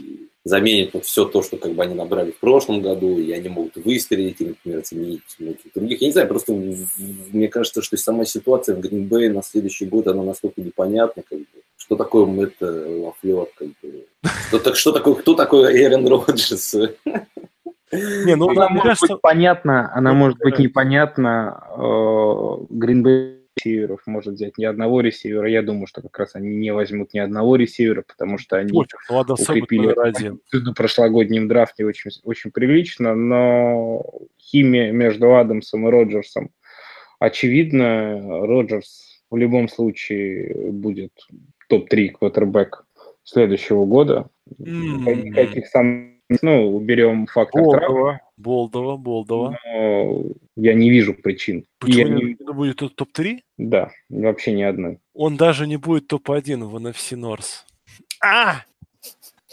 заменит 0.46 0.93
вот 0.93 1.06
все 1.06 1.26
то, 1.26 1.41
что 1.41 1.58
как 1.58 1.74
бы 1.74 1.84
они 1.84 1.96
набрали 1.96 2.32
в 2.32 2.39
прошлом 2.39 2.82
году, 2.82 3.18
и 3.18 3.32
они 3.32 3.50
могут 3.50 3.76
выстрелить, 3.78 4.39
и, 4.39 4.46
например, 4.46 4.84
заменить 4.86 5.22
многих 5.39 5.74
других. 5.74 6.02
Я 6.02 6.08
не 6.08 6.14
знаю, 6.14 6.28
просто 6.28 6.54
мне 6.54 7.48
кажется, 7.48 7.82
что 7.82 7.98
сама 7.98 8.26
ситуация 8.26 8.76
в 8.76 8.80
Гринбэе 8.80 9.32
на 9.32 9.41
следующий 9.41 9.86
год, 9.86 10.08
она 10.08 10.24
настолько 10.24 10.62
непонятна, 10.62 11.24
как 11.28 11.39
бы, 11.39 11.46
что 11.78 11.96
такое 11.96 12.26
Мэтт 12.26 12.62
Лафлер, 12.62 13.48
как 13.56 13.70
бы, 13.82 14.06
что, 14.48 14.60
так, 14.60 14.76
что 14.76 14.91
такое, 14.91 15.16
кто 15.16 15.34
такой 15.34 15.76
Эрен 15.76 16.08
Роджерс? 16.08 16.76
Не, 17.92 18.36
ну, 18.36 18.50
она 18.50 18.70
может 18.70 18.84
кажется... 18.84 19.14
быть 19.14 19.22
понятна, 19.22 19.92
она 19.94 20.14
может 20.14 20.38
быть 20.40 20.60
непонятна. 20.60 21.64
Гринбей 22.70 23.46
ресиверов 23.56 24.02
может 24.06 24.34
взять 24.36 24.58
ни 24.58 24.66
одного 24.66 25.02
ресивера. 25.02 25.50
Я 25.50 25.62
думаю, 25.62 25.88
что 25.88 26.02
как 26.02 26.18
раз 26.20 26.36
они 26.36 26.56
не 26.56 26.74
возьмут 26.74 27.14
ни 27.14 27.20
одного 27.20 27.56
ресивера, 27.56 28.04
потому 28.08 28.38
что 28.38 28.58
они 28.58 28.72
Пофиг, 28.72 29.00
ну, 29.10 29.20
укрепили 29.20 29.94
один. 30.00 30.40
на 30.52 30.74
прошлогоднем 30.74 31.48
драфте 31.48 31.86
очень, 31.86 32.12
очень 32.24 32.52
прилично, 32.52 33.16
но 33.16 34.04
химия 34.40 34.92
между 34.92 35.36
Адамсом 35.36 35.88
и 35.88 35.92
Роджерсом 35.92 36.50
очевидно. 37.20 38.46
Роджерс 38.46 39.22
в 39.30 39.38
любом 39.38 39.70
случае 39.70 40.72
будет 40.72 41.12
топ-3 41.70 42.10
квотербек 42.10 42.86
следующего 43.24 43.86
года. 43.86 44.30
Mm-hmm. 44.60 45.24
Никаких 45.24 45.68
сомнений 45.68 46.14
ну, 46.41 46.76
уберем 46.76 47.28
фактор 47.28 47.61
Болдова, 47.61 47.80
травмы. 47.80 48.19
Болдова, 48.38 48.97
Болдова. 48.97 49.59
Но 49.65 50.23
я 50.55 50.73
не 50.73 50.89
вижу 50.89 51.13
причин. 51.13 51.65
Почему 51.80 51.99
я 51.99 52.09
не... 52.09 52.34
будет 52.53 52.78
топ-3? 52.78 53.39
Да, 53.57 53.91
вообще 54.09 54.53
ни 54.53 54.63
одной. 54.63 54.99
Он 55.13 55.38
даже 55.38 55.67
не 55.67 55.78
будет 55.78 56.07
топ-1 56.07 56.63
в 56.65 56.76
NFC 56.78 57.17
North. 57.17 57.63
А! 58.23 58.61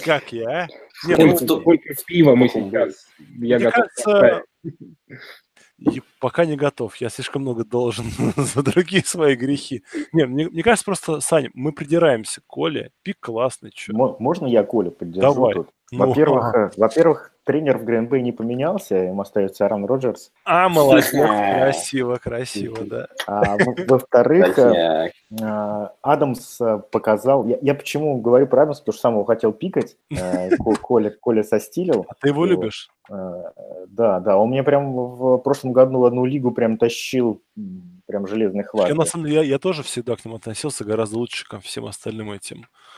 Как 0.05 0.33
я, 0.33 0.65
а? 0.65 0.69
Нет, 1.07 1.19
ну, 1.19 1.37
сколько 1.37 1.95
пива 2.07 2.35
мы 2.35 2.49
сейчас? 2.49 3.07
Я 3.39 3.59
Мне 3.59 3.71
готов. 3.71 3.85
Кажется, 4.05 4.43
и 5.91 6.01
пока 6.21 6.45
не 6.45 6.57
готов. 6.57 6.97
Я 6.97 7.09
слишком 7.09 7.43
много 7.43 7.65
должен 7.65 8.07
за 8.37 8.63
другие 8.63 9.05
свои 9.05 9.35
грехи. 9.35 9.83
Не, 10.13 10.27
мне, 10.27 10.49
мне 10.49 10.63
кажется, 10.63 10.85
просто, 10.85 11.21
Саня, 11.21 11.51
мы 11.55 11.73
придираемся 11.73 12.41
к 12.41 12.47
Коле. 12.47 12.93
Пик 13.03 13.19
классный. 13.21 13.71
Чё. 13.73 13.93
Можно 14.19 14.47
я 14.47 14.63
Коле 14.63 14.91
поддержу 14.91 15.35
Давай. 15.35 15.55
тут? 15.55 15.71
Ну, 15.93 16.07
во-первых, 16.07 16.45
ага. 16.55 16.71
во-первых, 16.79 17.33
тренер 17.45 17.77
в 17.77 17.85
Гринбэй 17.85 18.23
не 18.23 18.33
поменялся, 18.33 19.05
им 19.05 19.21
остается 19.21 19.67
Аран 19.67 19.85
Роджерс. 19.85 20.33
А, 20.47 20.71
молодец, 20.71 21.11
красиво, 21.11 22.17
красиво, 22.23 22.79
да. 22.83 23.09
А, 23.27 23.59
во-вторых, 23.87 24.59
э, 24.59 25.11
Адамс 26.01 26.61
э, 26.63 26.81
показал... 26.91 27.47
Я, 27.47 27.59
я 27.61 27.75
почему 27.75 28.23
говорю 28.23 28.47
про 28.47 28.63
Адамс, 28.63 28.81
потому 28.81 28.95
что 28.95 29.03
сам 29.03 29.13
его 29.13 29.25
хотел 29.25 29.53
пикать, 29.53 29.97
э, 30.11 30.57
Коля, 30.81 31.11
Коля 31.11 31.43
состилил. 31.43 32.07
А 32.09 32.15
ты 32.15 32.29
его 32.29 32.47
любишь? 32.47 32.89
Да, 33.09 34.21
да, 34.21 34.39
он 34.39 34.49
мне 34.49 34.63
прям 34.63 34.95
в 34.95 35.37
прошлом 35.39 35.75
году 35.75 35.99
в 35.99 36.05
одну 36.07 36.25
лигу 36.25 36.53
прям 36.53 36.79
тащил 36.79 37.43
прям 38.07 38.27
железный 38.27 38.65
хват. 38.65 38.89
Я, 38.89 38.95
на 38.95 39.05
самом 39.05 39.27
деле, 39.27 39.37
я, 39.37 39.43
я 39.43 39.59
тоже 39.59 39.83
всегда 39.83 40.17
к 40.17 40.25
нему 40.25 40.37
относился 40.37 40.85
гораздо 40.85 41.19
лучше, 41.19 41.45
чем 41.51 41.61
всем 41.61 41.85
остальным 41.85 42.31
этим 42.31 42.65
Э, 42.65 42.92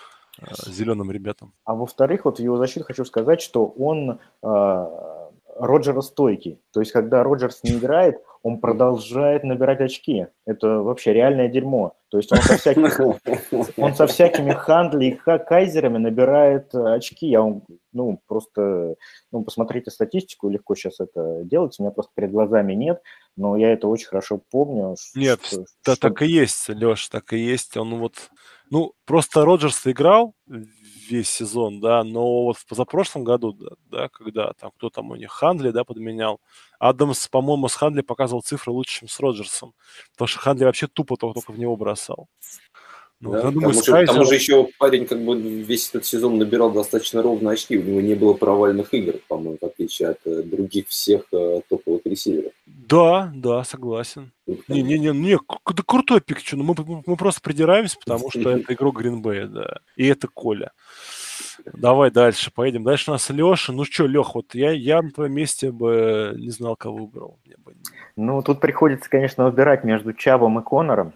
зеленым 0.66 1.11
ребятам. 1.11 1.53
А 1.64 1.74
во-вторых, 1.74 2.24
вот 2.24 2.39
в 2.39 2.43
его 2.43 2.57
защиту 2.57 2.85
хочу 2.85 3.05
сказать, 3.05 3.41
что 3.41 3.66
он 3.66 4.18
э, 4.43 4.87
Роджера 5.57 6.01
стойкий. 6.01 6.61
То 6.72 6.80
есть, 6.80 6.93
когда 6.93 7.22
Роджерс 7.22 7.62
не 7.62 7.72
играет, 7.72 8.20
он 8.43 8.59
продолжает 8.59 9.45
набирать 9.45 9.80
очки. 9.80 10.26
Это 10.45 10.80
вообще 10.80 11.12
реальное 11.12 11.49
дерьмо. 11.49 11.97
То 12.11 12.18
есть 12.18 12.30
он 12.30 12.39
со 12.39 12.59
всякими, 12.59 13.80
он 13.80 13.95
со 13.95 14.07
всякими 14.07 14.53
Хандли 14.53 15.07
и 15.07 15.14
Кайзерами 15.14 15.99
набирает 15.99 16.74
очки. 16.74 17.26
Я 17.26 17.43
он, 17.43 17.62
ну, 17.93 18.20
просто, 18.26 18.97
ну, 19.32 19.45
посмотрите 19.45 19.91
статистику, 19.91 20.51
легко 20.51 20.74
сейчас 20.74 21.01
это 21.01 21.43
делать, 21.45 21.76
у 21.78 21.82
меня 21.82 21.91
просто 21.91 22.12
перед 22.14 22.32
глазами 22.32 22.74
нет, 22.74 23.01
но 23.37 23.57
я 23.57 23.72
это 23.72 23.89
очень 23.89 24.09
хорошо 24.09 24.41
помню. 24.51 24.95
Нет, 25.14 25.41
что, 25.43 25.64
да, 25.85 25.95
что... 25.95 25.97
так 25.97 26.22
и 26.22 26.26
есть, 26.26 26.68
Леш, 26.68 27.09
так 27.09 27.32
и 27.32 27.39
есть. 27.39 27.76
Он 27.76 27.99
вот 27.99 28.30
ну, 28.70 28.92
просто 29.04 29.44
Роджерс 29.44 29.86
играл 29.86 30.34
весь 30.46 31.28
сезон, 31.30 31.80
да, 31.80 32.02
но 32.04 32.44
вот 32.44 32.56
в 32.58 32.66
позапрошлом 32.66 33.24
году, 33.24 33.52
да, 33.52 33.70
да, 33.90 34.08
когда 34.08 34.52
там 34.54 34.70
кто 34.76 34.90
там 34.90 35.10
у 35.10 35.16
них 35.16 35.30
Хандли, 35.30 35.70
да, 35.70 35.84
подменял, 35.84 36.40
Адамс, 36.78 37.28
по-моему, 37.28 37.68
с 37.68 37.74
Хандли 37.74 38.00
показывал 38.00 38.42
цифры 38.42 38.72
лучше, 38.72 39.00
чем 39.00 39.08
с 39.08 39.20
Роджерсом, 39.20 39.74
потому 40.12 40.28
что 40.28 40.38
Хандли 40.40 40.64
вообще 40.64 40.86
тупо 40.86 41.16
только, 41.16 41.40
только 41.40 41.52
в 41.52 41.58
него 41.58 41.76
бросал. 41.76 42.28
Ну, 43.20 43.32
да, 43.32 43.42
потому, 43.42 43.72
Скайзер... 43.72 44.14
тому 44.14 44.24
же 44.26 44.34
еще 44.34 44.68
парень 44.78 45.06
как 45.06 45.24
бы 45.24 45.40
весь 45.40 45.88
этот 45.88 46.04
сезон 46.04 46.38
набирал 46.38 46.70
достаточно 46.72 47.22
ровно 47.22 47.52
очки, 47.52 47.78
у 47.78 47.82
него 47.82 48.00
не 48.00 48.14
было 48.14 48.34
провальных 48.34 48.92
игр, 48.92 49.14
по-моему, 49.28 49.58
в 49.60 49.64
отличие 49.64 50.10
от 50.10 50.18
э, 50.26 50.42
других 50.42 50.88
всех 50.88 51.22
э, 51.32 51.60
топовых 51.68 52.02
ресиверов. 52.04 52.52
Да, 52.66 53.32
да, 53.34 53.64
согласен. 53.64 54.32
Не-не-не, 54.68 55.12
не, 55.12 55.38
да 55.38 55.82
крутой 55.86 56.20
пик, 56.20 56.38
но 56.52 56.64
мы, 56.64 56.74
мы 57.06 57.16
просто 57.16 57.40
придираемся, 57.40 57.96
потому 58.04 58.30
что 58.30 58.50
это 58.50 58.74
игрок 58.74 58.98
Гринбея, 58.98 59.46
да. 59.46 59.78
И 59.96 60.06
это 60.06 60.28
Коля. 60.28 60.72
Давай 61.72 62.10
дальше, 62.10 62.50
поедем. 62.52 62.84
Дальше 62.84 63.10
у 63.10 63.14
нас 63.14 63.30
Леша. 63.30 63.72
Ну 63.72 63.84
что, 63.84 64.06
Лех, 64.06 64.34
вот 64.34 64.54
я, 64.54 64.72
я 64.72 65.02
на 65.02 65.10
твоем 65.10 65.32
месте 65.32 65.70
бы 65.70 66.34
не 66.36 66.50
знал, 66.50 66.76
кого 66.76 66.98
выбрал. 66.98 67.38
Бы... 67.64 67.74
Ну, 68.16 68.42
тут 68.42 68.60
приходится, 68.60 69.08
конечно, 69.08 69.44
выбирать 69.44 69.84
между 69.84 70.12
Чабом 70.12 70.58
и 70.58 70.64
Конором. 70.64 71.14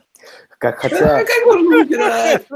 Как, 0.59 0.78
хотя, 0.78 1.24
Как 1.24 1.46
можно 1.46 1.76
выбирать? 1.78 2.46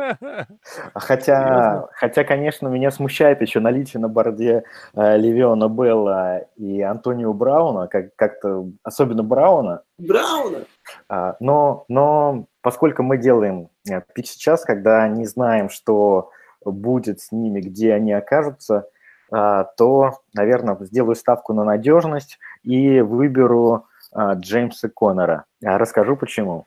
хотя, 0.95 1.87
хотя, 1.93 2.25
конечно, 2.25 2.67
меня 2.67 2.91
смущает 2.91 3.41
еще 3.41 3.61
наличие 3.61 4.01
на 4.01 4.09
борде 4.09 4.65
э, 4.95 5.17
Левиона 5.17 5.69
Белла 5.69 6.41
и 6.57 6.83
Антонио 6.83 7.33
Брауна, 7.33 7.87
как, 7.87 8.15
как-то, 8.17 8.67
особенно 8.83 9.23
Брауна. 9.23 9.83
Брауна. 9.99 10.65
А, 11.09 11.37
Но, 11.39 11.85
но 11.87 12.47
поскольку 12.61 13.05
мы 13.05 13.19
делаем 13.19 13.69
э, 13.89 14.01
пик 14.15 14.27
сейчас, 14.27 14.65
когда 14.65 15.07
не 15.07 15.25
знаем, 15.25 15.71
что 15.71 16.31
будет 16.65 17.21
с 17.21 17.31
ними, 17.31 17.61
где 17.61 17.95
они 17.95 18.13
окажутся, 18.13 18.89
а, 19.31 19.65
то, 19.65 20.19
наверное, 20.35 20.77
сделаю 20.81 21.15
ставку 21.15 21.53
на 21.53 21.65
надежность 21.65 22.39
и 22.65 23.01
выберу 23.01 23.87
а, 24.13 24.35
Джеймса 24.35 24.89
Коннора. 24.89 25.45
А 25.65 25.79
Расскажу 25.79 26.17
почему. 26.17 26.67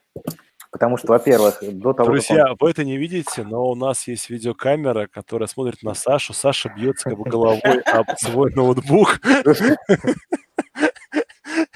Потому 0.76 0.98
что, 0.98 1.08
во-первых, 1.08 1.58
до 1.62 1.94
того, 1.94 2.10
Друзья, 2.10 2.50
он... 2.50 2.56
вы 2.60 2.70
это 2.70 2.84
не 2.84 2.98
видите, 2.98 3.44
но 3.44 3.66
у 3.70 3.74
нас 3.74 4.06
есть 4.06 4.28
видеокамера, 4.28 5.06
которая 5.06 5.46
смотрит 5.46 5.82
на 5.82 5.94
Сашу. 5.94 6.34
Саша 6.34 6.68
бьется 6.68 7.08
как 7.08 7.18
бы 7.18 7.24
головой 7.24 7.80
об 7.80 8.06
свой 8.18 8.52
ноутбук. 8.52 9.18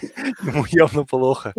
Ему 0.42 0.64
явно 0.68 1.04
плохо. 1.04 1.54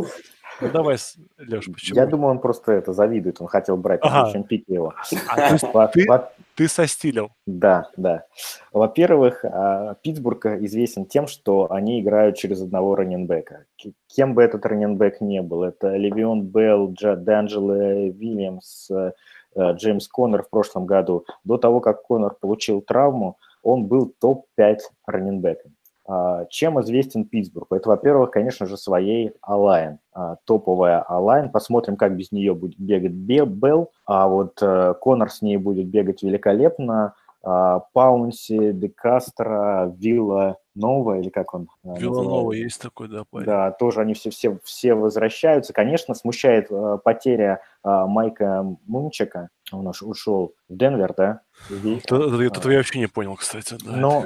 Ну 0.61 0.69
давай, 0.71 0.97
Леш, 1.39 1.65
почему? 1.65 1.95
Я 1.99 2.05
думаю, 2.05 2.31
он 2.31 2.39
просто 2.39 2.71
это 2.73 2.93
завидует, 2.93 3.41
он 3.41 3.47
хотел 3.47 3.77
брать 3.77 3.99
Ага. 4.03 4.25
следующем 4.25 4.43
пике 4.43 4.73
его. 4.75 4.93
А, 5.27 5.57
Во- 5.73 5.87
ты, 5.87 6.05
во- 6.07 6.31
ты 6.55 6.67
состилил. 6.67 7.29
Да, 7.47 7.89
да. 7.97 8.25
Во-первых, 8.71 9.43
а, 9.43 9.95
Питтсбург 10.01 10.45
известен 10.45 11.05
тем, 11.05 11.27
что 11.27 11.71
они 11.71 12.01
играют 12.01 12.37
через 12.37 12.61
одного 12.61 12.95
раненбека. 12.95 13.65
Кем 14.07 14.33
бы 14.35 14.43
этот 14.43 14.65
раненбек 14.65 15.21
не 15.21 15.41
был, 15.41 15.63
это 15.63 15.95
Левион 15.95 16.43
Белл, 16.43 16.93
Д'Анджело 16.93 18.09
Вильямс, 18.11 18.89
э, 18.91 19.13
э, 19.55 19.73
Джеймс 19.73 20.07
Коннор 20.07 20.43
в 20.43 20.49
прошлом 20.49 20.85
году. 20.85 21.25
До 21.43 21.57
того, 21.57 21.79
как 21.79 22.03
Коннор 22.03 22.35
получил 22.39 22.81
травму, 22.81 23.37
он 23.63 23.85
был 23.85 24.13
топ-5 24.19 24.77
раннинбеком. 25.05 25.73
А, 26.05 26.45
Чем 26.45 26.79
известен 26.81 27.25
Питтсбург? 27.25 27.71
Это, 27.71 27.89
во-первых, 27.89 28.31
конечно 28.31 28.65
же, 28.65 28.77
своей 28.77 29.33
O-line. 29.41 29.99
Топовая 30.45 31.01
O-line. 31.01 31.49
Посмотрим, 31.49 31.95
как 31.95 32.15
без 32.15 32.31
нее 32.31 32.53
будет 32.53 32.79
бегать 32.79 33.11
Бе- 33.11 33.45
Белл. 33.45 33.91
А 34.05 34.27
вот 34.27 34.57
э, 34.61 34.93
Коннер 34.99 35.29
с 35.31 35.41
ней 35.41 35.57
будет 35.57 35.87
бегать 35.87 36.21
великолепно. 36.23 37.13
А, 37.43 37.81
Паунси, 37.93 38.71
Де 38.73 38.89
Кастро, 38.89 39.93
Вилла 39.97 40.57
Нова, 40.75 41.19
или 41.19 41.29
как 41.29 41.53
он 41.53 41.67
э, 41.83 41.95
Вилланова 41.99 42.51
есть 42.53 42.81
такой, 42.81 43.07
да, 43.09 43.23
парень. 43.29 43.45
Да, 43.45 43.71
тоже 43.71 44.01
они 44.01 44.13
все, 44.13 44.29
все, 44.29 44.57
все 44.63 44.93
возвращаются. 44.93 45.73
Конечно, 45.73 46.15
смущает 46.15 46.67
э, 46.71 46.97
потеря 47.03 47.61
э, 47.83 48.05
Майка 48.07 48.65
Мунчика. 48.87 49.49
Он 49.73 49.87
уж 49.87 50.01
ушел 50.01 50.53
в 50.69 50.75
Денвер, 50.77 51.13
да? 51.15 51.41
Ви- 51.69 51.97
Это, 51.97 52.15
это- 52.15 52.43
это 52.43 52.71
я 52.71 52.77
вообще 52.77 52.99
не 52.99 53.07
понял, 53.07 53.35
кстати. 53.35 53.75
Да, 53.85 53.91
Но- 53.97 54.21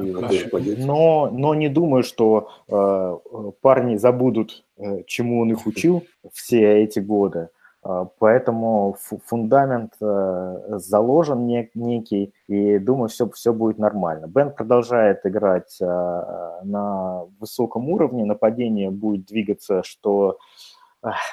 но, 0.85 1.29
но 1.31 1.53
не 1.55 1.69
думаю, 1.69 2.03
что 2.03 2.49
э, 2.67 2.73
э, 2.75 3.51
парни 3.61 3.95
забудут, 3.97 4.63
э, 4.77 5.03
чему 5.07 5.41
он 5.41 5.51
их 5.51 5.65
учил 5.67 6.05
все 6.33 6.83
эти 6.83 6.99
годы. 6.99 7.49
Э, 7.85 8.05
поэтому 8.19 8.95
фу- 8.99 9.21
фундамент 9.25 9.93
э, 10.01 10.77
заложен 10.79 11.45
не- 11.45 11.69
некий, 11.75 12.33
и 12.47 12.79
думаю, 12.79 13.09
все, 13.09 13.29
все 13.29 13.53
будет 13.53 13.77
нормально. 13.77 14.27
Бен 14.27 14.51
продолжает 14.51 15.25
играть 15.25 15.77
э, 15.81 15.85
на 15.85 17.25
высоком 17.39 17.89
уровне, 17.89 18.25
нападение 18.25 18.89
будет 18.89 19.25
двигаться, 19.25 19.83
что... 19.83 20.37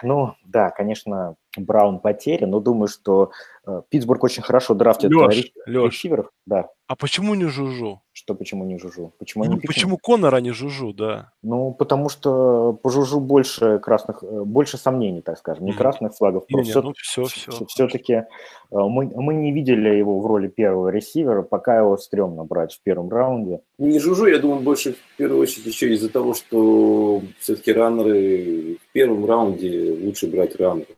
Ну, 0.03 0.35
да, 0.45 0.71
конечно, 0.71 1.37
Браун 1.57 1.99
потеря, 1.99 2.47
но 2.47 2.61
думаю, 2.61 2.89
что 2.89 3.31
э, 3.67 3.83
Питтсбург 3.91 4.25
очень 4.25 4.43
хорошо 4.43 4.75
драфтит 4.75 5.11
э, 5.13 5.27
ре- 5.27 5.53
Лёш. 5.67 5.93
ресиверов. 5.93 6.31
Да, 6.47 6.69
А 6.89 6.97
почему 6.97 7.35
не 7.35 7.45
Жужу? 7.47 8.01
что 8.15 8.35
почему 8.35 8.65
не 8.65 8.79
Жужу? 8.79 9.13
Почему 9.19 9.45
Ну, 9.45 9.53
пикнули? 9.53 9.67
почему 9.67 9.97
Конор, 9.99 10.35
а 10.35 10.41
не 10.41 10.51
Жужу, 10.51 10.93
да? 10.93 11.33
Ну, 11.43 11.73
потому 11.73 12.09
что 12.11 12.73
по 12.83 12.91
Жужу 12.91 13.21
больше 13.21 13.79
красных, 13.79 14.23
э, 14.23 14.43
больше 14.45 14.77
сомнений, 14.79 15.23
так 15.23 15.39
скажем, 15.39 15.65
не 15.67 15.73
красных 15.73 16.15
флагов. 16.15 16.45
Не, 16.49 16.57
не, 16.57 16.63
все, 16.71 16.83
ну 16.83 16.93
все, 16.97 17.25
все. 17.25 17.51
все-таки 17.67 18.25
мы, 18.71 19.11
мы 19.15 19.35
не 19.35 19.53
видели 19.53 19.89
его 19.91 20.21
в 20.21 20.27
роли 20.27 20.49
первого 20.49 20.89
ресивера, 20.89 21.43
пока 21.43 21.79
его 21.79 21.97
стрёмно 21.97 22.45
брать 22.45 22.75
в 22.75 22.83
первом 22.83 23.09
раунде. 23.11 23.61
Не 23.79 23.99
жужу, 23.99 24.27
я 24.27 24.39
думаю, 24.39 24.61
больше 24.61 24.93
в 24.95 25.17
первую 25.17 25.41
очередь 25.43 25.67
еще 25.67 25.93
из-за 25.95 26.09
того, 26.11 26.35
что 26.35 27.23
все-таки 27.39 27.73
раннеры 27.73 28.79
в 28.89 28.93
первом 28.93 29.25
раунде 29.27 29.97
лучше 30.03 30.27
брать 30.31 30.57
раннеров. 30.57 30.89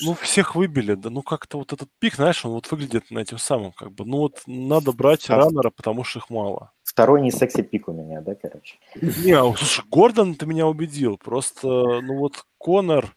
Ну, 0.00 0.14
всех 0.14 0.54
выбили, 0.54 0.94
да, 0.94 1.10
ну 1.10 1.22
как-то 1.22 1.58
вот 1.58 1.72
этот 1.72 1.88
пик, 1.98 2.14
знаешь, 2.14 2.44
он 2.44 2.52
вот 2.52 2.70
выглядит 2.70 3.10
на 3.10 3.18
этим 3.20 3.38
самым, 3.38 3.72
как 3.72 3.92
бы, 3.92 4.04
ну 4.04 4.18
вот 4.18 4.42
надо 4.46 4.92
брать 4.92 5.28
А- 5.30 5.36
раннера, 5.36 5.70
потому 5.70 6.04
что 6.04 6.20
их 6.20 6.30
мало. 6.30 6.72
Второй 6.84 7.20
не 7.20 7.30
секси-пик 7.30 7.88
у 7.88 7.92
меня, 7.92 8.20
да, 8.20 8.34
короче. 8.34 8.78
Не, 8.94 9.32
а, 9.32 9.42
слушай, 9.56 9.84
Гордон 9.88 10.34
ты 10.34 10.46
меня 10.46 10.66
убедил, 10.66 11.18
просто, 11.18 11.68
ну 11.68 12.18
вот 12.18 12.44
Конор, 12.58 13.14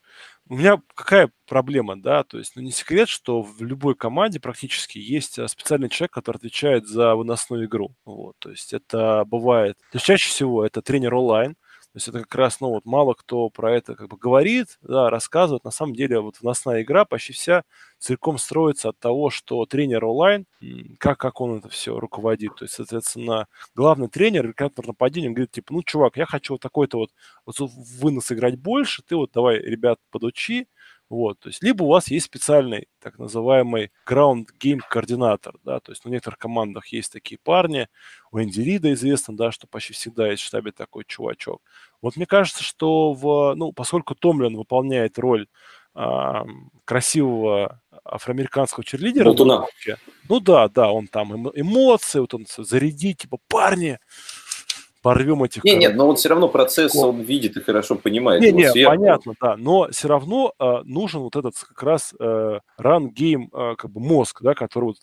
у 0.49 0.55
меня 0.55 0.81
какая 0.93 1.31
проблема, 1.47 1.95
да, 2.01 2.23
то 2.23 2.37
есть, 2.37 2.55
ну 2.55 2.61
не 2.61 2.71
секрет, 2.71 3.07
что 3.07 3.41
в 3.41 3.61
любой 3.61 3.95
команде 3.95 4.39
практически 4.39 4.97
есть 4.97 5.39
а, 5.39 5.47
специальный 5.47 5.89
человек, 5.89 6.11
который 6.11 6.37
отвечает 6.37 6.87
за 6.87 7.15
выносную 7.15 7.65
игру, 7.65 7.95
вот, 8.05 8.35
то 8.39 8.49
есть 8.49 8.73
это 8.73 9.23
бывает, 9.25 9.77
то 9.91 9.95
есть 9.95 10.05
чаще 10.05 10.29
всего 10.29 10.65
это 10.65 10.81
тренер 10.81 11.15
онлайн, 11.15 11.55
то 11.93 11.97
есть 11.97 12.07
это 12.07 12.19
как 12.21 12.33
раз, 12.35 12.61
ну 12.61 12.69
вот 12.69 12.85
мало 12.85 13.13
кто 13.13 13.49
про 13.49 13.75
это 13.75 13.95
как 13.95 14.07
бы 14.09 14.17
говорит, 14.17 14.79
да, 14.81 15.09
рассказывает. 15.09 15.65
На 15.65 15.71
самом 15.71 15.93
деле 15.93 16.21
вот 16.21 16.39
выносная 16.41 16.83
игра 16.83 17.03
почти 17.05 17.33
вся 17.33 17.63
целиком 17.99 18.37
строится 18.37 18.89
от 18.89 18.99
того, 18.99 19.29
что 19.29 19.65
тренер 19.65 20.05
онлайн, 20.05 20.45
как, 20.99 21.17
как 21.19 21.41
он 21.41 21.57
это 21.57 21.69
все 21.69 21.99
руководит. 21.99 22.55
То 22.55 22.65
есть, 22.65 22.75
соответственно, 22.75 23.47
главный 23.75 24.07
тренер, 24.07 24.53
координатор 24.53 24.87
нападения, 24.87 25.29
говорит, 25.29 25.51
типа, 25.51 25.73
ну, 25.73 25.83
чувак, 25.83 26.17
я 26.17 26.25
хочу 26.25 26.53
вот 26.53 26.61
такой-то 26.61 26.97
вот, 26.97 27.09
вот 27.45 27.55
вынос 28.01 28.31
играть 28.31 28.57
больше, 28.59 29.03
ты 29.03 29.15
вот 29.15 29.31
давай, 29.33 29.57
ребят, 29.59 29.99
подучи, 30.11 30.67
вот, 31.11 31.39
то 31.39 31.49
есть, 31.49 31.61
либо 31.61 31.83
у 31.83 31.87
вас 31.87 32.09
есть 32.09 32.27
специальный 32.27 32.87
так 33.01 33.19
называемый 33.19 33.91
ground 34.07 34.45
game 34.57 34.79
координатор, 34.89 35.55
да, 35.65 35.81
то 35.81 35.91
есть 35.91 36.05
на 36.05 36.09
некоторых 36.09 36.39
командах 36.39 36.87
есть 36.87 37.11
такие 37.11 37.37
парни, 37.43 37.89
у 38.31 38.39
Энди 38.39 38.61
Рида 38.61 38.93
известно, 38.93 39.35
да, 39.35 39.51
что 39.51 39.67
почти 39.67 39.91
всегда 39.91 40.31
есть 40.31 40.41
в 40.41 40.45
штабе 40.45 40.71
такой 40.71 41.03
чувачок. 41.05 41.61
Вот 42.01 42.15
мне 42.15 42.25
кажется, 42.25 42.63
что 42.63 43.11
в, 43.11 43.55
ну, 43.55 43.73
поскольку 43.73 44.15
Томлин 44.15 44.55
выполняет 44.55 45.19
роль 45.19 45.47
а, 45.93 46.45
красивого 46.85 47.81
афроамериканского 48.05 48.85
черлидера, 48.85 49.25
рынке, 49.25 49.97
ну 50.29 50.39
да, 50.39 50.69
да, 50.69 50.91
он 50.91 51.07
там 51.07 51.33
эмо- 51.33 51.51
эмоции, 51.53 52.19
вот 52.19 52.33
он 52.33 52.47
зарядит, 52.57 53.17
типа, 53.17 53.37
парни, 53.49 53.99
порвем 55.01 55.43
этих... 55.43 55.63
Не, 55.63 55.71
короче, 55.71 55.87
нет, 55.87 55.97
но 55.97 56.07
он 56.07 56.15
все 56.15 56.29
равно 56.29 56.47
процесс 56.47 56.95
он 56.95 57.21
видит 57.21 57.57
и 57.57 57.61
хорошо 57.61 57.95
понимает. 57.95 58.41
не, 58.41 58.47
его 58.49 58.59
не, 58.59 58.69
сверху. 58.69 58.95
понятно, 58.95 59.33
да, 59.41 59.57
но 59.57 59.87
все 59.91 60.07
равно 60.07 60.53
э, 60.59 60.81
нужен 60.83 61.21
вот 61.21 61.35
этот 61.35 61.55
как 61.57 61.83
раз 61.83 62.13
э, 62.19 62.59
run-game 62.79 63.49
э, 63.51 63.75
как 63.77 63.91
бы 63.91 63.99
мозг, 63.99 64.41
да, 64.41 64.53
который 64.53 64.85
вот 64.85 64.97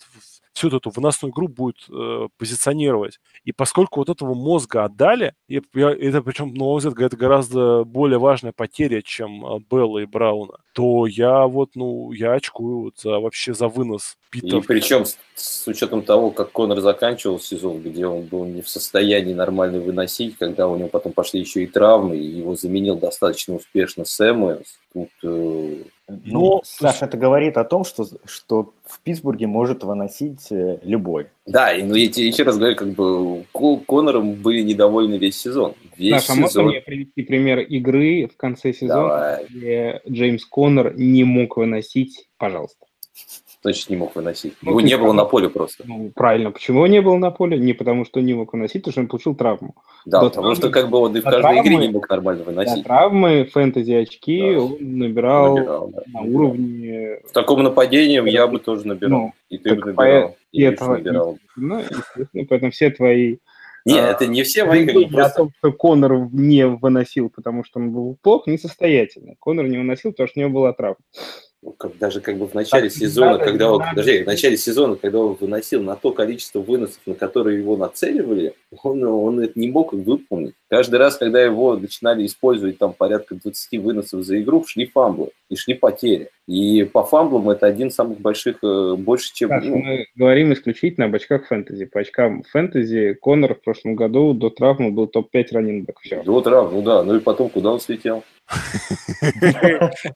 всю 0.59 0.69
эту 0.77 0.91
выносную 0.91 1.33
игру 1.33 1.49
будет 1.49 1.77
э, 1.89 2.29
позиционировать. 2.37 3.21
И 3.45 3.53
поскольку 3.53 4.01
вот 4.01 4.09
этого 4.09 4.35
мозга 4.35 4.85
отдали, 4.85 5.35
и 5.49 5.63
я- 5.75 5.91
это 5.95 6.21
причем, 6.23 6.53
на 6.55 6.65
мой 6.65 6.79
взгляд, 6.79 7.13
это 7.13 7.17
гораздо 7.17 7.85
более 7.85 8.19
важная 8.19 8.53
потеря, 8.53 9.01
чем 9.03 9.45
э, 9.47 9.61
Белла 9.71 9.99
и 10.01 10.07
Брауна, 10.07 10.59
то 10.73 11.07
я 11.07 11.47
вот, 11.47 11.71
ну, 11.75 12.13
я 12.13 12.33
очкую 12.35 12.81
вот 12.83 12.99
за, 12.99 13.19
вообще 13.19 13.55
за 13.55 13.69
вынос 13.69 14.17
И 14.33 14.41
питов. 14.41 14.67
причем 14.67 15.05
с, 15.05 15.17
с 15.35 15.67
учетом 15.67 16.03
того, 16.03 16.31
как 16.31 16.53
Конор 16.53 16.81
заканчивал 16.81 17.41
сезон, 17.41 17.81
где 17.83 18.07
он 18.07 18.23
был 18.23 18.45
не 18.45 18.63
в 18.63 18.69
состоянии 18.69 19.35
нормально 19.35 19.79
выносить, 19.81 20.37
когда 20.39 20.69
у 20.69 20.77
него 20.77 20.89
потом 20.89 21.13
пошли 21.13 21.41
еще 21.41 21.63
и 21.63 21.67
травмы, 21.67 22.17
и 22.17 22.25
его 22.25 22.55
заменил 22.57 22.97
достаточно 22.97 23.55
успешно 23.55 24.05
Сэмуэлс, 24.05 24.79
тут 24.93 25.09
э, 25.23 25.83
Ну, 26.09 26.19
Ну, 26.25 26.61
Саш, 26.65 27.03
это 27.03 27.19
говорит 27.19 27.59
о 27.59 27.65
том, 27.65 27.85
что, 27.85 28.07
что 28.25 28.73
в 28.87 29.01
Питтсбурге 29.01 29.47
может 29.47 29.85
выносить 29.85 30.51
э, 30.51 30.79
любой. 30.83 31.27
Да, 31.45 31.73
и 31.75 31.83
ну, 31.83 31.95
я 31.95 32.09
тебе 32.09 32.29
еще 32.29 32.45
раз 32.45 32.57
говорю, 32.57 32.77
как 32.77 32.89
бы 32.95 33.45
Ко- 33.53 33.77
Конором 33.87 34.33
были 34.33 34.63
недовольны 34.63 35.17
весь 35.17 35.39
сезон. 35.39 35.75
Весь 35.97 36.23
Саша, 36.23 36.33
можно 36.41 36.49
сезон. 36.49 36.67
мне 36.69 36.81
привести 36.81 37.23
пример 37.23 37.59
игры 37.61 38.27
в 38.33 38.37
конце 38.39 38.73
сезона, 38.73 39.03
Давай. 39.03 39.47
где 39.51 40.01
Джеймс 40.09 40.47
Коннор 40.47 40.95
не 40.97 41.25
мог 41.25 41.59
выносить, 41.59 42.29
пожалуйста. 42.39 42.87
Значит, 43.69 43.91
не 43.91 43.97
мог 43.97 44.17
выносить. 44.17 44.55
Ну, 44.63 44.71
его 44.71 44.81
не 44.81 44.97
было 44.97 45.13
на 45.13 45.27
поле 45.27 45.51
просто. 45.51 45.85
Ну, 45.87 46.11
правильно. 46.15 46.51
Почему 46.51 46.87
не 46.87 47.03
было 47.03 47.19
на 47.19 47.31
поле? 47.31 47.59
Не 47.59 47.75
потому, 47.75 48.07
что 48.07 48.21
не 48.21 48.33
мог 48.33 48.53
выносить, 48.55 48.83
потому 48.83 48.93
что 48.93 49.01
он 49.03 49.09
получил 49.09 49.35
травму. 49.35 49.75
Да, 50.07 50.21
до 50.21 50.31
потому 50.31 50.55
травмы, 50.55 50.57
что 50.57 50.71
как 50.71 50.89
бы 50.89 50.99
он 50.99 51.15
и 51.15 51.21
в 51.21 51.25
каждой 51.25 51.43
травмы, 51.43 51.61
игре 51.61 51.77
не 51.77 51.89
мог 51.89 52.09
нормально 52.09 52.45
выносить. 52.45 52.79
До 52.79 52.85
травмы, 52.85 53.45
фэнтези 53.45 53.93
очки 53.93 54.55
да. 54.55 54.61
он 54.63 54.77
набирал, 54.81 55.57
набирал 55.59 55.89
да. 55.89 56.03
на 56.07 56.21
уровне... 56.23 57.21
В 57.29 57.33
таком 57.33 57.63
нападении 57.63 58.27
я 58.31 58.47
бы 58.47 58.59
тоже 58.59 58.87
набирал. 58.87 59.21
Ну, 59.21 59.33
и 59.51 59.59
ты 59.59 59.75
бы 59.75 59.93
набирал. 59.93 60.37
И 60.51 60.63
этого, 60.63 60.97
набирал. 60.97 61.39
Ну, 61.57 61.79
естественно, 61.81 62.47
поэтому 62.49 62.71
все 62.71 62.91
твои 62.91 63.37
нет, 63.85 64.05
а, 64.05 64.11
это 64.11 64.27
не 64.27 64.43
все 64.43 64.65
мои 64.65 64.85
как 64.87 64.95
просто... 64.95 65.25
о 65.25 65.31
том, 65.31 65.53
что 65.59 65.73
Конор 65.73 66.29
не 66.33 66.67
выносил, 66.67 67.31
потому 67.31 67.65
что 67.65 67.81
он 67.81 67.91
был 67.91 68.19
плох, 68.21 68.47
несостоятельно. 68.47 69.35
Конор 69.39 69.67
не 69.67 69.79
выносил, 69.79 70.11
потому 70.11 70.29
что 70.29 70.41
у 70.41 70.43
него 70.43 70.53
была 70.53 70.73
травма. 70.75 70.99
Ну, 71.61 71.73
как, 71.73 71.99
даже 71.99 72.21
как 72.21 72.39
бы 72.39 72.47
в 72.47 72.55
начале 72.55 72.89
так, 72.89 72.97
сезона, 72.97 73.39
когда 73.39 73.73
он, 73.73 73.83
подожди, 73.83 74.23
в 74.23 74.27
начале 74.27 74.57
сезона, 74.57 74.95
когда 74.95 75.19
он 75.19 75.37
выносил 75.41 75.83
на 75.83 75.97
то 75.97 76.13
количество 76.13 76.61
выносов, 76.61 77.01
на 77.05 77.15
которые 77.15 77.59
его 77.59 77.77
нацеливали, 77.77 78.55
он, 78.85 79.03
он 79.03 79.41
это 79.41 79.59
не 79.59 79.69
мог 79.69 79.93
выполнить. 79.93 80.55
Каждый 80.71 80.97
раз, 81.01 81.17
когда 81.17 81.43
его 81.43 81.77
начинали 81.77 82.25
использовать 82.27 82.79
там 82.79 82.93
порядка 82.93 83.35
20 83.35 83.81
выносов 83.83 84.23
за 84.23 84.41
игру, 84.41 84.65
шли 84.69 84.87
фамблы 84.87 85.31
и 85.49 85.57
шли 85.57 85.75
потери. 85.75 86.31
И 86.47 86.85
по 86.85 87.03
фамблам 87.03 87.51
это 87.51 87.67
один 87.67 87.89
из 87.89 87.95
самых 87.95 88.21
больших, 88.21 88.59
э, 88.63 88.95
больше, 88.97 89.35
чем... 89.35 89.49
Так, 89.49 89.65
ну, 89.65 89.79
мы 89.79 90.07
говорим 90.15 90.53
исключительно 90.53 91.07
об 91.07 91.15
очках 91.17 91.47
фэнтези. 91.47 91.87
По 91.87 92.01
очкам 92.01 92.45
фэнтези 92.45 93.15
Конор 93.21 93.57
в 93.57 93.63
прошлом 93.63 93.97
году 93.97 94.33
до 94.33 94.51
травмы 94.51 94.93
был 94.93 95.09
топ-5 95.09 95.47
раннингбэк. 95.53 95.99
Все. 96.03 96.23
До 96.23 96.41
травмы, 96.41 96.73
ну 96.75 96.83
да. 96.83 97.03
Ну 97.03 97.17
и 97.17 97.21
потом 97.21 97.49
куда 97.49 97.73
он 97.73 97.81
слетел? 97.81 98.23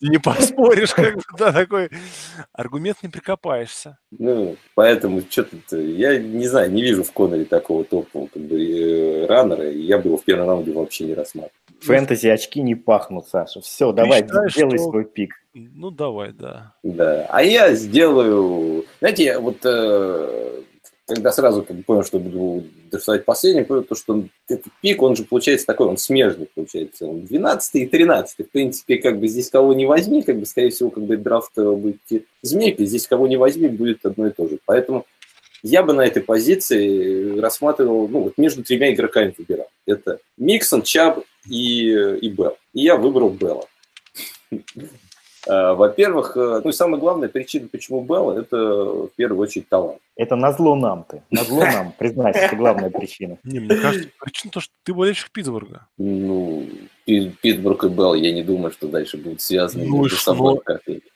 Не 0.01 0.18
поспоришь, 0.18 0.95
как 0.95 1.16
бы, 1.16 1.22
да, 1.39 1.53
такой 1.53 1.91
аргумент 2.53 2.99
не 3.03 3.09
прикопаешься. 3.09 3.99
Ну, 4.11 4.57
поэтому 4.74 5.22
что-то, 5.28 5.76
я 5.76 6.18
не 6.18 6.47
знаю, 6.47 6.70
не 6.72 6.83
вижу 6.83 7.05
в 7.05 7.12
Коноре 7.12 7.45
такого 7.45 7.85
топового 7.85 8.28
как 8.28 8.43
бы, 8.43 8.57
э, 8.61 9.26
раннера, 9.26 9.70
я 9.70 9.99
бы 9.99 10.09
его 10.09 10.16
в 10.16 10.24
первом 10.24 10.49
раунде 10.49 10.72
вообще 10.72 11.05
не 11.05 11.14
рассматривал. 11.14 11.53
Фэнтези 11.80 12.28
очки 12.28 12.62
не 12.62 12.74
пахнут, 12.74 13.26
Саша. 13.28 13.61
Все, 13.61 13.93
давай, 13.93 14.22
делай 14.22 14.78
свой 14.78 15.05
пик. 15.05 15.35
Ну, 15.55 15.91
давай, 15.91 16.33
да. 16.33 16.74
Да, 16.83 17.26
а 17.28 17.43
я 17.43 17.74
сделаю... 17.74 18.87
Знаете, 19.01 19.39
вот 19.39 19.59
э, 19.64 20.62
когда 21.15 21.31
сразу 21.33 21.63
как 21.63 21.77
бы, 21.77 21.83
понял, 21.83 22.05
что 22.05 22.19
буду 22.19 22.65
рисовать 22.91 23.25
последний, 23.25 23.63
понял, 23.63 23.85
то, 23.85 23.95
что 23.95 24.25
этот 24.49 24.73
пик, 24.81 25.03
он 25.03 25.15
же 25.15 25.25
получается 25.25 25.67
такой, 25.67 25.87
он 25.87 25.99
смежный 25.99 26.49
получается, 26.55 27.07
он 27.07 27.27
12 27.27 27.75
и 27.75 27.87
13 27.87 28.47
В 28.47 28.51
принципе, 28.51 28.97
как 28.97 29.21
бы 29.21 29.29
здесь 29.29 29.51
кого 29.51 29.75
не 29.75 29.87
возьми, 29.87 30.23
как 30.23 30.39
бы, 30.39 30.47
скорее 30.47 30.71
всего, 30.71 30.91
как 30.91 31.05
бы 31.05 31.17
драфт 31.17 31.53
будет 31.57 31.99
змейкой, 32.43 32.87
здесь 32.87 33.07
кого 33.07 33.27
не 33.27 33.37
возьми, 33.37 33.69
будет 33.69 34.05
одно 34.07 34.27
и 34.27 34.31
то 34.31 34.49
же. 34.49 34.59
Поэтому 34.65 35.07
я 35.63 35.83
бы 35.83 35.93
на 35.93 36.03
этой 36.03 36.23
позиции 36.23 37.39
рассматривал, 37.39 38.09
ну, 38.09 38.21
вот 38.23 38.39
между 38.39 38.65
тремя 38.65 38.93
игроками 38.93 39.35
выбирал. 39.37 39.69
Это 39.87 40.19
Миксон, 40.39 40.83
Чаб 40.83 41.21
и, 41.49 41.91
и 41.91 42.29
Белл. 42.29 42.57
И 42.73 42.83
я 42.83 42.97
выбрал 42.97 43.31
Белла. 43.31 43.67
Э, 45.47 45.74
во-первых, 45.74 46.36
э, 46.36 46.61
ну 46.62 46.70
и 46.70 46.72
самая 46.72 47.01
главная 47.01 47.28
причина, 47.28 47.68
почему 47.70 48.03
Белл, 48.03 48.30
это 48.30 48.57
в 48.57 49.11
первую 49.16 49.40
очередь 49.43 49.68
талант. 49.68 49.99
Это 50.14 50.36
назло 50.36 50.76
нам 50.76 51.05
ты. 51.09 51.22
Назло 51.30 51.64
нам, 51.64 51.93
признайся, 51.99 52.40
это 52.40 52.57
главная 52.57 52.90
причина. 52.90 53.38
Не, 53.43 53.61
мне 53.61 53.76
кажется, 53.76 54.09
причина 54.20 54.53
то, 54.53 54.61
что 54.61 54.72
ты 54.84 54.95
болельщик 54.95 55.32
Питтсбурга. 55.32 55.86
Ну, 55.99 56.68
Питтсбург 57.07 57.84
и 57.84 57.88
Белл, 57.88 58.14
я 58.14 58.32
не 58.32 58.43
думаю, 58.43 58.70
что 58.70 58.86
дальше 58.86 59.16
будут 59.16 59.40
связаны 59.40 59.84
ну 59.84 60.03
между 60.03 60.16
собой. 60.16 60.61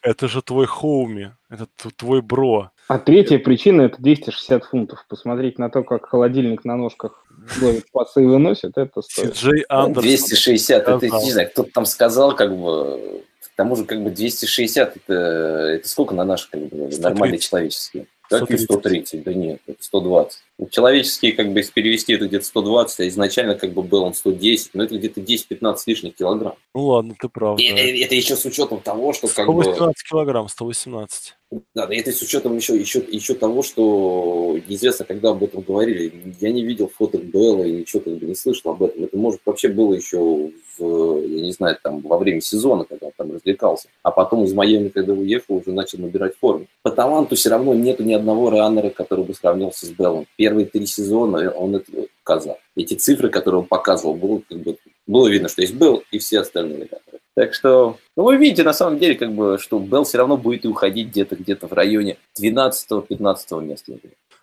Это 0.03 0.27
же 0.27 0.43
твой 0.43 0.67
хоуми, 0.67 1.33
это 1.49 1.67
твой 1.97 2.21
бро. 2.21 2.71
А 2.89 2.99
третья 2.99 3.39
причина– 3.39 3.83
это 3.83 4.01
260 4.01 4.65
фунтов. 4.65 5.05
Посмотреть 5.09 5.59
на 5.59 5.71
то, 5.71 5.83
как 5.83 6.07
холодильник 6.07 6.65
на 6.65 6.77
ножках 6.77 7.25
ловит 7.61 7.91
пасы 7.91 8.23
и 8.23 8.27
выносит, 8.27 8.77
это 8.77 9.03
стоит. 9.03 9.35
Джей 9.35 9.65
Андерсон. 9.69 10.03
260, 10.03 10.89
это, 10.89 11.07
не 11.07 11.33
знаю, 11.33 11.51
кто-то 11.51 11.71
там 11.73 11.85
сказал, 11.85 12.35
как 12.35 12.57
бы, 12.57 13.25
к 13.57 13.63
тому 13.65 13.75
же, 13.75 13.87
как 13.87 14.05
бы 14.05 14.11
260 14.11 14.97
это, 14.97 15.15
это 15.15 15.89
сколько 15.89 16.15
на 16.15 16.27
наши 16.27 16.51
как 16.51 16.61
бы, 16.69 16.91
нормальные 16.99 17.39
человеческие? 17.39 18.07
Какие 18.29 18.59
130? 18.59 19.25
Да 19.25 19.33
нет, 19.33 19.61
это 19.67 19.83
120. 19.83 20.43
Человеческие, 20.71 21.33
как 21.33 21.51
бы, 21.51 21.61
если 21.61 21.73
перевести, 21.73 22.13
это 22.13 22.27
где-то 22.27 22.45
120, 22.45 23.01
а 23.01 23.09
изначально, 23.09 23.55
как 23.55 23.73
бы, 23.73 23.83
был 23.83 24.03
он 24.03 24.13
110, 24.13 24.73
но 24.75 24.85
это 24.85 24.99
где-то 24.99 25.23
10-15 25.23 25.77
лишних 25.87 26.17
килограмм. 26.17 26.57
Ну 26.75 26.83
ладно, 26.83 27.15
ты 27.19 27.31
прав. 27.31 27.59
И, 27.59 27.73
да. 27.73 28.05
это 28.05 28.15
еще 28.15 28.37
с 28.37 28.45
учетом 28.45 28.81
того, 28.81 29.15
что, 29.15 29.27
как 29.27 29.47
118 29.47 29.81
бы... 29.81 29.93
килограмм, 30.07 30.49
118. 30.51 31.35
Да, 31.75 31.87
это 31.91 32.11
с 32.11 32.21
учетом 32.23 32.57
еще, 32.57 32.77
еще, 32.77 32.99
еще 33.09 33.35
того, 33.35 33.63
что 33.63 34.59
неизвестно, 34.67 35.05
когда 35.05 35.31
об 35.31 35.45
этом 35.45 35.63
говорили. 35.63 36.35
Я 36.41 36.51
не 36.51 36.65
видел 36.65 36.91
фото 36.93 37.19
Белла 37.19 37.63
и 37.63 37.73
ничего 37.73 38.03
как 38.03 38.15
бы 38.15 38.27
не 38.27 38.35
слышал 38.35 38.73
об 38.73 38.83
этом. 38.83 39.05
Это, 39.05 39.17
может, 39.17 39.41
вообще 39.45 39.69
было 39.69 39.95
еще 39.95 40.51
в, 40.77 41.21
я 41.21 41.43
не 41.43 41.53
знаю, 41.53 41.79
там, 41.81 42.01
во 42.01 42.19
время 42.19 42.41
сезона, 42.41 42.85
когда 42.85 43.07
он 43.07 43.13
там 43.17 43.33
развлекался. 43.33 43.89
А 44.03 44.11
потом 44.11 44.43
из 44.45 44.55
Майами, 44.55 44.89
когда 44.89 45.13
уехал, 45.13 45.57
уже 45.57 45.71
начал 45.71 46.01
набирать 46.01 46.35
форму. 46.37 46.67
По 46.83 46.91
таланту 46.91 47.37
все 47.37 47.51
равно 47.51 47.75
нету 47.75 48.03
ни 48.03 48.13
одного 48.13 48.51
раннера, 48.51 48.91
который 48.91 49.25
бы 49.25 49.33
сравнялся 49.33 49.87
с 49.87 49.91
Беллом. 49.91 50.27
Первые 50.37 50.67
три 50.67 50.87
сезона 50.87 51.51
он 51.53 51.77
это 51.77 51.93
показал. 52.25 52.59
Эти 52.75 52.95
цифры, 52.95 53.29
которые 53.29 53.61
он 53.61 53.67
показывал, 53.67 54.15
было, 54.15 54.43
как 54.49 54.59
бы, 54.59 54.77
было 55.07 55.29
видно, 55.29 55.49
что 55.49 55.63
есть 55.63 55.75
Белл 55.75 56.03
и 56.11 56.19
все 56.19 56.41
остальные 56.41 56.79
ребята. 56.79 57.03
Так 57.37 57.53
что, 57.53 57.99
ну, 58.17 58.23
вы 58.25 58.39
видите, 58.39 58.63
на 58.63 58.73
самом 58.73 58.99
деле, 58.99 59.15
как 59.15 59.31
бы, 59.31 59.59
что 59.61 59.79
Белл 59.79 60.05
все 60.05 60.17
равно 60.17 60.39
будет 60.39 60.65
и 60.65 60.69
уходить 60.69 61.09
где-то 61.09 61.37
где-то 61.37 61.69
в 61.69 61.73
районе 61.75 62.17
12-15 62.41 63.63
места. 63.63 63.93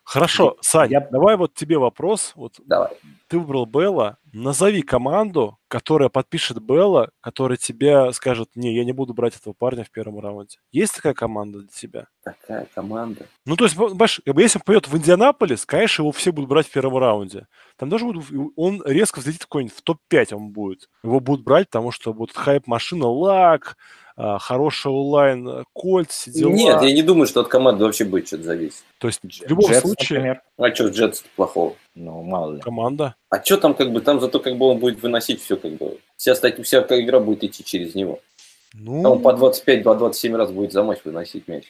Хорошо, 0.03 0.57
Сань, 0.61 0.91
я... 0.91 0.99
давай 0.99 1.37
вот 1.37 1.53
тебе 1.53 1.77
вопрос. 1.77 2.33
Вот 2.35 2.53
давай. 2.65 2.91
Ты 3.27 3.39
выбрал 3.39 3.65
Белла. 3.65 4.17
Назови 4.33 4.81
команду, 4.81 5.57
которая 5.67 6.09
подпишет 6.09 6.59
Белла, 6.61 7.11
которая 7.21 7.57
тебе 7.57 8.11
скажет, 8.11 8.49
не, 8.55 8.75
я 8.75 8.83
не 8.83 8.91
буду 8.91 9.13
брать 9.13 9.35
этого 9.35 9.53
парня 9.53 9.83
в 9.83 9.91
первом 9.91 10.19
раунде. 10.19 10.57
Есть 10.71 10.95
такая 10.95 11.13
команда 11.13 11.59
для 11.59 11.67
тебя? 11.69 12.07
Такая 12.23 12.67
команда? 12.75 13.25
Ну, 13.45 13.55
то 13.55 13.63
есть, 13.63 13.75
понимаешь, 13.75 14.21
если 14.25 14.57
он 14.57 14.63
пойдет 14.65 14.87
в 14.87 14.97
Индианаполис, 14.97 15.65
конечно, 15.65 16.01
его 16.01 16.11
все 16.11 16.31
будут 16.31 16.49
брать 16.49 16.67
в 16.67 16.71
первом 16.71 16.97
раунде. 16.97 17.47
Там 17.77 17.89
даже 17.89 18.05
будет, 18.05 18.25
он 18.55 18.83
резко 18.85 19.19
взлетит 19.19 19.43
какой-нибудь 19.43 19.75
в 19.75 19.81
топ-5 19.81 20.35
он 20.35 20.49
будет. 20.49 20.89
Его 21.03 21.19
будут 21.19 21.45
брать, 21.45 21.69
потому 21.69 21.91
что 21.91 22.13
будет 22.13 22.35
хайп-машина, 22.35 23.07
лак, 23.07 23.77
хороший 24.15 24.91
онлайн, 24.91 25.65
Кольт, 25.73 26.11
дела. 26.27 26.51
Нет, 26.51 26.81
я 26.81 26.93
не 26.93 27.01
думаю, 27.01 27.27
что 27.27 27.41
от 27.41 27.47
команды 27.47 27.83
вообще 27.83 28.05
будет 28.05 28.27
что-то 28.27 28.43
зависеть. 28.43 28.83
То 28.99 29.07
есть 29.07 29.19
в 29.23 29.49
любом 29.49 29.71
Джетс, 29.71 29.81
случае... 29.81 30.19
Например. 30.19 30.41
А 30.57 30.75
что, 30.75 30.87
Джетс 30.87 31.23
плохого? 31.35 31.75
Ну, 31.95 32.21
мало 32.23 32.53
ли. 32.53 32.61
Команда. 32.61 33.15
А 33.29 33.43
что 33.43 33.57
там, 33.57 33.73
как 33.73 33.91
бы, 33.91 34.01
там 34.01 34.19
зато 34.19 34.39
как 34.39 34.57
бы 34.57 34.67
он 34.67 34.79
будет 34.79 35.01
выносить 35.01 35.41
все, 35.41 35.57
как 35.57 35.73
бы. 35.73 35.99
Вся, 36.17 36.35
стать, 36.35 36.63
вся 36.63 36.79
игра 36.89 37.19
будет 37.19 37.43
идти 37.43 37.63
через 37.63 37.95
него. 37.95 38.19
Ну... 38.73 39.03
Там 39.03 39.21
по 39.21 39.29
25-27 39.29 40.35
раз 40.35 40.51
будет 40.51 40.71
за 40.71 40.83
матч 40.83 40.99
выносить 41.03 41.47
мяч. 41.47 41.65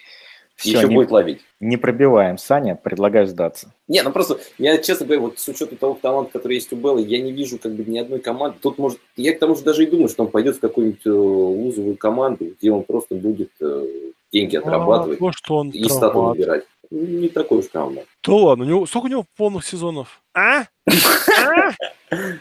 Все, 0.56 0.78
еще 0.78 0.88
не, 0.88 0.96
будет 0.96 1.12
ловить. 1.12 1.42
Не 1.60 1.78
пробиваем. 1.78 2.38
Саня, 2.38 2.76
предлагаю 2.76 3.28
сдаться. 3.28 3.74
Не, 3.88 4.04
ну 4.04 4.12
просто, 4.12 4.40
я 4.58 4.78
честно 4.78 5.06
говоря, 5.06 5.22
вот 5.22 5.40
с 5.40 5.48
учетом 5.48 5.78
того 5.78 5.98
таланта, 6.00 6.34
который 6.34 6.54
есть 6.54 6.72
у 6.72 6.76
Белла, 6.76 7.00
я 7.00 7.22
не 7.22 7.32
вижу 7.32 7.58
как 7.58 7.74
бы 7.74 7.84
ни 7.84 7.98
одной 7.98 8.20
команды. 8.20 8.58
Тут 8.62 8.78
может, 8.78 9.00
я 9.16 9.34
к 9.34 9.40
тому 9.40 9.56
же 9.56 9.64
даже 9.64 9.84
и 9.84 9.88
думаю, 9.88 10.10
что 10.10 10.24
он 10.24 10.32
пойдет 10.32 10.58
в 10.58 10.60
какую-нибудь 10.60 11.06
э, 11.06 11.10
узовую 11.10 11.98
команду, 11.98 12.54
где 12.58 12.72
он 12.72 12.84
просто 12.84 13.16
будет 13.16 13.52
э, 13.60 13.88
деньги 14.32 14.56
отрабатывать 14.56 15.20
а, 15.20 15.20
то, 15.20 15.32
что 15.32 15.58
он 15.58 15.70
и 15.70 15.84
стату 15.90 16.22
набирать. 16.22 16.66
Не 16.92 17.30
такой 17.30 17.60
уж 17.60 17.70
команда. 17.70 18.06
Да 18.24 18.34
ладно, 18.34 18.66
у 18.66 18.68
него, 18.68 18.86
сколько 18.86 19.06
у 19.08 19.10
него 19.10 19.26
полных 19.36 19.66
сезонов? 19.66 20.22
А? 20.36 20.66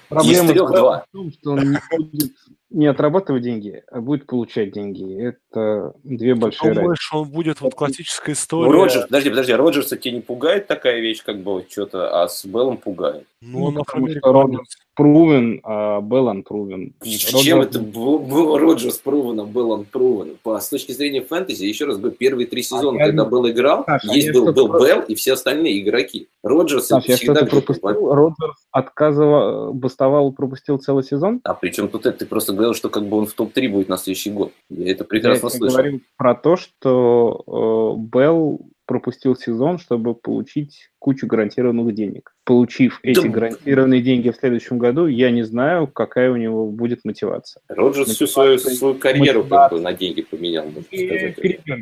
Проблема 0.09 0.53
в 0.53 1.07
том, 1.13 1.33
что 1.33 1.53
он 1.53 1.71
не 1.71 1.79
будет 1.97 2.33
не 2.73 2.87
отрабатывать 2.87 3.43
деньги, 3.43 3.83
а 3.91 4.01
будет 4.01 4.27
получать 4.27 4.73
деньги. 4.73 5.23
Это 5.23 5.95
две 6.03 6.35
большие 6.35 6.75
Думаешь, 6.75 7.11
разницы. 7.13 7.17
он 7.17 7.31
будет 7.31 7.61
вот 7.61 7.75
классическая 7.75 8.33
история? 8.33 8.71
Ну, 8.71 8.73
Роджерс, 8.73 9.07
подожди, 9.07 9.31
подожди, 9.31 9.53
Роджерса 9.53 9.97
тебе 9.97 10.17
не 10.17 10.21
пугает 10.21 10.67
такая 10.67 11.01
вещь, 11.01 11.23
как 11.23 11.39
бы 11.39 11.53
вот 11.53 11.71
что-то, 11.71 12.23
а 12.23 12.29
с 12.29 12.45
Беллом 12.45 12.79
пугает? 12.79 13.27
Ну, 13.41 13.65
он 13.65 13.83
Роджерс 14.23 14.79
proven, 14.95 15.61
а 15.65 16.01
Белл 16.01 16.29
unproven. 16.31 16.93
Чем 17.03 17.59
Роджерс... 17.59 17.77
это 17.77 17.81
был 17.81 18.59
Роджерс 18.59 18.99
proven, 18.99 19.41
а 19.41 19.45
Белл 19.45 19.81
unproven? 19.81 20.37
По, 20.43 20.59
с 20.59 20.69
точки 20.69 20.93
зрения 20.93 21.23
фэнтези, 21.23 21.65
еще 21.65 21.85
раз 21.85 21.99
говорю, 21.99 22.15
первые 22.15 22.47
три 22.47 22.63
сезона, 22.63 23.03
а 23.03 23.07
когда 23.07 23.25
Белл 23.25 23.51
играл, 23.51 23.85
Саша, 23.87 24.13
есть 24.13 24.33
был, 24.33 24.53
был 24.53 24.69
Белл 24.69 25.03
и 25.03 25.15
все 25.15 25.35
остальные 25.35 25.81
игроки. 25.81 26.29
Роджерс 26.43 26.87
Саша, 26.87 27.13
я 27.13 27.17
всегда... 27.17 27.45
пропустил, 27.45 28.15
Роджерс 28.15 28.67
отказывал, 28.71 29.73
бастовал, 29.75 30.33
пропустил 30.33 30.79
целый 30.79 31.05
сезон? 31.05 31.41
А 31.45 31.55
причем 31.55 31.89
тут 31.89 32.07
это 32.07 32.19
ты 32.19 32.27
просто 32.27 32.53
говорил, 32.53 32.75
что 32.75 32.89
как 32.89 33.07
бы 33.07 33.19
он 33.19 33.27
в 33.27 33.33
топ-3 33.33 33.69
будет 33.69 33.89
на 33.89 33.97
следующий 33.97 34.31
год. 34.31 34.53
Я 34.71 34.93
это 34.93 35.05
прекрасно 35.05 35.47
я 35.47 35.51
слышал. 35.51 35.79
Я 35.79 35.83
говорил 35.83 36.01
про 36.17 36.35
то, 36.35 36.57
что 36.57 37.97
э, 37.99 38.01
Белл 38.01 38.61
пропустил 38.87 39.37
сезон, 39.37 39.79
чтобы 39.79 40.15
получить 40.15 40.91
кучу 40.99 41.27
гарантированных 41.27 41.95
денег. 41.95 42.35
Получив 42.45 43.01
эти 43.03 43.23
да. 43.23 43.29
гарантированные 43.29 44.03
деньги 44.03 44.31
в 44.31 44.37
следующем 44.37 44.79
году, 44.79 45.07
я 45.07 45.31
не 45.31 45.43
знаю, 45.43 45.87
какая 45.87 46.31
у 46.31 46.37
него 46.37 46.67
будет 46.67 47.05
мотивация. 47.05 47.63
Роджерс 47.69 48.11
всю 48.11 48.27
свою, 48.27 48.59
свою 48.59 48.95
карьеру 48.95 49.45
как 49.45 49.73
бы 49.73 49.81
на 49.81 49.93
деньги 49.93 50.23
поменял, 50.23 50.65
можно 50.65 50.83
сказать. 50.83 51.37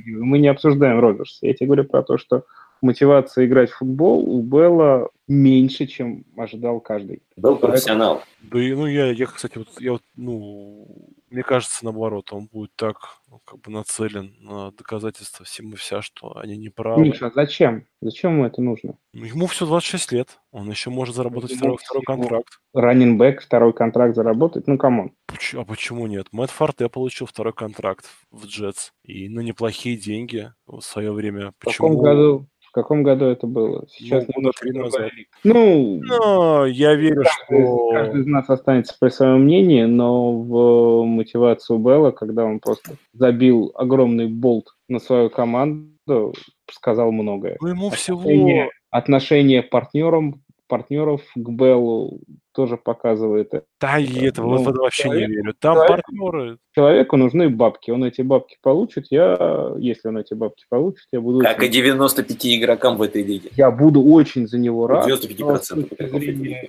Мы 0.07 0.39
не 0.39 0.49
обсуждаем 0.49 1.01
Роджерса. 1.01 1.47
Я 1.47 1.55
тебе 1.55 1.67
говорю 1.67 1.85
про 1.85 2.03
то, 2.03 2.19
что 2.19 2.45
мотивация 2.83 3.47
играть 3.47 3.71
в 3.71 3.79
футбол 3.79 4.25
у 4.29 4.43
Белла 4.43 5.11
меньше, 5.29 5.87
чем 5.87 6.25
ожидал 6.37 6.81
каждый. 6.81 7.23
Был 7.37 7.57
профессионал. 7.57 8.23
Да, 8.43 8.59
ну, 8.59 8.87
я, 8.87 9.11
я, 9.11 9.27
кстати, 9.27 9.59
вот, 9.59 9.69
я 9.81 9.93
вот, 9.93 10.03
ну, 10.17 10.87
мне 11.31 11.43
кажется, 11.43 11.85
наоборот, 11.85 12.33
он 12.33 12.47
будет 12.47 12.73
так, 12.75 12.97
ну, 13.29 13.41
как 13.45 13.61
бы 13.61 13.71
нацелен 13.71 14.35
на 14.41 14.73
доказательство 14.73 15.45
всем 15.45 15.73
и 15.73 15.77
вся, 15.77 16.03
что 16.03 16.37
они 16.37 16.57
не 16.57 16.69
правы. 16.69 17.03
Миша, 17.03 17.31
зачем? 17.35 17.87
Зачем 18.01 18.33
ему 18.33 18.47
это 18.47 18.61
нужно? 18.61 18.99
Ну, 19.13 19.25
ему 19.25 19.47
все 19.47 19.65
26 19.65 20.13
лет, 20.13 20.41
он 20.51 20.69
еще 20.69 20.91
может 20.91 21.15
заработать 21.15 21.53
второй, 21.53 21.77
второй 21.79 22.03
контракт. 22.03 22.61
Раннинбэк, 22.75 23.43
второй 23.43 23.73
контракт 23.73 24.17
заработать, 24.17 24.67
ну, 24.67 24.77
come 24.77 24.97
on. 24.97 25.13
А 25.29 25.65
почему 25.65 26.07
нет? 26.07 26.27
Мэтт 26.33 26.51
Форте 26.53 26.89
получил 26.89 27.27
второй 27.27 27.53
контракт 27.53 28.07
в 28.31 28.47
Джетс, 28.47 28.91
и 29.05 29.29
на 29.29 29.41
неплохие 29.41 29.97
деньги 29.97 30.53
в 30.67 30.81
свое 30.81 31.13
время. 31.13 31.53
В 31.61 31.65
каком 31.65 31.97
году? 31.99 32.49
В 32.71 32.73
каком 32.73 33.03
году 33.03 33.25
это 33.25 33.49
было? 33.49 33.85
Сейчас 33.91 34.27
ну, 34.29 34.35
немножко 34.37 34.63
три 34.63 34.79
назад. 34.79 35.11
Ну, 35.43 36.01
но 36.05 36.67
я 36.67 36.95
верю, 36.95 37.25
каждый, 37.25 37.65
что... 37.65 37.91
Каждый 37.91 38.21
из 38.21 38.27
нас 38.27 38.49
останется 38.49 38.97
при 39.01 39.09
своем 39.09 39.43
мнении, 39.43 39.83
но 39.83 40.33
в 40.33 41.05
мотивацию 41.05 41.81
Белла, 41.81 42.13
когда 42.13 42.45
он 42.45 42.61
просто 42.61 42.93
забил 43.13 43.73
огромный 43.75 44.29
болт 44.29 44.69
на 44.89 45.01
свою 45.01 45.31
команду, 45.31 46.33
сказал 46.71 47.11
многое. 47.11 47.57
Ну, 47.61 47.69
ему 47.69 47.89
отношение, 47.89 48.67
всего... 48.67 48.71
Отношение 48.91 49.63
партнерам 49.65 50.41
партнеров 50.69 51.23
к 51.35 51.49
Беллу 51.49 52.21
тоже 52.61 52.77
показывает. 52.77 53.51
Да, 53.81 53.99
и 53.99 54.27
это 54.27 54.43
ну, 54.43 54.63
вот 54.63 54.77
вообще 54.77 55.05
человек, 55.05 55.29
не 55.29 55.35
верю. 55.37 55.55
Там 55.59 55.77
человек, 55.77 55.89
партнеры. 55.89 56.59
Человеку 56.75 57.17
нужны 57.17 57.49
бабки. 57.49 57.91
Он 57.91 58.05
эти 58.05 58.21
бабки 58.21 58.59
получит. 58.61 59.07
Я, 59.09 59.73
если 59.79 60.09
он 60.09 60.19
эти 60.19 60.35
бабки 60.35 60.67
получит, 60.69 61.07
я 61.11 61.23
буду... 61.23 61.41
Как 61.41 61.59
очень... 61.59 61.69
и 61.69 61.73
95 61.73 62.47
игрокам 62.47 62.99
в 62.99 63.03
этой 63.03 63.23
лиге. 63.23 63.49
Я 63.57 63.71
буду 63.71 64.03
очень 64.03 64.47
за 64.47 64.59
него 64.59 64.87
рад. 64.87 65.09
95% 65.09 65.63
с 65.63 65.69
точки 65.69 66.05
зрения 66.11 66.69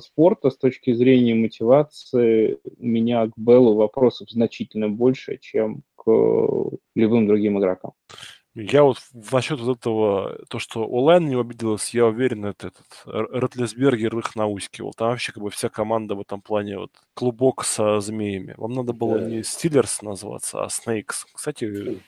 спорта, 0.00 0.50
с 0.50 0.58
точки 0.58 0.92
зрения 0.92 1.34
мотивации, 1.34 2.58
у 2.78 2.84
меня 2.84 3.28
к 3.28 3.32
Беллу 3.36 3.74
вопросов 3.74 4.28
значительно 4.30 4.90
больше, 4.90 5.38
чем 5.40 5.84
к 5.96 6.04
любым 6.94 7.26
другим 7.26 7.58
игрокам. 7.58 7.92
Я 8.54 8.82
вот 8.82 8.98
насчет 9.32 9.60
вот 9.60 9.78
этого, 9.78 10.38
то, 10.48 10.58
что 10.58 10.84
онлайн 10.84 11.26
не 11.26 11.40
обиделась, 11.40 11.94
я 11.94 12.06
уверен, 12.06 12.44
это 12.44 12.68
этот 12.68 13.02
Ротлесбергер 13.06 14.18
их 14.18 14.36
наускивал. 14.36 14.92
Там 14.92 15.08
вообще 15.08 15.32
как 15.32 15.42
бы 15.42 15.50
вся 15.50 15.70
команда 15.70 16.14
в 16.14 16.20
этом 16.20 16.42
плане 16.42 16.78
вот 16.78 16.90
клубок 17.14 17.64
со 17.64 18.00
змеями. 18.00 18.54
Вам 18.58 18.72
надо 18.72 18.92
было 18.92 19.18
да. 19.18 19.26
не 19.26 19.42
Стиллерс 19.42 20.02
называться, 20.02 20.62
а 20.62 20.68
Снейкс. 20.68 21.26
Кстати, 21.32 22.02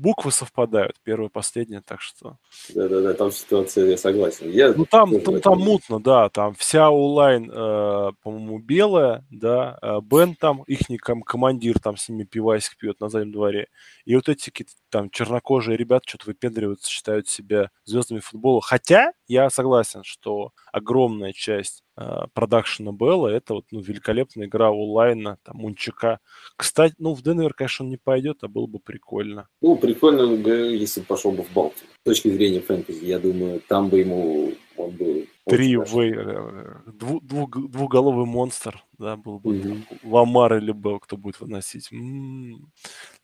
буквы 0.00 0.32
совпадают, 0.32 0.96
первая 1.02 1.28
и 1.28 1.32
последняя, 1.32 1.82
так 1.82 2.00
что... 2.00 2.38
Да-да-да, 2.74 3.14
там 3.14 3.30
ситуация, 3.30 3.86
я 3.90 3.96
согласен. 3.96 4.50
Я 4.50 4.72
ну 4.72 4.86
там, 4.86 5.20
там, 5.20 5.40
там 5.40 5.58
мутно, 5.58 6.00
да, 6.00 6.28
там 6.30 6.54
вся 6.54 6.90
онлайн, 6.90 7.50
э, 7.50 8.10
по-моему, 8.22 8.58
белая, 8.58 9.24
да, 9.30 9.78
э, 9.82 10.00
Бен 10.02 10.34
там, 10.34 10.62
их 10.62 10.80
командир 11.24 11.78
там 11.78 11.96
с 11.96 12.08
ними 12.08 12.24
пивасик 12.24 12.76
пьет 12.78 13.00
на 13.00 13.08
заднем 13.08 13.32
дворе. 13.32 13.68
И 14.04 14.14
вот 14.14 14.28
эти 14.28 14.50
там 14.88 15.10
чернокожие 15.10 15.76
ребята 15.76 16.08
что-то 16.08 16.26
выпендриваются, 16.26 16.90
считают 16.90 17.28
себя 17.28 17.70
звездами 17.84 18.20
футбола. 18.20 18.60
Хотя 18.60 19.12
я 19.28 19.50
согласен, 19.50 20.02
что 20.02 20.52
огромная 20.72 21.32
часть 21.32 21.82
э, 21.96 22.02
продакшена 22.32 22.92
Белла 22.92 23.28
это 23.28 23.54
вот 23.54 23.64
ну, 23.70 23.80
великолепная 23.80 24.46
игра 24.46 24.70
онлайна, 24.70 25.38
там, 25.42 25.58
Мунчака. 25.58 26.18
Кстати, 26.56 26.94
ну, 26.98 27.14
в 27.14 27.22
Денвер, 27.22 27.54
конечно, 27.54 27.84
он 27.84 27.90
не 27.90 27.96
пойдет, 27.96 28.38
а 28.42 28.48
было 28.48 28.66
бы 28.66 28.78
прикольно. 28.78 29.48
Ну, 29.60 29.76
прикольно, 29.76 30.22
если 30.22 31.00
пошел 31.00 31.32
бы 31.32 31.42
в 31.42 31.52
Балтию. 31.52 31.88
С 32.02 32.04
точки 32.04 32.28
зрения 32.28 32.60
фэнтези, 32.60 33.04
я 33.04 33.18
думаю, 33.18 33.60
там 33.68 33.88
бы 33.88 33.98
ему 33.98 34.52
он 34.76 34.90
был 34.90 35.26
Три 35.50 35.76
в 35.76 35.98
э, 35.98 36.82
двух, 36.86 37.22
двух, 37.22 37.50
двухголовый 37.50 38.26
монстр, 38.26 38.82
да, 38.98 39.16
был 39.16 39.38
бы 39.38 39.56
mm-hmm. 39.56 40.00
Ламар 40.04 40.58
или 40.58 40.72
Белл, 40.72 41.00
кто 41.00 41.16
будет 41.16 41.40
выносить. 41.40 41.92
М-м-м. 41.92 42.70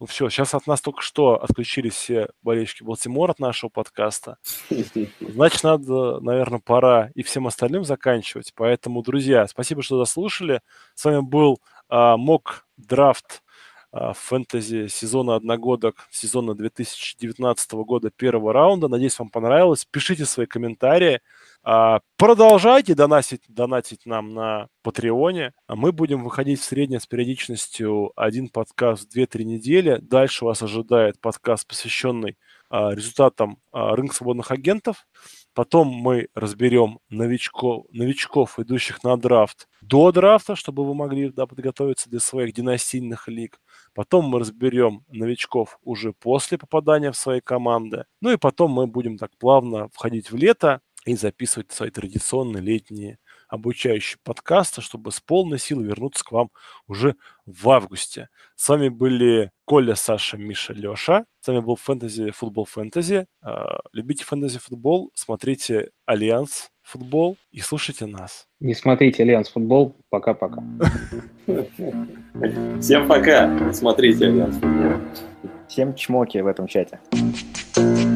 Ну 0.01 0.07
все, 0.07 0.29
сейчас 0.29 0.55
от 0.55 0.67
нас 0.67 0.81
только 0.81 1.03
что 1.03 1.43
отключились 1.43 1.95
все 1.95 2.29
болельщики 2.43 2.83
Балтимора 2.83 3.33
от 3.33 3.39
нашего 3.39 3.71
подкаста. 3.71 4.39
Значит, 5.21 5.63
надо, 5.63 6.21
наверное, 6.21 6.61
пора 6.61 7.11
и 7.15 7.23
всем 7.23 7.47
остальным 7.47 7.85
заканчивать. 7.85 8.53
Поэтому, 8.55 9.03
друзья, 9.03 9.47
спасибо, 9.47 9.83
что 9.83 9.99
дослушали. 9.99 10.61
С 10.95 11.05
вами 11.05 11.21
был 11.21 11.61
а, 11.89 12.17
Мок 12.17 12.67
Драфт 12.77 13.43
а, 13.93 14.13
фэнтези 14.13 14.89
сезона 14.89 15.37
одногодок, 15.37 16.07
сезона 16.11 16.55
2019 16.55 17.73
года 17.73 18.11
первого 18.11 18.53
раунда. 18.53 18.89
Надеюсь, 18.89 19.19
вам 19.19 19.31
понравилось. 19.31 19.87
Пишите 19.91 20.27
свои 20.27 20.47
комментарии. 20.47 21.21
А, 21.69 21.99
продолжайте 22.17 22.95
донатить, 22.95 23.43
донатить 23.49 24.07
нам 24.07 24.33
на 24.33 24.69
Патреоне. 24.85 25.53
Мы 25.67 25.91
будем 25.91 26.23
выходить 26.23 26.61
в 26.61 26.65
среднем 26.65 27.01
с 27.01 27.09
периодичностью 27.09 28.13
один 28.15 28.51
подкаст 28.51 29.13
в 29.13 29.17
2-3 29.19 29.43
недели. 29.43 29.99
Дальше 30.01 30.45
вас 30.45 30.63
ожидает 30.63 31.21
подкаст, 31.21 31.67
посвященный 31.67 32.39
а, 32.71 32.95
результатам 32.95 33.59
а, 33.73 33.97
рынка 33.97 34.15
свободных 34.15 34.53
агентов. 34.53 35.09
Потом 35.55 35.89
мы 35.89 36.29
разберем 36.37 37.01
новичков, 37.11 37.87
новичков, 37.91 38.61
идущих 38.61 39.03
на 39.03 39.17
драфт 39.17 39.67
до 39.81 40.13
драфта, 40.13 40.55
чтобы 40.55 40.87
вы 40.87 40.95
могли 40.95 41.31
да, 41.31 41.47
подготовиться 41.47 42.09
для 42.09 42.21
своих 42.21 42.55
династийных 42.55 43.27
лиг. 43.27 43.61
Потом 43.93 44.27
мы 44.27 44.39
разберем 44.39 45.05
новичков 45.09 45.79
уже 45.83 46.13
после 46.13 46.59
попадания 46.59 47.11
в 47.11 47.17
свои 47.17 47.41
команды. 47.41 48.05
Ну 48.21 48.31
и 48.31 48.37
потом 48.37 48.71
мы 48.71 48.87
будем 48.87 49.19
так 49.19 49.37
плавно 49.37 49.89
входить 49.93 50.31
в 50.31 50.37
лето 50.37 50.81
и 51.07 51.15
записывать 51.15 51.73
свои 51.73 51.91
традиционные 51.91 52.63
летние 52.63 53.19
обучающие 53.49 54.19
подкасты, 54.25 54.83
чтобы 54.83 55.13
с 55.13 55.21
полной 55.21 55.61
силы 55.61 55.85
вернуться 55.85 56.25
к 56.25 56.33
вам 56.33 56.51
уже 56.89 57.15
в 57.47 57.71
августе. 57.71 58.29
С 58.57 58.69
вами 58.69 58.89
были 58.89 59.53
Коля, 59.65 59.95
Саша, 59.95 60.37
Миша, 60.37 60.73
Леша. 60.73 61.25
С 61.41 61.47
вами 61.47 61.61
был 61.61 61.77
Фэнтези, 61.77 62.33
Футбол 62.33 62.65
Фэнтези. 62.65 63.27
А, 63.41 63.79
любите 63.93 64.25
фэнтези 64.25 64.59
футбол, 64.59 65.13
смотрите 65.15 65.91
Альянс 66.07 66.71
футбол 66.83 67.37
и 67.53 67.61
слушайте 67.61 68.07
нас. 68.07 68.49
Не 68.59 68.75
смотрите 68.75 69.23
Альянс 69.23 69.49
футбол. 69.49 69.97
Пока-пока. 70.11 70.63
Всем 72.81 73.07
пока. 73.07 73.73
Смотрите 73.73 74.27
Альянс 74.27 74.57
футбол. 74.57 75.01
Всем 75.69 75.95
чмоки 75.95 76.39
в 76.39 76.47
этом 76.49 76.67
чате. 76.67 76.99
is 77.77 78.16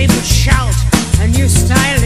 People 0.00 0.22
shout, 0.22 0.74
a 1.20 1.28
new 1.28 1.46
style 1.46 1.99